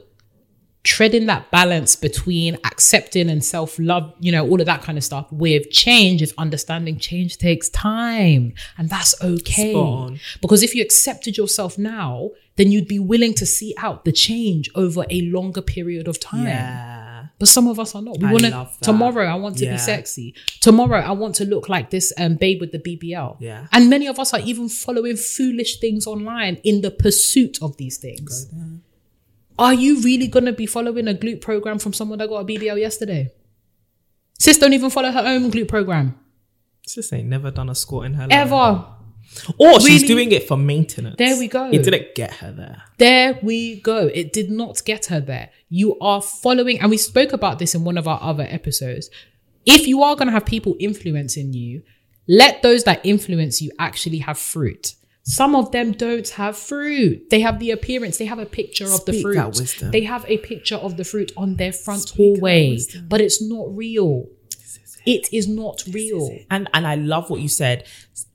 treading 0.84 1.24
that 1.26 1.50
balance 1.50 1.96
between 1.96 2.54
accepting 2.64 3.28
and 3.30 3.44
self 3.44 3.78
love, 3.78 4.12
you 4.20 4.30
know, 4.30 4.46
all 4.46 4.60
of 4.60 4.66
that 4.66 4.82
kind 4.82 4.96
of 4.96 5.02
stuff 5.02 5.26
with 5.32 5.70
change 5.70 6.22
is 6.22 6.32
understanding 6.38 6.98
change 6.98 7.38
takes 7.38 7.68
time. 7.70 8.52
And 8.78 8.88
that's 8.90 9.20
okay. 9.22 10.20
Because 10.40 10.62
if 10.62 10.74
you 10.74 10.82
accepted 10.82 11.36
yourself 11.36 11.76
now, 11.78 12.30
then 12.56 12.70
you'd 12.70 12.86
be 12.86 12.98
willing 13.00 13.34
to 13.34 13.46
see 13.46 13.74
out 13.78 14.04
the 14.04 14.12
change 14.12 14.70
over 14.74 15.04
a 15.10 15.22
longer 15.22 15.62
period 15.62 16.06
of 16.06 16.20
time. 16.20 16.44
Yeah. 16.46 17.26
But 17.38 17.48
some 17.48 17.66
of 17.66 17.80
us 17.80 17.94
are 17.96 18.02
not. 18.02 18.18
We 18.20 18.26
want 18.30 18.44
to 18.44 18.68
tomorrow. 18.80 19.26
I 19.26 19.34
want 19.34 19.56
to 19.58 19.64
Yeah. 19.64 19.72
be 19.72 19.78
sexy. 19.78 20.34
Tomorrow, 20.60 21.00
I 21.00 21.12
want 21.12 21.34
to 21.36 21.44
look 21.44 21.68
like 21.68 21.90
this 21.90 22.12
um, 22.16 22.34
babe 22.36 22.60
with 22.60 22.70
the 22.70 22.78
BBL. 22.78 23.38
Yeah. 23.40 23.66
And 23.72 23.90
many 23.90 24.06
of 24.06 24.18
us 24.20 24.32
are 24.32 24.40
even 24.40 24.68
following 24.68 25.16
foolish 25.16 25.80
things 25.80 26.06
online 26.06 26.58
in 26.62 26.82
the 26.82 26.90
pursuit 26.92 27.60
of 27.60 27.76
these 27.76 27.96
things. 27.96 28.46
Are 29.58 29.74
you 29.74 30.00
really 30.02 30.26
gonna 30.26 30.52
be 30.52 30.66
following 30.66 31.08
a 31.08 31.14
glute 31.14 31.40
program 31.40 31.78
from 31.78 31.92
someone 31.92 32.18
that 32.18 32.28
got 32.28 32.40
a 32.40 32.44
BBL 32.44 32.78
yesterday? 32.78 33.32
Sis 34.38 34.58
don't 34.58 34.72
even 34.72 34.90
follow 34.90 35.10
her 35.10 35.22
own 35.24 35.50
glute 35.50 35.68
program 35.68 36.18
Sis 36.86 37.12
ain't 37.12 37.28
never 37.28 37.50
done 37.50 37.70
a 37.70 37.74
squat 37.74 38.06
in 38.06 38.14
her 38.14 38.26
life. 38.26 38.32
ever. 38.32 38.86
Or 39.58 39.80
she's 39.80 40.02
doing 40.02 40.32
it 40.32 40.46
for 40.46 40.56
maintenance. 40.56 41.16
There 41.16 41.38
we 41.38 41.48
go. 41.48 41.70
It 41.70 41.82
didn't 41.82 42.14
get 42.14 42.34
her 42.34 42.52
there. 42.52 42.82
There 42.98 43.38
we 43.42 43.80
go. 43.80 44.10
It 44.12 44.32
did 44.32 44.50
not 44.50 44.84
get 44.84 45.06
her 45.06 45.18
there. 45.18 45.50
You 45.70 45.98
are 45.98 46.20
following, 46.20 46.78
and 46.80 46.90
we 46.90 46.98
spoke 46.98 47.32
about 47.32 47.58
this 47.58 47.74
in 47.74 47.84
one 47.84 47.96
of 47.96 48.06
our 48.06 48.20
other 48.22 48.46
episodes. 48.48 49.08
If 49.64 49.86
you 49.86 50.02
are 50.02 50.14
going 50.14 50.28
to 50.28 50.32
have 50.32 50.44
people 50.44 50.76
influencing 50.78 51.54
you, 51.54 51.82
let 52.28 52.62
those 52.62 52.84
that 52.84 53.04
influence 53.04 53.62
you 53.62 53.72
actually 53.78 54.18
have 54.18 54.38
fruit. 54.38 54.94
Some 55.26 55.56
of 55.56 55.72
them 55.72 55.92
don't 55.92 56.28
have 56.30 56.56
fruit. 56.56 57.30
They 57.30 57.40
have 57.40 57.58
the 57.58 57.70
appearance. 57.70 58.18
They 58.18 58.26
have 58.26 58.38
a 58.38 58.46
picture 58.46 58.84
of 58.84 59.04
the 59.06 59.20
fruit. 59.22 59.90
They 59.90 60.02
have 60.02 60.24
a 60.28 60.38
picture 60.38 60.76
of 60.76 60.98
the 60.98 61.04
fruit 61.04 61.32
on 61.36 61.56
their 61.56 61.72
front 61.72 62.02
Speak 62.02 62.16
hallway, 62.16 62.78
but 63.08 63.20
it's 63.22 63.42
not 63.42 63.74
real. 63.74 64.26
It 65.06 65.32
is 65.32 65.48
not 65.48 65.82
real. 65.90 66.30
And 66.50 66.68
and 66.74 66.86
I 66.86 66.94
love 66.96 67.30
what 67.30 67.40
you 67.40 67.48
said. 67.48 67.86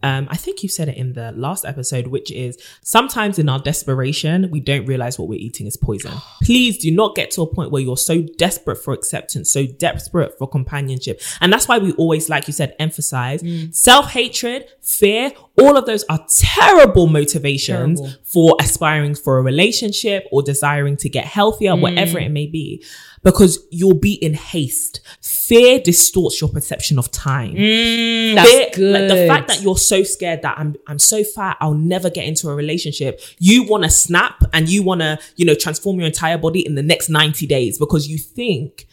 Um, 0.01 0.27
I 0.29 0.37
think 0.37 0.63
you 0.63 0.69
said 0.69 0.89
it 0.89 0.97
in 0.97 1.13
the 1.13 1.31
last 1.33 1.65
episode, 1.65 2.07
which 2.07 2.31
is 2.31 2.57
sometimes 2.83 3.39
in 3.39 3.49
our 3.49 3.59
desperation, 3.59 4.49
we 4.51 4.59
don't 4.59 4.85
realize 4.85 5.19
what 5.19 5.27
we're 5.27 5.39
eating 5.39 5.67
is 5.67 5.77
poison. 5.77 6.13
Please 6.43 6.77
do 6.77 6.91
not 6.91 7.15
get 7.15 7.31
to 7.31 7.41
a 7.41 7.47
point 7.47 7.71
where 7.71 7.81
you're 7.81 7.97
so 7.97 8.21
desperate 8.37 8.77
for 8.77 8.93
acceptance, 8.93 9.51
so 9.51 9.65
desperate 9.65 10.37
for 10.37 10.47
companionship. 10.47 11.21
And 11.41 11.51
that's 11.51 11.67
why 11.67 11.77
we 11.77 11.93
always, 11.93 12.29
like 12.29 12.47
you 12.47 12.53
said, 12.53 12.75
emphasize 12.79 13.41
mm. 13.41 13.73
self 13.73 14.11
hatred, 14.11 14.65
fear, 14.81 15.31
all 15.59 15.77
of 15.77 15.85
those 15.85 16.03
are 16.09 16.25
terrible 16.29 17.07
motivations 17.07 17.99
Terrible. 17.99 18.17
for 18.23 18.55
aspiring 18.59 19.15
for 19.15 19.37
a 19.37 19.41
relationship 19.41 20.25
or 20.31 20.41
desiring 20.41 20.97
to 20.97 21.09
get 21.09 21.25
healthier, 21.25 21.73
mm. 21.73 21.81
whatever 21.81 22.19
it 22.19 22.29
may 22.29 22.47
be, 22.47 22.83
because 23.23 23.59
you'll 23.69 23.99
be 23.99 24.13
in 24.13 24.33
haste. 24.33 25.01
Fear 25.21 25.79
distorts 25.79 26.39
your 26.39 26.49
perception 26.49 26.97
of 26.97 27.11
time. 27.11 27.55
That's 27.55 28.49
Fear- 28.49 28.69
good. 28.73 28.93
Like 28.93 29.09
the 29.09 29.27
fact 29.27 29.47
that 29.49 29.61
you're 29.61 29.68
so 29.75 30.03
scared 30.03 30.41
that 30.41 30.57
I'm 30.57 30.75
I'm 30.87 30.99
so 30.99 31.23
fat, 31.23 31.57
I'll 31.59 31.73
never 31.73 32.09
get 32.09 32.25
into 32.25 32.49
a 32.49 32.55
relationship. 32.55 33.21
You 33.39 33.63
want 33.63 33.83
to 33.83 33.89
snap 33.89 34.43
and 34.53 34.69
you 34.69 34.83
want 34.83 35.01
to, 35.01 35.19
you 35.35 35.45
know, 35.45 35.55
transform 35.55 35.97
your 35.97 36.07
entire 36.07 36.37
body 36.37 36.65
in 36.65 36.75
the 36.75 36.83
next 36.83 37.09
90 37.09 37.45
days 37.47 37.77
because 37.77 38.07
you 38.07 38.17
think 38.17 38.87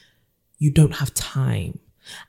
you 0.59 0.71
don't 0.71 0.95
have 0.97 1.13
time. 1.15 1.79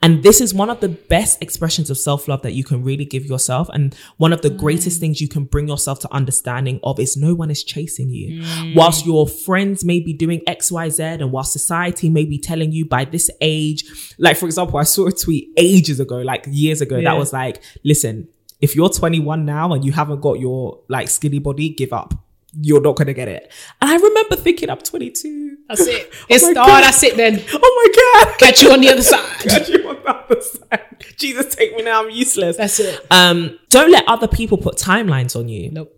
And 0.02 0.24
this 0.24 0.42
is 0.42 0.56
one 0.56 0.72
of 0.72 0.80
the 0.80 0.90
best 0.90 1.40
expressions 1.40 1.92
of 1.92 2.00
self 2.00 2.28
love 2.28 2.42
that 2.42 2.54
you 2.54 2.64
can 2.64 2.84
really 2.84 3.06
give 3.06 3.26
yourself. 3.28 3.70
And 3.72 3.96
one 4.18 4.34
of 4.34 4.42
the 4.42 4.50
Mm. 4.50 4.58
greatest 4.58 5.00
things 5.00 5.22
you 5.22 5.28
can 5.28 5.44
bring 5.44 5.68
yourself 5.68 6.00
to 6.00 6.12
understanding 6.12 6.80
of 6.84 7.00
is 7.00 7.16
no 7.16 7.36
one 7.36 7.52
is 7.52 7.64
chasing 7.64 8.10
you. 8.10 8.42
Mm. 8.42 8.76
Whilst 8.76 9.06
your 9.06 9.28
friends 9.28 9.86
may 9.86 10.00
be 10.00 10.14
doing 10.14 10.42
X, 10.48 10.72
Y, 10.72 10.90
Z, 10.90 11.04
and 11.04 11.32
while 11.32 11.44
society 11.44 12.10
may 12.10 12.26
be 12.26 12.40
telling 12.40 12.72
you 12.72 12.86
by 12.86 13.06
this 13.06 13.30
age, 13.40 13.86
like 14.18 14.36
for 14.38 14.48
example, 14.48 14.80
I 14.80 14.84
saw 14.84 15.06
a 15.10 15.12
tweet 15.12 15.50
ages 15.58 16.00
ago, 16.00 16.18
like 16.22 16.46
years 16.50 16.82
ago, 16.82 16.98
Yeah. 16.98 17.12
that 17.12 17.20
was 17.20 17.32
like, 17.32 17.62
listen, 17.86 18.30
if 18.62 18.76
you're 18.76 18.90
21 18.90 19.46
now 19.46 19.74
and 19.74 19.86
you 19.86 19.92
haven't 19.92 20.22
got 20.22 20.40
your 20.40 20.80
like 20.88 21.08
skinny 21.08 21.40
body, 21.40 21.70
give 21.70 21.94
up. 21.94 22.14
You're 22.60 22.82
not 22.82 22.96
gonna 22.96 23.14
get 23.14 23.28
it. 23.28 23.52
And 23.82 23.92
I 23.92 23.98
remember 23.98 24.36
thinking, 24.36 24.70
I'm 24.70 24.80
22. 24.80 25.58
That's 25.68 25.82
it. 25.86 26.12
It's 26.30 26.44
my 26.44 26.52
oh, 26.52 26.54
God. 26.54 26.82
that's 26.82 27.04
it 27.04 27.18
then. 27.18 27.44
Oh 27.54 27.92
my 28.24 28.26
god! 28.26 28.38
Catch 28.40 28.64
you 28.64 28.72
on 28.72 28.82
the 28.82 28.90
other 28.90 29.02
side. 29.14 29.40
Catch 29.40 29.70
you 29.70 29.88
on 29.88 29.96
the 29.96 30.10
other 30.10 30.42
side. 30.42 30.84
Jesus, 31.18 31.54
take 31.54 31.76
me 31.76 31.84
now. 31.84 32.04
I'm 32.04 32.10
useless. 32.10 32.58
That's 32.58 32.80
it. 32.80 33.06
Um, 33.12 33.60
don't 33.70 33.92
let 33.92 34.08
other 34.08 34.28
people 34.28 34.58
put 34.58 34.76
timelines 34.76 35.36
on 35.38 35.50
you 35.50 35.70
Nope. 35.72 35.97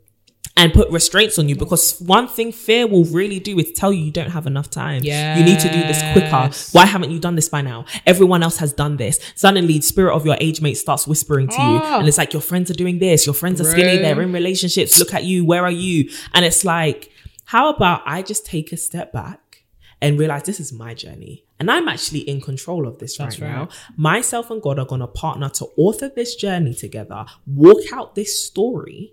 And 0.58 0.74
put 0.74 0.90
restraints 0.90 1.40
on 1.40 1.48
you 1.48 1.56
because 1.56 2.00
one 2.02 2.28
thing 2.28 2.52
fear 2.52 2.86
will 2.86 3.06
really 3.06 3.40
do 3.40 3.58
is 3.60 3.72
tell 3.72 3.94
you 3.94 4.04
you 4.04 4.12
don't 4.12 4.32
have 4.32 4.46
enough 4.46 4.70
time. 4.70 5.02
You 5.38 5.44
need 5.46 5.60
to 5.62 5.70
do 5.72 5.80
this 5.80 6.02
quicker. 6.12 6.50
Why 6.78 6.86
haven't 6.86 7.12
you 7.12 7.20
done 7.20 7.36
this 7.36 7.48
by 7.48 7.62
now? 7.62 7.86
Everyone 8.06 8.44
else 8.44 8.58
has 8.58 8.74
done 8.74 8.98
this. 8.98 9.20
Suddenly, 9.36 9.76
the 9.76 9.82
spirit 9.82 10.14
of 10.14 10.26
your 10.26 10.36
age 10.42 10.60
mate 10.62 10.74
starts 10.74 11.08
whispering 11.08 11.48
to 11.48 11.56
you, 11.56 11.80
Ah. 11.82 12.00
and 12.00 12.08
it's 12.10 12.18
like 12.18 12.34
your 12.34 12.42
friends 12.42 12.70
are 12.70 12.74
doing 12.74 13.00
this. 13.00 13.26
Your 13.26 13.36
friends 13.36 13.62
are 13.62 13.66
skinny. 13.66 13.98
Bro. 14.00 14.04
They're 14.04 14.22
in 14.22 14.34
relationships. 14.34 15.00
Look 15.00 15.14
at 15.14 15.24
you. 15.24 15.46
Where 15.46 15.64
are 15.64 15.72
you? 15.72 16.10
And 16.34 16.44
it's 16.44 16.66
like, 16.66 17.10
how 17.46 17.70
about 17.70 18.02
I 18.06 18.22
just 18.22 18.46
take 18.46 18.74
a 18.74 18.78
step 18.78 19.14
back 19.14 19.64
and 20.02 20.20
realize 20.20 20.44
this 20.44 20.60
is 20.60 20.74
my 20.74 20.94
journey. 20.94 21.46
And 21.60 21.70
I'm 21.70 21.90
actually 21.90 22.20
in 22.20 22.40
control 22.40 22.88
of 22.88 23.00
this 23.00 23.20
right, 23.20 23.28
right. 23.40 23.42
now. 23.42 23.68
Myself 23.98 24.50
and 24.50 24.62
God 24.62 24.80
are 24.80 24.86
going 24.86 25.02
to 25.02 25.08
partner 25.08 25.50
to 25.50 25.66
author 25.76 26.08
this 26.08 26.36
journey 26.36 26.74
together, 26.74 27.26
walk 27.46 27.80
out 27.92 28.16
this 28.16 28.42
story, 28.46 29.12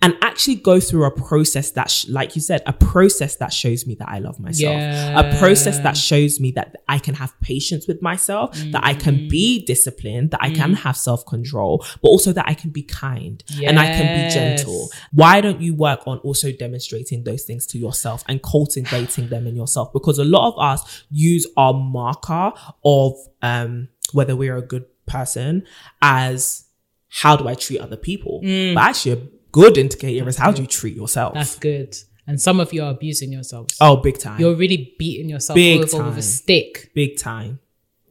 and 0.00 0.16
actually 0.22 0.54
go 0.54 0.78
through 0.78 1.04
a 1.04 1.10
process 1.10 1.72
that, 1.72 1.90
sh- 1.90 2.06
like 2.08 2.36
you 2.36 2.42
said, 2.42 2.62
a 2.66 2.72
process 2.72 3.36
that 3.36 3.52
shows 3.52 3.86
me 3.86 3.96
that 3.96 4.08
I 4.08 4.20
love 4.20 4.38
myself, 4.38 4.76
a 5.16 5.38
process 5.38 5.78
that 5.80 5.96
shows 5.96 6.38
me 6.38 6.52
that 6.52 6.76
I 6.88 6.98
can 6.98 7.14
have 7.14 7.38
patience 7.40 7.88
with 7.88 8.00
myself, 8.00 8.56
that 8.72 8.84
I 8.84 8.94
can 8.94 9.28
be 9.28 9.64
disciplined, 9.64 10.30
that 10.30 10.40
I 10.42 10.50
can 10.50 10.74
have 10.74 10.96
self 10.96 11.26
control, 11.26 11.84
but 12.00 12.08
also 12.08 12.32
that 12.32 12.46
I 12.46 12.54
can 12.54 12.70
be 12.70 12.82
kind 12.82 13.42
and 13.64 13.78
I 13.78 13.86
can 13.86 14.28
be 14.28 14.32
gentle. 14.32 14.88
Why 15.12 15.40
don't 15.40 15.60
you 15.60 15.74
work 15.74 16.06
on 16.06 16.18
also 16.18 16.52
demonstrating 16.52 17.24
those 17.24 17.44
things 17.44 17.66
to 17.68 17.78
yourself 17.78 18.22
and 18.28 18.42
cultivating 18.42 19.28
them 19.28 19.46
in 19.46 19.56
yourself? 19.56 19.92
Because 19.92 20.18
a 20.18 20.24
lot 20.24 20.48
of 20.52 20.58
us 20.58 21.04
use 21.10 21.46
our 21.56 21.72
marker 21.72 22.52
of 22.84 23.14
um 23.42 23.88
whether 24.12 24.34
we're 24.36 24.56
a 24.56 24.62
good 24.62 24.86
person 25.06 25.66
as 26.02 26.64
how 27.08 27.36
do 27.36 27.48
I 27.48 27.54
treat 27.54 27.80
other 27.80 27.96
people? 27.96 28.40
Mm. 28.44 28.74
But 28.74 28.84
actually, 28.84 29.12
a 29.12 29.37
good 29.52 29.78
indicator 29.78 30.28
is 30.28 30.36
how 30.36 30.52
do 30.52 30.62
you 30.62 30.68
treat 30.68 30.96
yourself? 30.96 31.34
That's 31.34 31.58
good. 31.58 31.96
And 32.26 32.40
some 32.40 32.60
of 32.60 32.72
you 32.74 32.82
are 32.82 32.90
abusing 32.90 33.32
yourselves. 33.32 33.76
oh, 33.80 33.96
big 33.96 34.18
time. 34.18 34.38
You're 34.40 34.54
really 34.54 34.94
beating 34.98 35.30
yourself 35.30 35.54
Big 35.54 35.82
over 35.94 36.10
with 36.10 36.18
a 36.18 36.22
stick, 36.22 36.90
big 36.94 37.18
time. 37.18 37.58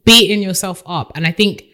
beating 0.05 0.41
yourself 0.41 0.81
up. 0.88 1.11
And 1.15 1.27
I 1.27 1.31
think 1.31 1.65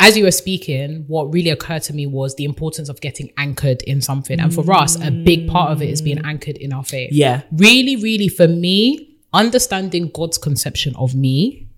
as 0.00 0.16
you 0.16 0.24
were 0.24 0.30
speaking, 0.30 1.04
what 1.08 1.32
really 1.32 1.50
occurred 1.50 1.82
to 1.84 1.92
me 1.92 2.06
was 2.06 2.34
the 2.34 2.44
importance 2.44 2.88
of 2.88 3.00
getting 3.00 3.32
anchored 3.36 3.82
in 3.82 4.00
something. 4.00 4.38
And 4.40 4.52
for 4.54 4.70
us, 4.72 4.96
a 5.00 5.10
big 5.10 5.48
part 5.48 5.72
of 5.72 5.82
it 5.82 5.90
is 5.90 6.02
being 6.02 6.20
anchored 6.24 6.56
in 6.56 6.72
our 6.72 6.84
faith. 6.84 7.10
Yeah. 7.12 7.42
Really, 7.52 7.96
really, 7.96 8.28
for 8.28 8.48
me, 8.48 9.16
understanding 9.32 10.10
God's 10.12 10.38
conception 10.38 10.94
of 10.96 11.14
me. 11.14 11.68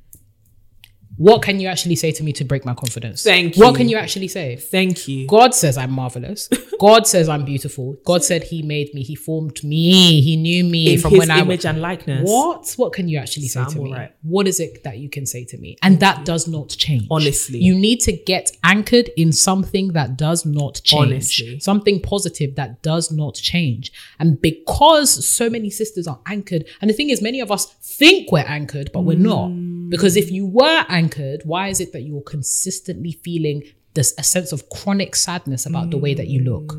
What 1.17 1.43
can 1.43 1.61
you 1.61 1.69
actually 1.69 1.97
say 1.97 2.13
to 2.13 2.23
me 2.23 2.33
to 2.35 2.45
break 2.45 2.65
my 2.65 2.75
confidence? 2.75 3.23
Thank 3.23 3.57
you. 3.57 3.65
What 3.65 3.77
can 3.77 3.89
you 3.89 3.97
actually 3.97 4.29
say? 4.29 4.57
Thank 4.57 5.09
you. 5.09 5.27
God 5.27 5.55
says 5.55 5.79
I'm 5.79 5.91
marvelous. 5.91 6.49
God 6.81 7.07
says 7.07 7.29
I'm 7.29 7.45
beautiful. 7.45 7.97
God 8.05 8.23
said 8.23 8.45
He 8.45 8.63
made 8.63 8.93
me. 8.93 9.03
He 9.03 9.15
formed 9.15 9.63
me. 9.65 10.21
He 10.21 10.37
knew 10.37 10.65
me 10.65 10.95
In 10.95 11.01
from 11.01 11.13
his 11.13 11.21
when 11.21 11.31
I 11.31 11.41
image 11.41 11.65
and 11.65 11.81
likeness. 11.81 12.29
What? 12.29 12.73
What 12.77 12.93
can 12.93 13.09
you 13.09 13.19
actually 13.19 13.49
say 13.49 13.61
Sound 13.61 13.71
to 13.71 13.79
me? 13.81 13.91
alright. 13.91 14.15
What 14.23 14.47
is 14.47 14.61
it 14.61 14.85
that 14.85 14.99
you 14.99 15.09
can 15.09 15.25
say 15.25 15.45
to 15.47 15.59
me? 15.59 15.77
And 15.83 16.01
that 16.01 16.25
does 16.25 16.47
not 16.47 16.69
change. 16.69 17.07
Honestly. 17.11 17.59
You 17.61 17.75
need 17.75 18.01
to 18.01 18.13
get 18.13 18.51
anchored 18.63 19.11
in 19.17 19.33
something 19.33 19.89
that 19.95 20.17
does 20.19 20.45
not 20.45 20.81
change. 20.85 21.13
Honestly. 21.13 21.61
Something 21.61 22.01
positive 22.03 22.57
that 22.57 22.83
does 22.83 23.11
not 23.11 23.35
change. 23.35 23.93
And 24.19 24.41
because 24.41 25.27
so 25.27 25.49
many 25.49 25.71
sisters 25.71 26.07
are 26.07 26.21
anchored, 26.27 26.67
and 26.81 26.91
the 26.91 26.95
thing 26.95 27.11
is, 27.11 27.23
many 27.23 27.41
of 27.41 27.51
us 27.51 27.67
think 27.81 28.31
we're 28.31 28.41
anchored, 28.41 28.91
but 28.93 29.01
we're 29.01 29.17
not. 29.17 29.49
Mm. 29.51 29.66
Because 29.89 30.15
mm. 30.15 30.23
if 30.23 30.31
you 30.31 30.47
were 30.47 30.85
anchored, 30.89 31.43
why 31.45 31.69
is 31.69 31.81
it 31.81 31.93
that 31.93 32.03
you're 32.03 32.23
consistently 32.23 33.13
feeling 33.13 33.63
this 33.95 34.15
a 34.19 34.23
sense 34.23 34.53
of 34.53 34.69
chronic 34.69 35.15
sadness 35.17 35.67
about 35.67 35.91
the 35.91 35.99
way 35.99 36.15
that 36.15 36.29
you 36.29 36.41
look? 36.41 36.75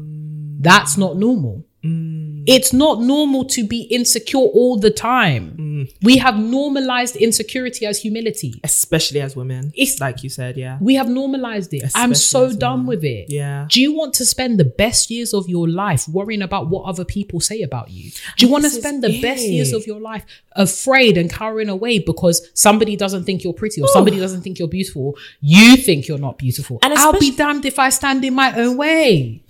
That's 0.60 0.98
not 0.98 1.18
normal. 1.18 1.67
Mm. 1.84 2.44
It's 2.48 2.74
not 2.74 3.02
normal 3.02 3.46
to 3.46 3.66
be 3.66 3.82
insecure 3.84 4.40
all 4.40 4.80
the 4.80 4.90
time. 4.90 5.56
Mm. 5.58 5.94
We 6.02 6.18
have 6.18 6.38
normalized 6.38 7.16
insecurity 7.16 7.86
as 7.86 8.02
humility. 8.02 8.60
Especially 8.64 9.22
as 9.22 9.36
women. 9.36 9.72
It's- 9.76 10.00
like 10.00 10.24
you 10.24 10.30
said, 10.30 10.58
yeah. 10.58 10.78
We 10.82 10.96
have 10.96 11.08
normalized 11.08 11.74
it. 11.74 11.84
I'm 11.94 12.16
so 12.16 12.52
done 12.52 12.80
women. 12.80 12.86
with 12.88 13.04
it. 13.04 13.26
Yeah. 13.30 13.68
Do 13.70 13.82
you 13.82 13.94
want 13.96 14.16
to 14.16 14.26
spend 14.26 14.60
the 14.60 14.66
best 14.66 15.12
years 15.12 15.34
of 15.34 15.48
your 15.48 15.68
life 15.68 16.08
worrying 16.08 16.42
about 16.42 16.70
what 16.70 16.86
other 16.86 17.06
people 17.06 17.40
say 17.40 17.62
about 17.62 17.92
you? 17.92 18.12
Do 18.38 18.46
you 18.46 18.52
want 18.52 18.64
to 18.64 18.70
spend 18.72 19.04
the 19.04 19.22
best 19.22 19.44
years 19.48 19.72
of 19.74 19.86
your 19.86 20.00
life 20.00 20.26
afraid 20.54 21.18
and 21.18 21.32
cowering 21.32 21.70
away 21.70 22.00
because 22.00 22.50
somebody 22.54 22.96
doesn't 22.96 23.24
think 23.26 23.44
you're 23.44 23.54
pretty 23.54 23.82
or 23.82 23.88
somebody 23.90 24.20
doesn't 24.20 24.42
think 24.42 24.58
you're 24.60 24.68
beautiful? 24.68 25.16
You 25.42 25.78
think 25.78 26.08
you're 26.08 26.18
not 26.18 26.38
beautiful. 26.38 26.80
And 26.82 26.94
I'll 26.96 27.20
be 27.20 27.36
damned 27.36 27.66
if 27.66 27.78
I 27.78 27.90
stand 27.90 28.26
in 28.26 28.34
my 28.34 28.54
own 28.58 28.78
way. 28.78 29.42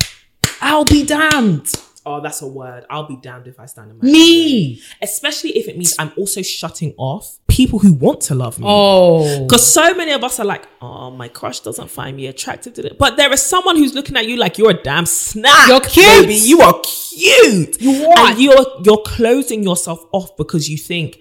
I'll 0.62 0.86
be 0.86 1.06
damned. 1.06 1.74
Oh, 2.08 2.22
that's 2.22 2.42
a 2.42 2.48
word. 2.48 2.86
I'll 2.90 3.06
be 3.06 3.18
damned 3.18 3.48
if 3.48 3.60
I 3.60 3.66
stand 3.66 3.92
in 3.92 3.98
my 3.98 4.08
own 4.08 4.14
way. 4.14 4.18
Me. 4.18 4.82
Especially 5.02 5.50
if 5.58 5.68
it 5.68 5.76
means 5.76 5.94
I'm 6.00 6.14
also 6.16 6.42
shutting 6.42 6.94
off 6.98 7.38
people 7.50 7.80
who 7.80 7.92
want 7.92 8.22
to 8.22 8.36
love 8.36 8.58
me. 8.58 8.66
Oh. 8.66 9.44
Because 9.44 9.68
so 9.68 9.94
many 9.94 10.14
of 10.14 10.24
us 10.24 10.40
are 10.40 10.46
like, 10.46 10.66
oh, 10.82 11.12
my 11.12 11.28
crush 11.28 11.60
doesn't 11.60 11.90
find 11.90 12.16
me 12.16 12.28
attractive 12.28 12.76
to 12.76 12.86
it. 12.86 12.98
But 12.98 13.18
there 13.18 13.30
is 13.34 13.44
someone 13.44 13.76
who's 13.76 13.94
looking 13.94 14.16
at 14.16 14.26
you 14.26 14.38
like 14.38 14.58
you're 14.58 14.72
a 14.72 14.82
damn 14.82 15.06
snack. 15.06 15.68
You're 15.68 15.82
cute. 15.82 16.06
Baby. 16.06 16.36
You 16.36 16.62
are 16.62 16.80
cute. 16.82 17.82
You 17.82 18.08
what? 18.08 18.20
And 18.20 18.40
you're 18.40 18.66
you're 18.86 19.02
closing 19.06 19.64
yourself 19.64 20.06
off 20.14 20.38
because 20.38 20.70
you 20.70 20.78
think, 20.78 21.20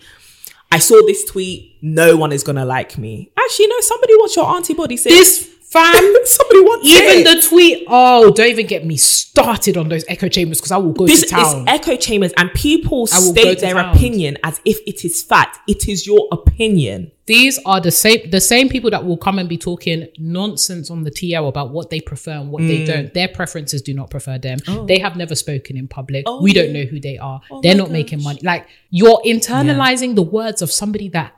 I 0.71 0.79
saw 0.79 1.03
this 1.05 1.25
tweet, 1.25 1.79
no 1.83 2.17
one 2.17 2.31
is 2.31 2.45
gonna 2.45 2.65
like 2.65 2.97
me. 2.97 3.33
Actually, 3.37 3.67
no, 3.69 3.81
somebody 3.81 4.15
wants 4.15 4.37
your 4.37 4.47
auntie 4.47 4.75
body. 4.75 4.97
Say, 4.97 5.11
This 5.11 5.56
fam. 5.69 5.95
somebody 6.25 6.61
wants 6.61 6.87
Even 6.89 7.19
it. 7.21 7.25
the 7.43 7.49
tweet, 7.49 7.85
oh, 7.89 8.31
don't 8.31 8.49
even 8.51 8.67
get 8.67 8.85
me 8.87 8.97
started 8.97 9.77
on 9.77 9.89
those 9.89 10.05
echo 10.09 10.29
chambers 10.29 10.59
because 10.59 10.73
I 10.73 10.77
will 10.79 10.93
go 10.93 11.07
this 11.07 11.21
to 11.21 11.27
is 11.27 11.31
town. 11.31 11.69
echo 11.69 11.97
chambers, 11.97 12.33
and 12.37 12.51
people 12.55 13.07
state 13.07 13.61
their 13.61 13.75
town. 13.75 13.95
opinion 13.95 14.39
as 14.45 14.61
if 14.65 14.79
it 14.87 15.05
is 15.05 15.23
fact. 15.23 15.59
It 15.69 15.89
is 15.89 16.07
your 16.07 16.29
opinion. 16.33 17.13
These 17.27 17.59
are 17.67 17.81
the 17.81 17.91
same 17.91 18.31
the 18.31 18.41
same 18.41 18.69
people 18.69 18.91
that 18.91 19.05
will 19.05 19.17
come 19.17 19.39
and 19.41 19.49
be 19.49 19.59
talking 19.59 20.07
nonsense 20.17 20.91
on 20.91 21.03
the 21.03 21.11
TL 21.11 21.49
about 21.49 21.71
what 21.71 21.91
they 21.91 22.01
prefer 22.01 22.33
and 22.33 22.51
what 22.53 22.63
Mm. 22.63 22.69
they 22.69 22.85
don't. 22.85 23.13
Their 23.15 23.29
preferences 23.29 23.83
do 23.83 23.93
not 23.95 24.11
prefer 24.11 24.39
them. 24.39 24.59
They 24.87 24.99
have 25.01 25.17
never 25.17 25.35
spoken 25.35 25.77
in 25.77 25.89
public. 25.89 26.25
Oh, 26.27 26.41
we 26.41 26.53
don't 26.53 26.73
know 26.73 26.85
who 26.85 27.01
they 27.01 27.19
are. 27.19 27.41
They're 27.63 27.75
my 27.75 27.79
not 27.79 27.91
making 27.91 28.23
money. 28.23 28.41
Like 28.45 28.67
you're 28.91 29.21
internalizing 29.27 30.15
the 30.15 30.23
words 30.23 30.63
of 30.63 30.71
somebody 30.71 31.09
that, 31.11 31.35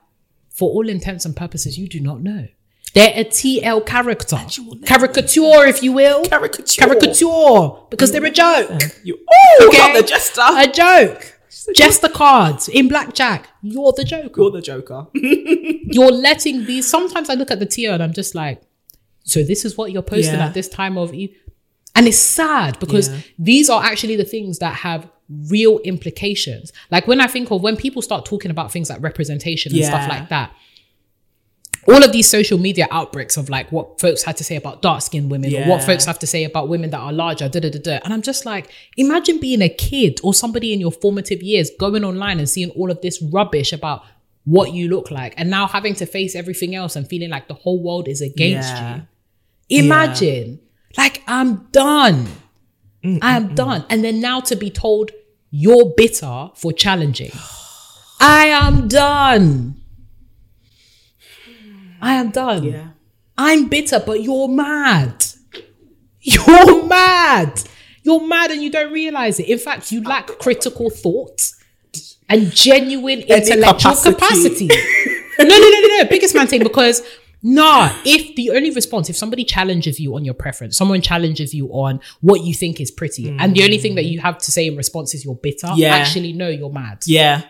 for 0.51 0.69
all 0.71 0.89
intents 0.89 1.25
and 1.25 1.35
purposes, 1.35 1.79
you 1.79 1.89
do 1.89 2.01
not 2.01 2.21
know. 2.23 2.49
They're 2.95 3.13
a 3.15 3.25
TL 3.25 3.85
character, 3.87 4.39
you 4.53 4.65
will 4.65 4.75
never 4.77 4.87
caricature, 5.09 5.67
if 5.67 5.83
you 5.83 5.93
will, 5.93 6.25
Caricature. 6.25 6.81
caricature, 6.83 7.71
because 7.91 8.13
they're 8.13 8.25
a 8.25 8.31
joke. 8.31 8.81
You 9.05 9.19
oh, 9.31 9.67
Okay. 9.69 9.79
not 9.79 9.97
the 9.97 10.03
jester. 10.09 10.41
A 10.45 10.67
joke. 10.67 11.35
Jester 11.75 12.09
cards 12.09 12.69
in 12.69 12.89
blackjack. 12.89 13.49
You're 13.63 13.93
the 13.93 14.05
joker. 14.05 14.41
You're 14.41 14.51
the 14.51 14.63
joker. 14.63 15.07
you're 15.15 16.11
letting 16.11 16.65
these. 16.65 16.89
Sometimes 16.89 17.29
I 17.29 17.35
look 17.35 17.51
at 17.51 17.59
the 17.59 17.67
tier 17.67 17.93
and 17.93 18.03
I'm 18.03 18.13
just 18.15 18.35
like, 18.35 18.63
so 19.25 19.43
this 19.43 19.65
is 19.67 19.77
what 19.77 19.93
you're 19.93 20.03
posting 20.03 20.35
Yeah. 20.37 20.47
at 20.47 20.55
this 20.55 20.69
time 20.69 20.97
of, 20.97 21.13
e-" 21.13 21.35
and 21.95 22.07
it's 22.09 22.17
sad 22.19 22.79
because 22.79 23.09
Yeah. 23.11 23.19
these 23.39 23.69
are 23.69 23.83
actually 23.83 24.17
the 24.17 24.25
things 24.25 24.59
that 24.61 24.77
have 24.77 25.07
real 25.51 25.79
implications. 25.81 26.73
Like 26.91 27.07
when 27.07 27.21
I 27.21 27.27
think 27.27 27.51
of 27.51 27.61
when 27.63 27.77
people 27.77 28.01
start 28.01 28.25
talking 28.25 28.51
about 28.51 28.73
things 28.73 28.89
like 28.89 29.03
representation 29.03 29.75
and 29.75 29.85
stuff 29.85 30.09
like 30.09 30.31
that. 30.31 30.53
All 31.91 32.05
of 32.05 32.13
these 32.13 32.29
social 32.29 32.59
media 32.59 32.87
outbreaks 32.91 33.39
of 33.39 33.49
like 33.49 33.73
what 33.73 33.99
folks 33.99 34.23
had 34.23 34.37
to 34.37 34.45
say 34.45 34.57
about 34.57 34.83
dark 34.83 35.01
skinned 35.01 35.31
women 35.31 35.55
or 35.55 35.65
what 35.65 35.83
folks 35.83 36.05
have 36.05 36.19
to 36.19 36.27
say 36.27 36.45
about 36.45 36.69
women 36.69 36.91
that 36.91 36.99
are 36.99 37.13
larger, 37.13 37.49
da 37.49 37.61
da 37.61 37.71
da 37.71 37.79
da. 37.79 37.99
And 38.05 38.13
I'm 38.13 38.21
just 38.21 38.45
like, 38.45 38.71
imagine 38.99 39.41
being 39.41 39.63
a 39.63 39.71
kid 39.71 40.21
or 40.23 40.35
somebody 40.35 40.75
in 40.75 40.81
your 40.81 40.93
formative 40.93 41.43
years 41.43 41.71
going 41.79 42.05
online 42.05 42.39
and 42.39 42.49
seeing 42.49 42.71
all 42.71 42.91
of 42.91 43.01
this 43.01 43.23
rubbish 43.23 43.73
about 43.73 44.05
what 44.45 44.73
you 44.73 44.89
look 44.89 45.11
like 45.11 45.35
and 45.37 45.51
now 45.51 45.67
having 45.67 45.95
to 45.95 46.07
face 46.07 46.35
everything 46.35 46.75
else 46.75 46.95
and 46.97 47.09
feeling 47.09 47.31
like 47.31 47.49
the 47.49 47.55
whole 47.55 47.83
world 47.83 48.07
is 48.07 48.21
against 48.21 48.69
Yeah. 48.71 49.01
you. 49.69 49.85
Imagine, 49.85 50.61
like, 50.97 51.23
I'm 51.27 51.67
done. 51.73 52.27
Mm, 53.05 53.17
mm, 53.17 53.19
I'm 53.23 53.51
mm. 53.51 53.55
done. 53.55 53.85
And 53.91 54.03
then 54.03 54.21
now 54.21 54.41
to 54.41 54.57
be 54.57 54.71
told 54.71 55.11
you're 55.51 55.93
bitter 55.97 56.51
for 56.55 56.73
challenging. 56.73 57.33
I 58.21 58.47
am 58.47 58.89
done. 58.89 59.78
I 62.01 62.15
am 62.15 62.31
done. 62.31 62.65
Yeah. 62.65 62.89
I'm 63.37 63.69
bitter, 63.69 64.03
but 64.05 64.23
you're 64.23 64.49
mad. 64.49 65.25
You're 66.21 66.85
mad. 66.85 67.63
You're 68.03 68.27
mad 68.27 68.51
and 68.51 68.63
you 68.63 68.71
don't 68.71 68.93
realize 68.93 69.39
it. 69.39 69.49
In 69.49 69.59
fact, 69.59 69.93
you 69.93 70.03
lack 70.03 70.27
critical 70.39 70.91
thought 70.91 71.53
and 72.29 72.51
genuine 72.53 73.21
intellectual 73.21 73.95
capacity. 73.95 74.69
capacity. 74.69 74.69
no, 75.39 75.45
no, 75.45 75.59
no, 75.59 75.81
no, 75.81 75.99
no. 75.99 76.05
Biggest 76.09 76.35
man 76.35 76.47
thing 76.47 76.63
because 76.63 77.03
nah, 77.43 77.91
if 78.05 78.35
the 78.37 78.51
only 78.51 78.71
response, 78.71 79.09
if 79.09 79.17
somebody 79.17 79.45
challenges 79.45 80.01
you 80.01 80.15
on 80.17 80.25
your 80.25 80.35
preference, 80.35 80.77
someone 80.77 81.01
challenges 81.01 81.55
you 81.55 81.69
on 81.69 82.01
what 82.21 82.43
you 82.43 82.55
think 82.55 82.81
is 82.81 82.91
pretty, 82.91 83.29
and 83.39 83.55
the 83.55 83.63
only 83.63 83.79
thing 83.79 83.95
that 83.95 84.05
mm. 84.05 84.11
you 84.11 84.21
have 84.21 84.39
to 84.39 84.51
say 84.51 84.67
in 84.67 84.77
response 84.77 85.15
is 85.15 85.25
you're 85.25 85.37
bitter, 85.37 85.69
Yeah. 85.75 85.95
actually, 85.95 86.33
no, 86.33 86.49
you're 86.49 86.73
mad. 86.73 87.03
Yeah. 87.07 87.43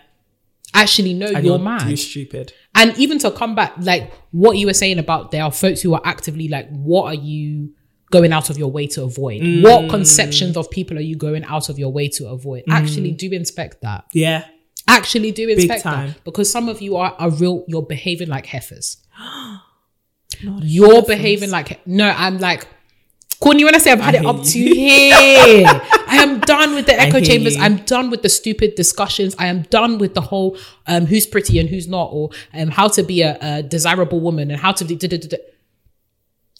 Actually, 0.78 1.14
no, 1.14 1.26
And 1.26 1.44
you're, 1.44 1.58
mad. 1.58 1.88
You're 1.88 1.96
stupid. 1.96 2.52
And 2.74 2.96
even 2.98 3.18
to 3.20 3.30
come 3.30 3.54
back, 3.54 3.74
like 3.80 4.12
what 4.30 4.56
you 4.56 4.66
were 4.66 4.74
saying 4.74 4.98
about 4.98 5.30
there 5.30 5.42
are 5.42 5.52
folks 5.52 5.80
who 5.82 5.94
are 5.94 6.00
actively 6.04 6.48
like, 6.48 6.68
what 6.70 7.06
are 7.06 7.20
you 7.20 7.72
going 8.10 8.32
out 8.32 8.50
of 8.50 8.58
your 8.58 8.70
way 8.70 8.86
to 8.88 9.02
avoid? 9.02 9.42
Mm. 9.42 9.62
What 9.62 9.90
conceptions 9.90 10.56
of 10.56 10.70
people 10.70 10.96
are 10.96 11.02
you 11.02 11.16
going 11.16 11.44
out 11.44 11.68
of 11.68 11.78
your 11.78 11.92
way 11.92 12.08
to 12.10 12.28
avoid? 12.28 12.64
Actually, 12.68 13.12
do 13.12 13.30
inspect 13.32 13.82
that. 13.82 14.04
Yeah. 14.12 14.46
Actually, 14.86 15.32
do 15.32 15.48
inspect 15.48 15.82
time. 15.82 16.10
that 16.10 16.24
because 16.24 16.50
some 16.50 16.68
of 16.68 16.80
you 16.80 16.96
are, 16.96 17.14
are 17.18 17.30
real. 17.30 17.64
You're 17.68 17.82
behaving 17.82 18.28
like 18.28 18.46
heifers. 18.46 18.98
You're 20.40 21.02
behaving 21.02 21.50
like 21.50 21.84
no. 21.86 22.08
I'm 22.08 22.38
like. 22.38 22.66
Courtney, 23.40 23.64
when 23.64 23.72
I 23.72 23.78
say 23.78 23.92
I've 23.92 24.00
had 24.00 24.16
I 24.16 24.18
it 24.18 24.20
hear 24.22 24.30
up 24.30 24.42
to 24.42 24.58
here, 24.58 25.66
I 26.08 26.16
am 26.16 26.40
done 26.40 26.74
with 26.74 26.86
the 26.86 26.98
echo 26.98 27.20
chambers. 27.20 27.56
you. 27.56 27.62
I'm 27.62 27.76
done 27.84 28.10
with 28.10 28.22
the 28.22 28.28
stupid 28.28 28.74
discussions. 28.74 29.34
I 29.38 29.46
am 29.46 29.62
done 29.62 29.98
with 29.98 30.14
the 30.14 30.20
whole 30.20 30.56
um, 30.86 31.06
who's 31.06 31.26
pretty 31.26 31.58
and 31.58 31.68
who's 31.68 31.88
not, 31.88 32.10
or 32.12 32.30
um, 32.54 32.68
how 32.68 32.88
to 32.88 33.02
be 33.02 33.22
a, 33.22 33.38
a 33.40 33.62
desirable 33.62 34.20
woman 34.20 34.50
and 34.50 34.60
how 34.60 34.72
to. 34.72 34.84
do-. 34.84 35.38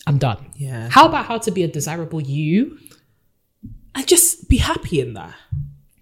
I'm 0.07 0.19
done. 0.19 0.51
Yeah. 0.57 0.89
How 0.91 1.07
about 1.07 1.27
how 1.27 1.39
to 1.39 1.51
be 1.51 1.63
a 1.65 1.69
desirable 1.69 2.21
you? 2.21 2.79
And 3.95 4.07
just 4.07 4.49
be 4.49 4.59
happy 4.59 5.01
in 5.01 5.15
that. 5.15 5.35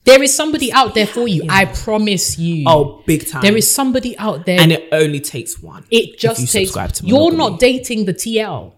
There 0.07 0.23
is 0.23 0.33
somebody 0.33 0.73
out 0.73 0.95
there 0.95 1.07
for 1.07 1.27
you. 1.27 1.47
I 1.49 1.65
promise 1.65 2.39
you. 2.39 2.65
Oh, 2.69 3.03
big 3.07 3.29
time. 3.29 3.43
there 3.43 3.57
is 3.57 3.73
somebody 3.73 4.17
out 4.19 4.47
there. 4.47 4.61
and 4.61 4.71
it 4.71 4.89
only 4.93 5.19
takes 5.21 5.61
one. 5.61 5.85
it 5.91 6.17
just 6.17 6.41
you 6.41 6.47
takes. 6.47 7.03
You're 7.03 7.33
not 7.33 7.59
dating 7.59 8.05
the 8.05 8.15
TL. 8.15 8.73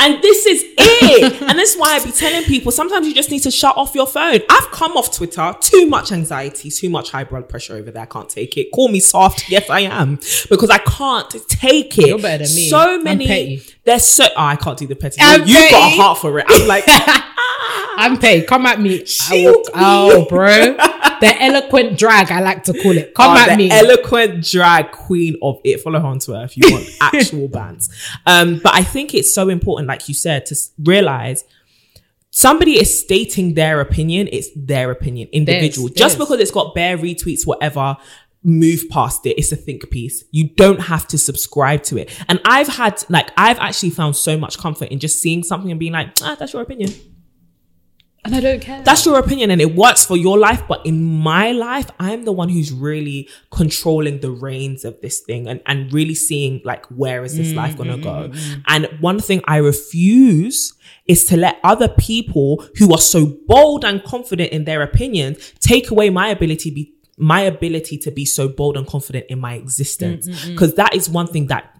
And 0.00 0.20
this 0.22 0.44
is 0.46 0.64
it. 0.76 1.42
and 1.48 1.58
that's 1.58 1.76
why 1.76 1.96
I 1.96 2.04
be 2.04 2.10
telling 2.10 2.44
people 2.44 2.72
sometimes 2.72 3.06
you 3.06 3.14
just 3.14 3.30
need 3.30 3.40
to 3.40 3.50
shut 3.50 3.76
off 3.76 3.94
your 3.94 4.06
phone. 4.06 4.40
I've 4.50 4.70
come 4.70 4.96
off 4.96 5.14
Twitter, 5.14 5.54
too 5.60 5.86
much 5.86 6.12
anxiety, 6.12 6.70
too 6.70 6.90
much 6.90 7.10
high 7.10 7.24
blood 7.24 7.48
pressure 7.48 7.76
over 7.76 7.90
there. 7.90 8.02
I 8.02 8.06
can't 8.06 8.28
take 8.28 8.56
it. 8.56 8.70
Call 8.72 8.88
me 8.88 9.00
soft. 9.00 9.48
Yes, 9.48 9.70
I 9.70 9.80
am. 9.80 10.16
Because 10.50 10.70
I 10.70 10.78
can't 10.78 11.30
take 11.48 11.96
it. 11.98 12.08
You're 12.08 12.18
better 12.18 12.44
than 12.44 12.54
me. 12.54 12.68
So 12.68 12.98
many. 12.98 13.26
petty. 13.26 13.62
There's 13.84 14.04
so. 14.04 14.24
Oh, 14.24 14.32
I 14.36 14.56
can't 14.56 14.78
do 14.78 14.86
the 14.86 14.96
petty. 14.96 15.18
I'm 15.20 15.46
you 15.46 15.70
got 15.70 15.92
a 15.92 15.96
heart 15.96 16.18
for 16.18 16.38
it. 16.38 16.46
I'm 16.48 16.66
like, 16.66 16.84
I'm 17.96 18.18
paid. 18.18 18.46
Come 18.46 18.66
at 18.66 18.80
me. 18.80 19.00
I 19.00 19.04
Shield 19.04 19.54
will, 19.54 19.64
oh, 19.74 20.26
bro. 20.28 20.76
The 21.20 21.34
eloquent 21.40 21.98
drag, 21.98 22.30
I 22.32 22.40
like 22.40 22.64
to 22.64 22.72
call 22.72 22.96
it. 22.96 23.14
Come 23.14 23.36
Oh, 23.36 23.40
at 23.40 23.50
the 23.50 23.56
me. 23.56 23.70
eloquent 23.70 24.44
drag 24.44 24.90
queen 24.90 25.36
of 25.42 25.60
it. 25.64 25.80
Follow 25.80 26.00
her 26.00 26.06
on 26.06 26.18
Twitter 26.18 26.44
if 26.44 26.56
you 26.56 26.70
want 26.72 26.88
actual 27.00 27.48
bands. 27.48 27.88
Um, 28.26 28.60
but 28.62 28.74
I 28.74 28.82
think 28.82 29.14
it's 29.14 29.32
so 29.34 29.48
important, 29.48 29.88
like 29.88 30.08
you 30.08 30.14
said, 30.14 30.46
to 30.46 30.56
realize 30.82 31.44
somebody 32.30 32.72
is 32.78 32.98
stating 32.98 33.54
their 33.54 33.80
opinion. 33.80 34.28
It's 34.32 34.48
their 34.56 34.90
opinion, 34.90 35.28
individual. 35.32 35.88
Just 35.88 36.18
because 36.18 36.40
it's 36.40 36.50
got 36.50 36.74
bare 36.74 36.98
retweets, 36.98 37.46
whatever. 37.46 37.96
Move 38.46 38.90
past 38.90 39.24
it. 39.24 39.38
It's 39.38 39.52
a 39.52 39.56
think 39.56 39.88
piece. 39.90 40.24
You 40.30 40.50
don't 40.50 40.80
have 40.80 41.08
to 41.08 41.16
subscribe 41.16 41.82
to 41.84 41.96
it. 41.96 42.10
And 42.28 42.40
I've 42.44 42.68
had, 42.68 43.02
like, 43.08 43.30
I've 43.38 43.58
actually 43.58 43.88
found 43.90 44.16
so 44.16 44.36
much 44.36 44.58
comfort 44.58 44.88
in 44.88 44.98
just 44.98 45.22
seeing 45.22 45.42
something 45.42 45.70
and 45.70 45.80
being 45.80 45.92
like, 45.92 46.10
ah, 46.22 46.36
that's 46.38 46.52
your 46.52 46.60
opinion. 46.60 46.90
And 48.24 48.34
I 48.34 48.40
don't 48.40 48.60
care. 48.60 48.80
That's 48.82 49.04
your 49.04 49.18
opinion 49.18 49.50
and 49.50 49.60
it 49.60 49.74
works 49.74 50.06
for 50.06 50.16
your 50.16 50.38
life. 50.38 50.62
But 50.66 50.84
in 50.86 51.04
my 51.04 51.52
life, 51.52 51.90
I'm 52.00 52.24
the 52.24 52.32
one 52.32 52.48
who's 52.48 52.72
really 52.72 53.28
controlling 53.50 54.20
the 54.20 54.30
reins 54.30 54.84
of 54.84 55.00
this 55.02 55.20
thing 55.20 55.46
and, 55.46 55.60
and 55.66 55.92
really 55.92 56.14
seeing 56.14 56.62
like, 56.64 56.86
where 56.86 57.22
is 57.24 57.36
this 57.36 57.52
life 57.52 57.76
going 57.76 57.90
to 57.90 57.98
go? 57.98 58.30
Mm-hmm. 58.30 58.60
And 58.66 58.86
one 59.00 59.20
thing 59.20 59.42
I 59.44 59.58
refuse 59.58 60.72
is 61.06 61.26
to 61.26 61.36
let 61.36 61.58
other 61.62 61.88
people 61.88 62.64
who 62.78 62.92
are 62.94 62.98
so 62.98 63.26
bold 63.46 63.84
and 63.84 64.02
confident 64.04 64.52
in 64.52 64.64
their 64.64 64.80
opinions 64.82 65.52
take 65.60 65.90
away 65.90 66.08
my 66.08 66.28
ability 66.28 66.70
be 66.70 66.94
my 67.16 67.42
ability 67.42 67.96
to 67.96 68.10
be 68.10 68.24
so 68.24 68.48
bold 68.48 68.76
and 68.76 68.86
confident 68.88 69.26
in 69.28 69.38
my 69.38 69.54
existence. 69.54 70.26
Mm-hmm, 70.26 70.36
mm-hmm. 70.36 70.52
Because 70.52 70.74
that 70.74 70.94
is 70.96 71.08
one 71.08 71.28
thing 71.28 71.46
that 71.46 71.73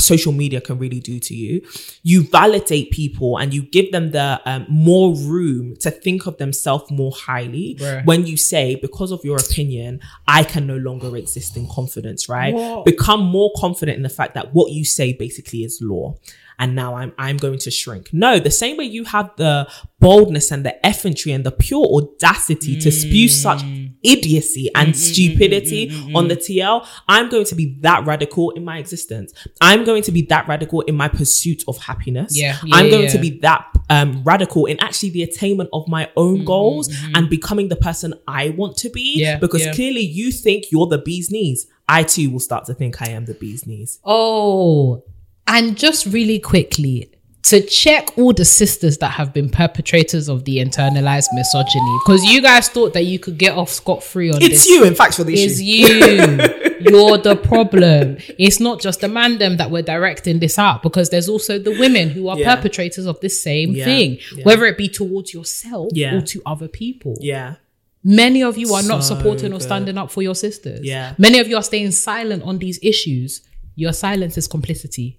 social 0.00 0.32
media 0.32 0.60
can 0.60 0.78
really 0.78 1.00
do 1.00 1.18
to 1.20 1.34
you. 1.34 1.62
You 2.02 2.22
validate 2.22 2.90
people 2.90 3.38
and 3.38 3.52
you 3.52 3.62
give 3.62 3.92
them 3.92 4.10
the 4.12 4.40
um, 4.46 4.66
more 4.68 5.14
room 5.14 5.76
to 5.80 5.90
think 5.90 6.26
of 6.26 6.38
themselves 6.38 6.90
more 6.90 7.12
highly 7.12 7.76
Bruh. 7.78 8.04
when 8.06 8.26
you 8.26 8.36
say, 8.36 8.76
because 8.76 9.12
of 9.12 9.24
your 9.24 9.38
opinion, 9.38 10.00
I 10.26 10.44
can 10.44 10.66
no 10.66 10.76
longer 10.76 11.16
exist 11.16 11.56
in 11.56 11.68
confidence, 11.68 12.28
right? 12.28 12.54
What? 12.54 12.84
Become 12.84 13.22
more 13.22 13.52
confident 13.56 13.96
in 13.96 14.02
the 14.02 14.08
fact 14.08 14.34
that 14.34 14.54
what 14.54 14.72
you 14.72 14.84
say 14.84 15.12
basically 15.12 15.64
is 15.64 15.80
law. 15.82 16.16
And 16.58 16.74
now 16.74 16.94
I'm 16.94 17.12
I'm 17.18 17.36
going 17.36 17.58
to 17.60 17.70
shrink. 17.70 18.10
No, 18.12 18.38
the 18.38 18.50
same 18.50 18.76
way 18.76 18.84
you 18.84 19.04
have 19.04 19.30
the 19.36 19.68
boldness 20.02 20.50
and 20.50 20.66
the 20.66 20.74
effrontery 20.84 21.32
and 21.32 21.44
the 21.44 21.52
pure 21.52 21.86
audacity 21.86 22.78
to 22.80 22.90
spew 22.90 23.28
such 23.28 23.60
mm. 23.60 23.94
idiocy 24.02 24.68
and 24.74 24.88
mm, 24.88 24.92
mm, 24.92 24.96
stupidity 24.96 26.12
on 26.14 26.26
the 26.26 26.36
TL, 26.36 26.84
I'm 27.08 27.30
going 27.30 27.44
to 27.46 27.54
be 27.54 27.78
that 27.80 28.04
radical 28.04 28.50
in 28.50 28.64
my 28.64 28.78
existence. 28.78 29.32
I'm 29.60 29.84
going 29.84 30.02
to 30.02 30.12
be 30.12 30.22
that 30.22 30.48
radical 30.48 30.80
in 30.82 30.96
my 30.96 31.08
pursuit 31.08 31.62
of 31.68 31.78
happiness. 31.78 32.36
Yeah, 32.36 32.58
yeah, 32.64 32.76
I'm 32.76 32.90
going 32.90 33.04
yeah. 33.04 33.10
to 33.10 33.18
be 33.18 33.38
that 33.40 33.64
um, 33.88 34.22
radical 34.24 34.66
in 34.66 34.80
actually 34.80 35.10
the 35.10 35.22
attainment 35.22 35.70
of 35.72 35.86
my 35.88 36.10
own 36.16 36.44
goals 36.44 36.92
and 37.14 37.30
becoming 37.30 37.68
the 37.68 37.76
person 37.76 38.14
I 38.26 38.50
want 38.50 38.76
to 38.78 38.90
be. 38.90 39.20
Yeah, 39.20 39.38
because 39.38 39.64
clearly 39.74 40.00
you 40.00 40.32
think 40.32 40.72
you're 40.72 40.86
the 40.86 40.98
bee's 40.98 41.30
knees. 41.30 41.66
I 41.88 42.02
too 42.02 42.30
will 42.30 42.40
start 42.40 42.64
to 42.66 42.74
think 42.74 43.02
I 43.02 43.10
am 43.10 43.26
the 43.26 43.34
bee's 43.34 43.66
knees. 43.66 44.00
Oh, 44.04 45.04
and 45.46 45.76
just 45.76 46.06
really 46.06 46.38
quickly 46.38 47.08
to 47.44 47.60
check 47.60 48.16
all 48.16 48.32
the 48.32 48.44
sisters 48.44 48.98
that 48.98 49.10
have 49.10 49.32
been 49.34 49.48
perpetrators 49.50 50.28
of 50.28 50.44
the 50.44 50.58
internalized 50.58 51.26
misogyny, 51.32 51.98
because 52.04 52.24
you 52.24 52.40
guys 52.40 52.68
thought 52.68 52.92
that 52.94 53.02
you 53.04 53.18
could 53.18 53.36
get 53.36 53.56
off 53.56 53.68
scot 53.68 54.02
free 54.02 54.30
on 54.30 54.36
It's 54.36 54.48
this. 54.48 54.60
It's 54.62 54.70
you, 54.70 54.84
in 54.84 54.94
fact, 54.94 55.14
for 55.14 55.24
the 55.24 55.34
It's 55.34 55.54
issue. 55.58 55.64
you. 55.64 56.68
You're 56.90 57.18
the 57.18 57.36
problem. 57.36 58.16
It's 58.38 58.58
not 58.60 58.80
just 58.80 59.00
the 59.00 59.08
man 59.08 59.38
them 59.38 59.56
that 59.58 59.70
we're 59.70 59.82
directing 59.82 60.38
this 60.40 60.58
out 60.58 60.82
because 60.82 61.10
there's 61.10 61.28
also 61.28 61.58
the 61.58 61.76
women 61.78 62.10
who 62.10 62.28
are 62.28 62.38
Yeah. 62.38 62.54
perpetrators 62.54 63.06
of 63.06 63.20
the 63.20 63.28
same 63.28 63.72
Yeah, 63.72 63.84
thing, 63.84 64.18
yeah. 64.36 64.44
whether 64.44 64.64
it 64.66 64.76
be 64.78 64.88
towards 64.88 65.32
yourself 65.34 65.90
or 65.96 66.20
to 66.22 66.42
other 66.46 66.68
people. 66.68 67.16
Yeah. 67.20 67.56
Many 68.04 68.42
of 68.42 68.56
you 68.58 68.72
are 68.74 68.82
not 68.82 69.04
So 69.04 69.14
supporting 69.16 69.52
or 69.52 69.58
good. 69.58 69.62
standing 69.62 69.98
up 69.98 70.10
for 70.10 70.22
your 70.22 70.34
sisters. 70.34 70.80
Yeah. 70.84 71.14
Many 71.18 71.38
of 71.38 71.46
you 71.48 71.56
are 71.56 71.62
staying 71.62 71.92
silent 71.92 72.42
on 72.42 72.58
these 72.58 72.78
issues. 72.82 73.42
Your 73.76 73.92
silence 73.92 74.36
is 74.36 74.48
complicity. 74.48 75.18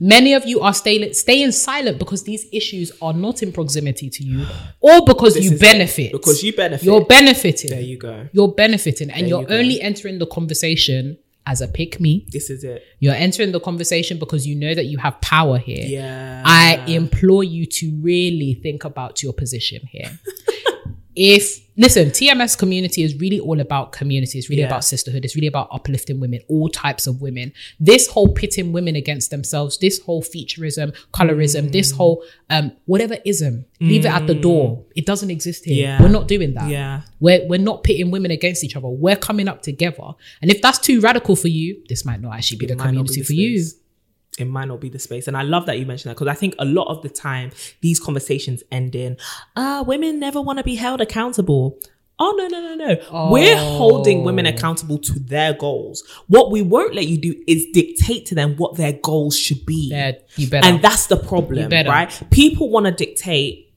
Many 0.00 0.34
of 0.34 0.44
you 0.46 0.60
are 0.60 0.74
staying 0.74 1.12
staying 1.14 1.52
silent 1.52 1.98
because 1.98 2.24
these 2.24 2.46
issues 2.52 2.92
are 3.00 3.12
not 3.12 3.42
in 3.42 3.52
proximity 3.52 4.10
to 4.10 4.24
you, 4.24 4.44
or 4.80 5.04
because 5.06 5.34
This 5.34 5.44
you 5.44 5.52
is 5.52 5.60
it. 5.62 5.64
benefit. 5.72 6.12
Because 6.12 6.42
you 6.42 6.52
benefit. 6.52 6.84
You're 6.84 7.04
benefiting. 7.04 7.70
there 7.70 7.80
you 7.80 7.96
go. 7.98 8.28
You're 8.32 8.48
benefiting, 8.52 9.10
and 9.10 9.20
There 9.22 9.28
you're 9.28 9.42
you 9.42 9.48
only 9.48 9.80
entering 9.80 10.18
the 10.18 10.26
conversation 10.26 11.18
as 11.46 11.60
a 11.60 11.68
pick 11.68 12.00
me. 12.00 12.26
This 12.30 12.48
is 12.50 12.64
it. 12.64 12.82
You're 13.00 13.14
entering 13.14 13.52
the 13.52 13.60
conversation 13.60 14.18
because 14.18 14.46
you 14.46 14.54
know 14.56 14.74
that 14.74 14.86
you 14.86 14.98
have 14.98 15.20
power 15.20 15.58
here. 15.58 15.84
Yeah. 15.86 16.42
I 16.44 16.82
implore 16.86 17.44
you 17.44 17.66
to 17.66 18.00
really 18.02 18.54
think 18.62 18.84
about 18.84 19.22
your 19.22 19.32
position 19.34 19.86
here. 19.92 20.10
if 21.16 21.60
listen, 21.76 22.10
TMS 22.10 22.56
community 22.56 23.02
is 23.02 23.16
really 23.18 23.40
all 23.40 23.58
about 23.60 23.90
community. 23.90 24.38
It's 24.38 24.48
really 24.48 24.60
Yeah. 24.62 24.68
about 24.68 24.84
sisterhood. 24.84 25.24
It's 25.24 25.34
really 25.34 25.48
about 25.48 25.68
uplifting 25.72 26.20
women, 26.20 26.40
all 26.48 26.68
types 26.68 27.06
of 27.08 27.20
women. 27.20 27.52
This 27.80 28.06
whole 28.06 28.28
pitting 28.28 28.70
women 28.72 28.94
against 28.94 29.30
themselves, 29.30 29.76
this 29.78 29.98
whole 29.98 30.22
featureism, 30.22 30.92
colorism, 31.12 31.72
this 31.72 31.92
Mm. 31.92 31.96
whole 31.96 32.22
um 32.50 32.72
whatever 32.86 33.18
ism, 33.24 33.64
leave 33.80 34.04
it 34.04 34.12
at 34.12 34.26
the 34.26 34.34
door. 34.34 34.84
It 34.94 35.04
doesn't 35.06 35.30
exist 35.30 35.64
here. 35.64 35.82
Yeah. 35.82 36.02
We're 36.02 36.08
not 36.08 36.28
doing 36.28 36.54
that. 36.54 36.70
Yeah. 36.70 37.02
We're 37.20 37.44
we're 37.48 37.58
not 37.58 37.82
pitting 37.82 38.10
women 38.10 38.30
against 38.30 38.62
each 38.64 38.76
other. 38.76 38.88
We're 38.88 39.16
coming 39.16 39.48
up 39.48 39.62
together. 39.62 40.14
And 40.42 40.50
if 40.50 40.62
that's 40.62 40.78
too 40.78 41.00
radical 41.00 41.34
for 41.36 41.48
you, 41.48 41.82
this 41.88 42.04
might 42.04 42.20
not 42.20 42.34
actually 42.34 42.58
be 42.58 42.66
the 42.66 42.76
not 42.76 42.84
be 42.84 42.88
community 42.90 43.20
the 43.20 43.24
for 43.26 43.32
you. 43.32 43.60
It 44.38 44.46
might 44.46 44.66
not 44.66 44.80
be 44.80 44.88
the 44.88 44.98
space. 44.98 45.28
And 45.28 45.36
I 45.36 45.42
love 45.42 45.66
that 45.66 45.78
you 45.78 45.86
mentioned 45.86 46.10
that 46.10 46.16
because 46.16 46.28
I 46.28 46.34
think 46.34 46.54
a 46.58 46.64
lot 46.64 46.88
of 46.88 47.02
the 47.02 47.08
time 47.08 47.52
these 47.82 48.00
conversations 48.00 48.62
end 48.72 48.94
in, 48.96 49.16
ah, 49.56 49.84
women 49.86 50.18
never 50.18 50.40
want 50.40 50.58
to 50.58 50.64
be 50.64 50.74
held 50.74 51.00
accountable. 51.00 51.78
Oh, 52.18 52.32
no, 52.36 52.46
no, 52.46 52.60
no, 52.60 52.74
no. 52.74 53.28
We're 53.30 53.56
holding 53.56 54.22
women 54.22 54.46
accountable 54.46 54.98
to 54.98 55.18
their 55.18 55.52
goals. 55.52 56.04
What 56.28 56.52
we 56.52 56.62
won't 56.62 56.94
let 56.94 57.08
you 57.08 57.18
do 57.18 57.34
is 57.48 57.66
dictate 57.72 58.26
to 58.26 58.36
them 58.36 58.54
what 58.56 58.76
their 58.76 58.92
goals 58.92 59.36
should 59.36 59.66
be. 59.66 59.88
You 60.36 60.48
better. 60.48 60.66
And 60.66 60.80
that's 60.80 61.08
the 61.08 61.16
problem, 61.16 61.70
right? 61.70 62.22
People 62.30 62.70
want 62.70 62.86
to 62.86 62.92
dictate 62.92 63.73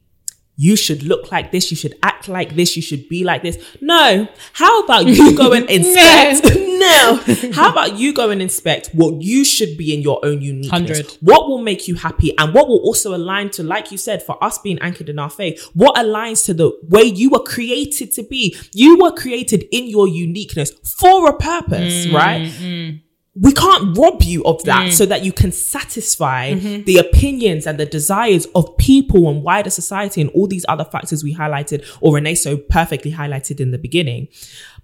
you 0.57 0.75
should 0.75 1.03
look 1.03 1.31
like 1.31 1.51
this, 1.51 1.69
you 1.71 1.77
should 1.77 1.95
act 2.01 2.27
like 2.27 2.55
this, 2.55 2.75
you 2.75 2.81
should 2.81 3.07
be 3.07 3.23
like 3.23 3.43
this. 3.43 3.57
No. 3.79 4.27
How 4.53 4.83
about 4.83 5.05
you 5.05 5.37
go 5.37 5.53
and 5.53 5.69
inspect? 5.69 6.57
no. 6.57 7.21
How 7.53 7.71
about 7.71 7.97
you 7.97 8.11
go 8.11 8.31
and 8.31 8.41
inspect 8.41 8.89
what 8.93 9.21
you 9.21 9.45
should 9.45 9.77
be 9.77 9.93
in 9.93 10.01
your 10.01 10.19
own 10.25 10.41
uniqueness? 10.41 10.99
100. 10.99 11.17
What 11.21 11.47
will 11.47 11.59
make 11.59 11.87
you 11.87 11.95
happy 11.95 12.35
and 12.37 12.53
what 12.55 12.67
will 12.67 12.79
also 12.79 13.15
align 13.15 13.51
to, 13.51 13.63
like 13.63 13.91
you 13.91 13.99
said, 13.99 14.23
for 14.23 14.43
us 14.43 14.57
being 14.57 14.79
anchored 14.79 15.09
in 15.09 15.19
our 15.19 15.29
faith, 15.29 15.63
what 15.75 15.95
aligns 15.95 16.43
to 16.45 16.55
the 16.55 16.71
way 16.89 17.03
you 17.03 17.29
were 17.29 17.43
created 17.43 18.11
to 18.13 18.23
be? 18.23 18.57
You 18.73 18.97
were 18.97 19.11
created 19.11 19.65
in 19.71 19.87
your 19.87 20.07
uniqueness 20.07 20.71
for 20.71 21.29
a 21.29 21.37
purpose, 21.37 22.07
mm, 22.07 22.13
right? 22.13 22.47
Mm. 22.47 23.01
We 23.39 23.51
can't 23.51 23.97
rob 23.97 24.23
you 24.23 24.43
of 24.45 24.63
that 24.63 24.88
mm. 24.88 24.91
so 24.91 25.05
that 25.05 25.23
you 25.23 25.31
can 25.31 25.51
satisfy 25.51 26.53
mm-hmm. 26.53 26.83
the 26.83 26.97
opinions 26.97 27.67
and 27.67 27.79
the 27.79 27.85
desires 27.85 28.47
of 28.55 28.77
people 28.77 29.29
and 29.29 29.43
wider 29.43 29.69
society 29.69 30.21
and 30.21 30.29
all 30.31 30.47
these 30.47 30.65
other 30.67 30.85
factors 30.85 31.23
we 31.23 31.35
highlighted 31.35 31.85
or 32.01 32.15
Renee 32.15 32.35
so 32.35 32.57
perfectly 32.57 33.11
highlighted 33.11 33.59
in 33.59 33.71
the 33.71 33.77
beginning. 33.77 34.27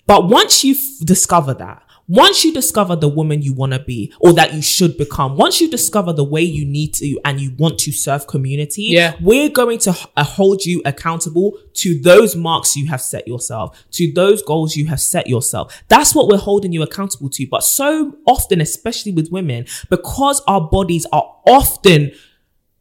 But 0.06 0.28
once 0.28 0.64
you 0.64 0.76
f- 0.76 1.06
discover 1.06 1.54
that, 1.56 1.83
once 2.08 2.44
you 2.44 2.54
discover 2.54 2.96
the 2.96 3.08
woman 3.08 3.42
you 3.42 3.54
want 3.54 3.72
to 3.72 3.80
be 3.80 4.12
or 4.20 4.34
that 4.34 4.54
you 4.54 4.62
should 4.62 4.98
become, 4.98 5.38
once 5.38 5.62
you 5.62 5.70
discover 5.70 6.12
the 6.12 6.24
way 6.24 6.42
you 6.42 6.66
need 6.66 6.94
to 6.94 7.18
and 7.24 7.40
you 7.40 7.52
want 7.58 7.80
to 7.80 7.92
serve 7.92 8.28
community, 8.28 8.84
Yeah. 8.84 9.16
we're 9.22 9.50
going 9.50 9.80
to 9.80 9.96
uh, 10.18 10.24
hold 10.24 10.66
you 10.66 10.82
accountable 10.86 11.58
to 11.76 12.00
those 12.02 12.36
marks 12.36 12.76
you 12.76 12.88
have 12.88 13.02
set 13.02 13.28
yourself, 13.28 13.84
to 13.92 14.12
those 14.14 14.42
goals 14.42 14.76
you 14.76 14.88
have 14.88 15.00
set 15.00 15.28
yourself. 15.28 15.82
That's 15.88 16.14
what 16.14 16.28
we're 16.28 16.38
holding 16.38 16.74
you 16.74 16.84
accountable 16.84 17.30
to. 17.30 17.48
But 17.48 17.64
so 17.64 18.18
often, 18.28 18.60
especially 18.60 19.14
with 19.14 19.32
women, 19.32 19.66
because 19.90 20.42
our 20.48 20.62
bodies 20.62 21.06
are 21.14 21.34
often 21.48 22.12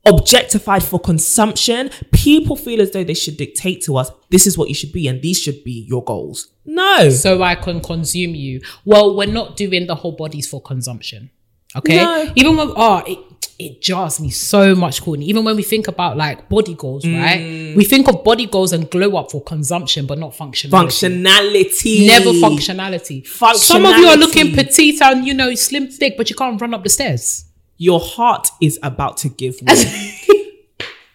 objectified 0.04 0.82
for 0.82 0.98
consumption, 0.98 1.90
people 2.12 2.56
feel 2.56 2.80
as 2.80 2.90
though 2.90 3.04
they 3.04 3.14
should 3.14 3.36
dictate 3.36 3.82
to 3.82 3.96
us, 3.96 4.10
this 4.30 4.46
is 4.46 4.58
what 4.58 4.68
you 4.68 4.74
should 4.74 4.92
be, 4.92 5.06
and 5.08 5.22
these 5.22 5.38
should 5.38 5.62
be 5.64 5.86
your 5.88 6.02
goals. 6.04 6.48
No. 6.64 7.10
so 7.10 7.42
I 7.42 7.54
can 7.54 7.80
consume 7.80 8.34
you. 8.34 8.60
Well, 8.84 9.16
we're 9.16 9.26
not 9.26 9.56
doing 9.56 9.86
the 9.86 9.94
whole 9.96 10.12
bodies 10.12 10.48
for 10.48 10.60
consumption. 10.60 11.30
Okay. 11.74 11.96
No. 11.96 12.30
Even 12.36 12.56
when 12.56 12.70
oh 12.76 13.02
it 13.06 13.18
it 13.58 13.80
jars 13.80 14.20
me 14.20 14.28
so 14.30 14.74
much, 14.74 15.00
Courtney. 15.02 15.24
Even 15.26 15.44
when 15.44 15.56
we 15.56 15.62
think 15.62 15.86
about 15.88 16.16
like 16.16 16.48
body 16.48 16.74
goals, 16.74 17.04
Mm. 17.04 17.22
right? 17.22 17.76
We 17.76 17.84
think 17.84 18.08
of 18.08 18.24
body 18.24 18.46
goals 18.46 18.72
and 18.72 18.90
glow 18.90 19.16
up 19.16 19.30
for 19.30 19.42
consumption, 19.42 20.04
but 20.06 20.18
not 20.18 20.32
functionality. 20.32 20.70
Functionality. 20.70 22.06
Never 22.06 22.30
functionality. 22.32 23.26
Some 23.56 23.86
of 23.86 23.96
you 23.98 24.06
are 24.06 24.16
looking 24.16 24.54
petite 24.54 25.00
and 25.02 25.24
you 25.26 25.34
know 25.34 25.54
slim 25.54 25.88
thick, 25.88 26.16
but 26.16 26.28
you 26.28 26.36
can't 26.36 26.60
run 26.60 26.74
up 26.74 26.82
the 26.82 26.90
stairs. 26.90 27.44
Your 27.82 27.98
heart 27.98 28.48
is 28.60 28.78
about 28.84 29.16
to 29.16 29.28
give 29.28 29.56
way. 29.60 30.14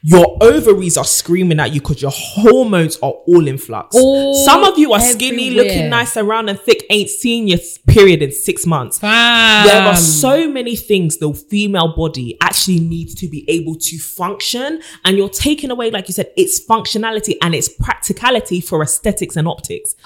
your 0.04 0.38
ovaries 0.42 0.96
are 0.98 1.04
screaming 1.06 1.60
at 1.60 1.74
you 1.74 1.82
because 1.82 2.02
your 2.02 2.12
hormones 2.14 2.98
are 2.98 3.12
all 3.12 3.48
in 3.48 3.58
flux. 3.58 3.96
All 3.96 4.34
Some 4.46 4.64
of 4.64 4.78
you 4.78 4.94
are 4.94 5.00
skinny, 5.00 5.50
looking 5.52 5.90
nice 5.90 6.16
and 6.16 6.28
round 6.28 6.50
and 6.50 6.60
thick, 6.60 6.86
ain't 6.90 7.10
seen 7.10 7.48
your 7.48 7.60
period 7.88 8.22
in 8.22 8.32
six 8.32 8.66
months. 8.66 9.00
Fam. 9.00 9.66
There 9.66 9.82
are 9.82 9.96
so 9.96 10.48
many 10.50 10.76
things 10.76 11.18
the 11.18 11.34
female 11.34 11.96
body 11.96 12.38
actually 12.42 12.80
needs 12.80 13.16
to 13.16 13.28
be 13.28 13.44
able 13.50 13.76
to 13.76 13.98
function, 13.98 14.82
and 15.04 15.18
you're 15.18 15.30
taking 15.30 15.72
away, 15.72 15.90
like 15.92 16.08
you 16.08 16.14
said, 16.14 16.32
its 16.38 16.64
functionality 16.66 17.36
and 17.42 17.56
its 17.56 17.68
practicality 17.70 18.62
for 18.62 18.82
aesthetics 18.84 19.36
and 19.36 19.48
optics. 19.48 19.96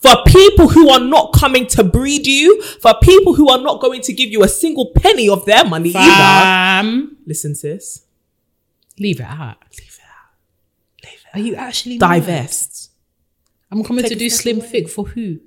For 0.00 0.16
people 0.26 0.68
who 0.70 0.88
are 0.88 0.98
not 0.98 1.34
coming 1.34 1.66
to 1.66 1.84
breed 1.84 2.26
you, 2.26 2.62
for 2.80 2.94
people 3.02 3.34
who 3.34 3.50
are 3.50 3.60
not 3.60 3.82
going 3.82 4.00
to 4.00 4.14
give 4.14 4.30
you 4.30 4.42
a 4.42 4.48
single 4.48 4.92
penny 4.96 5.28
of 5.28 5.44
their 5.44 5.62
money 5.62 5.92
either. 5.94 6.88
Listen, 7.26 7.54
sis, 7.54 8.06
Leave 9.00 9.18
it 9.20 9.24
out. 9.26 9.56
Leave 9.78 9.98
it 9.98 10.00
out. 10.04 11.04
Leave 11.10 11.24
it 11.34 11.36
Are 11.38 11.40
you 11.42 11.54
actually 11.56 11.98
divest. 11.98 12.90
I'm 13.72 13.82
coming 13.82 14.02
Take 14.04 14.12
to 14.12 14.18
do 14.18 14.30
Slim 14.30 14.58
away. 14.58 14.66
Thick 14.68 14.88
for 14.88 15.06
who? 15.06 15.38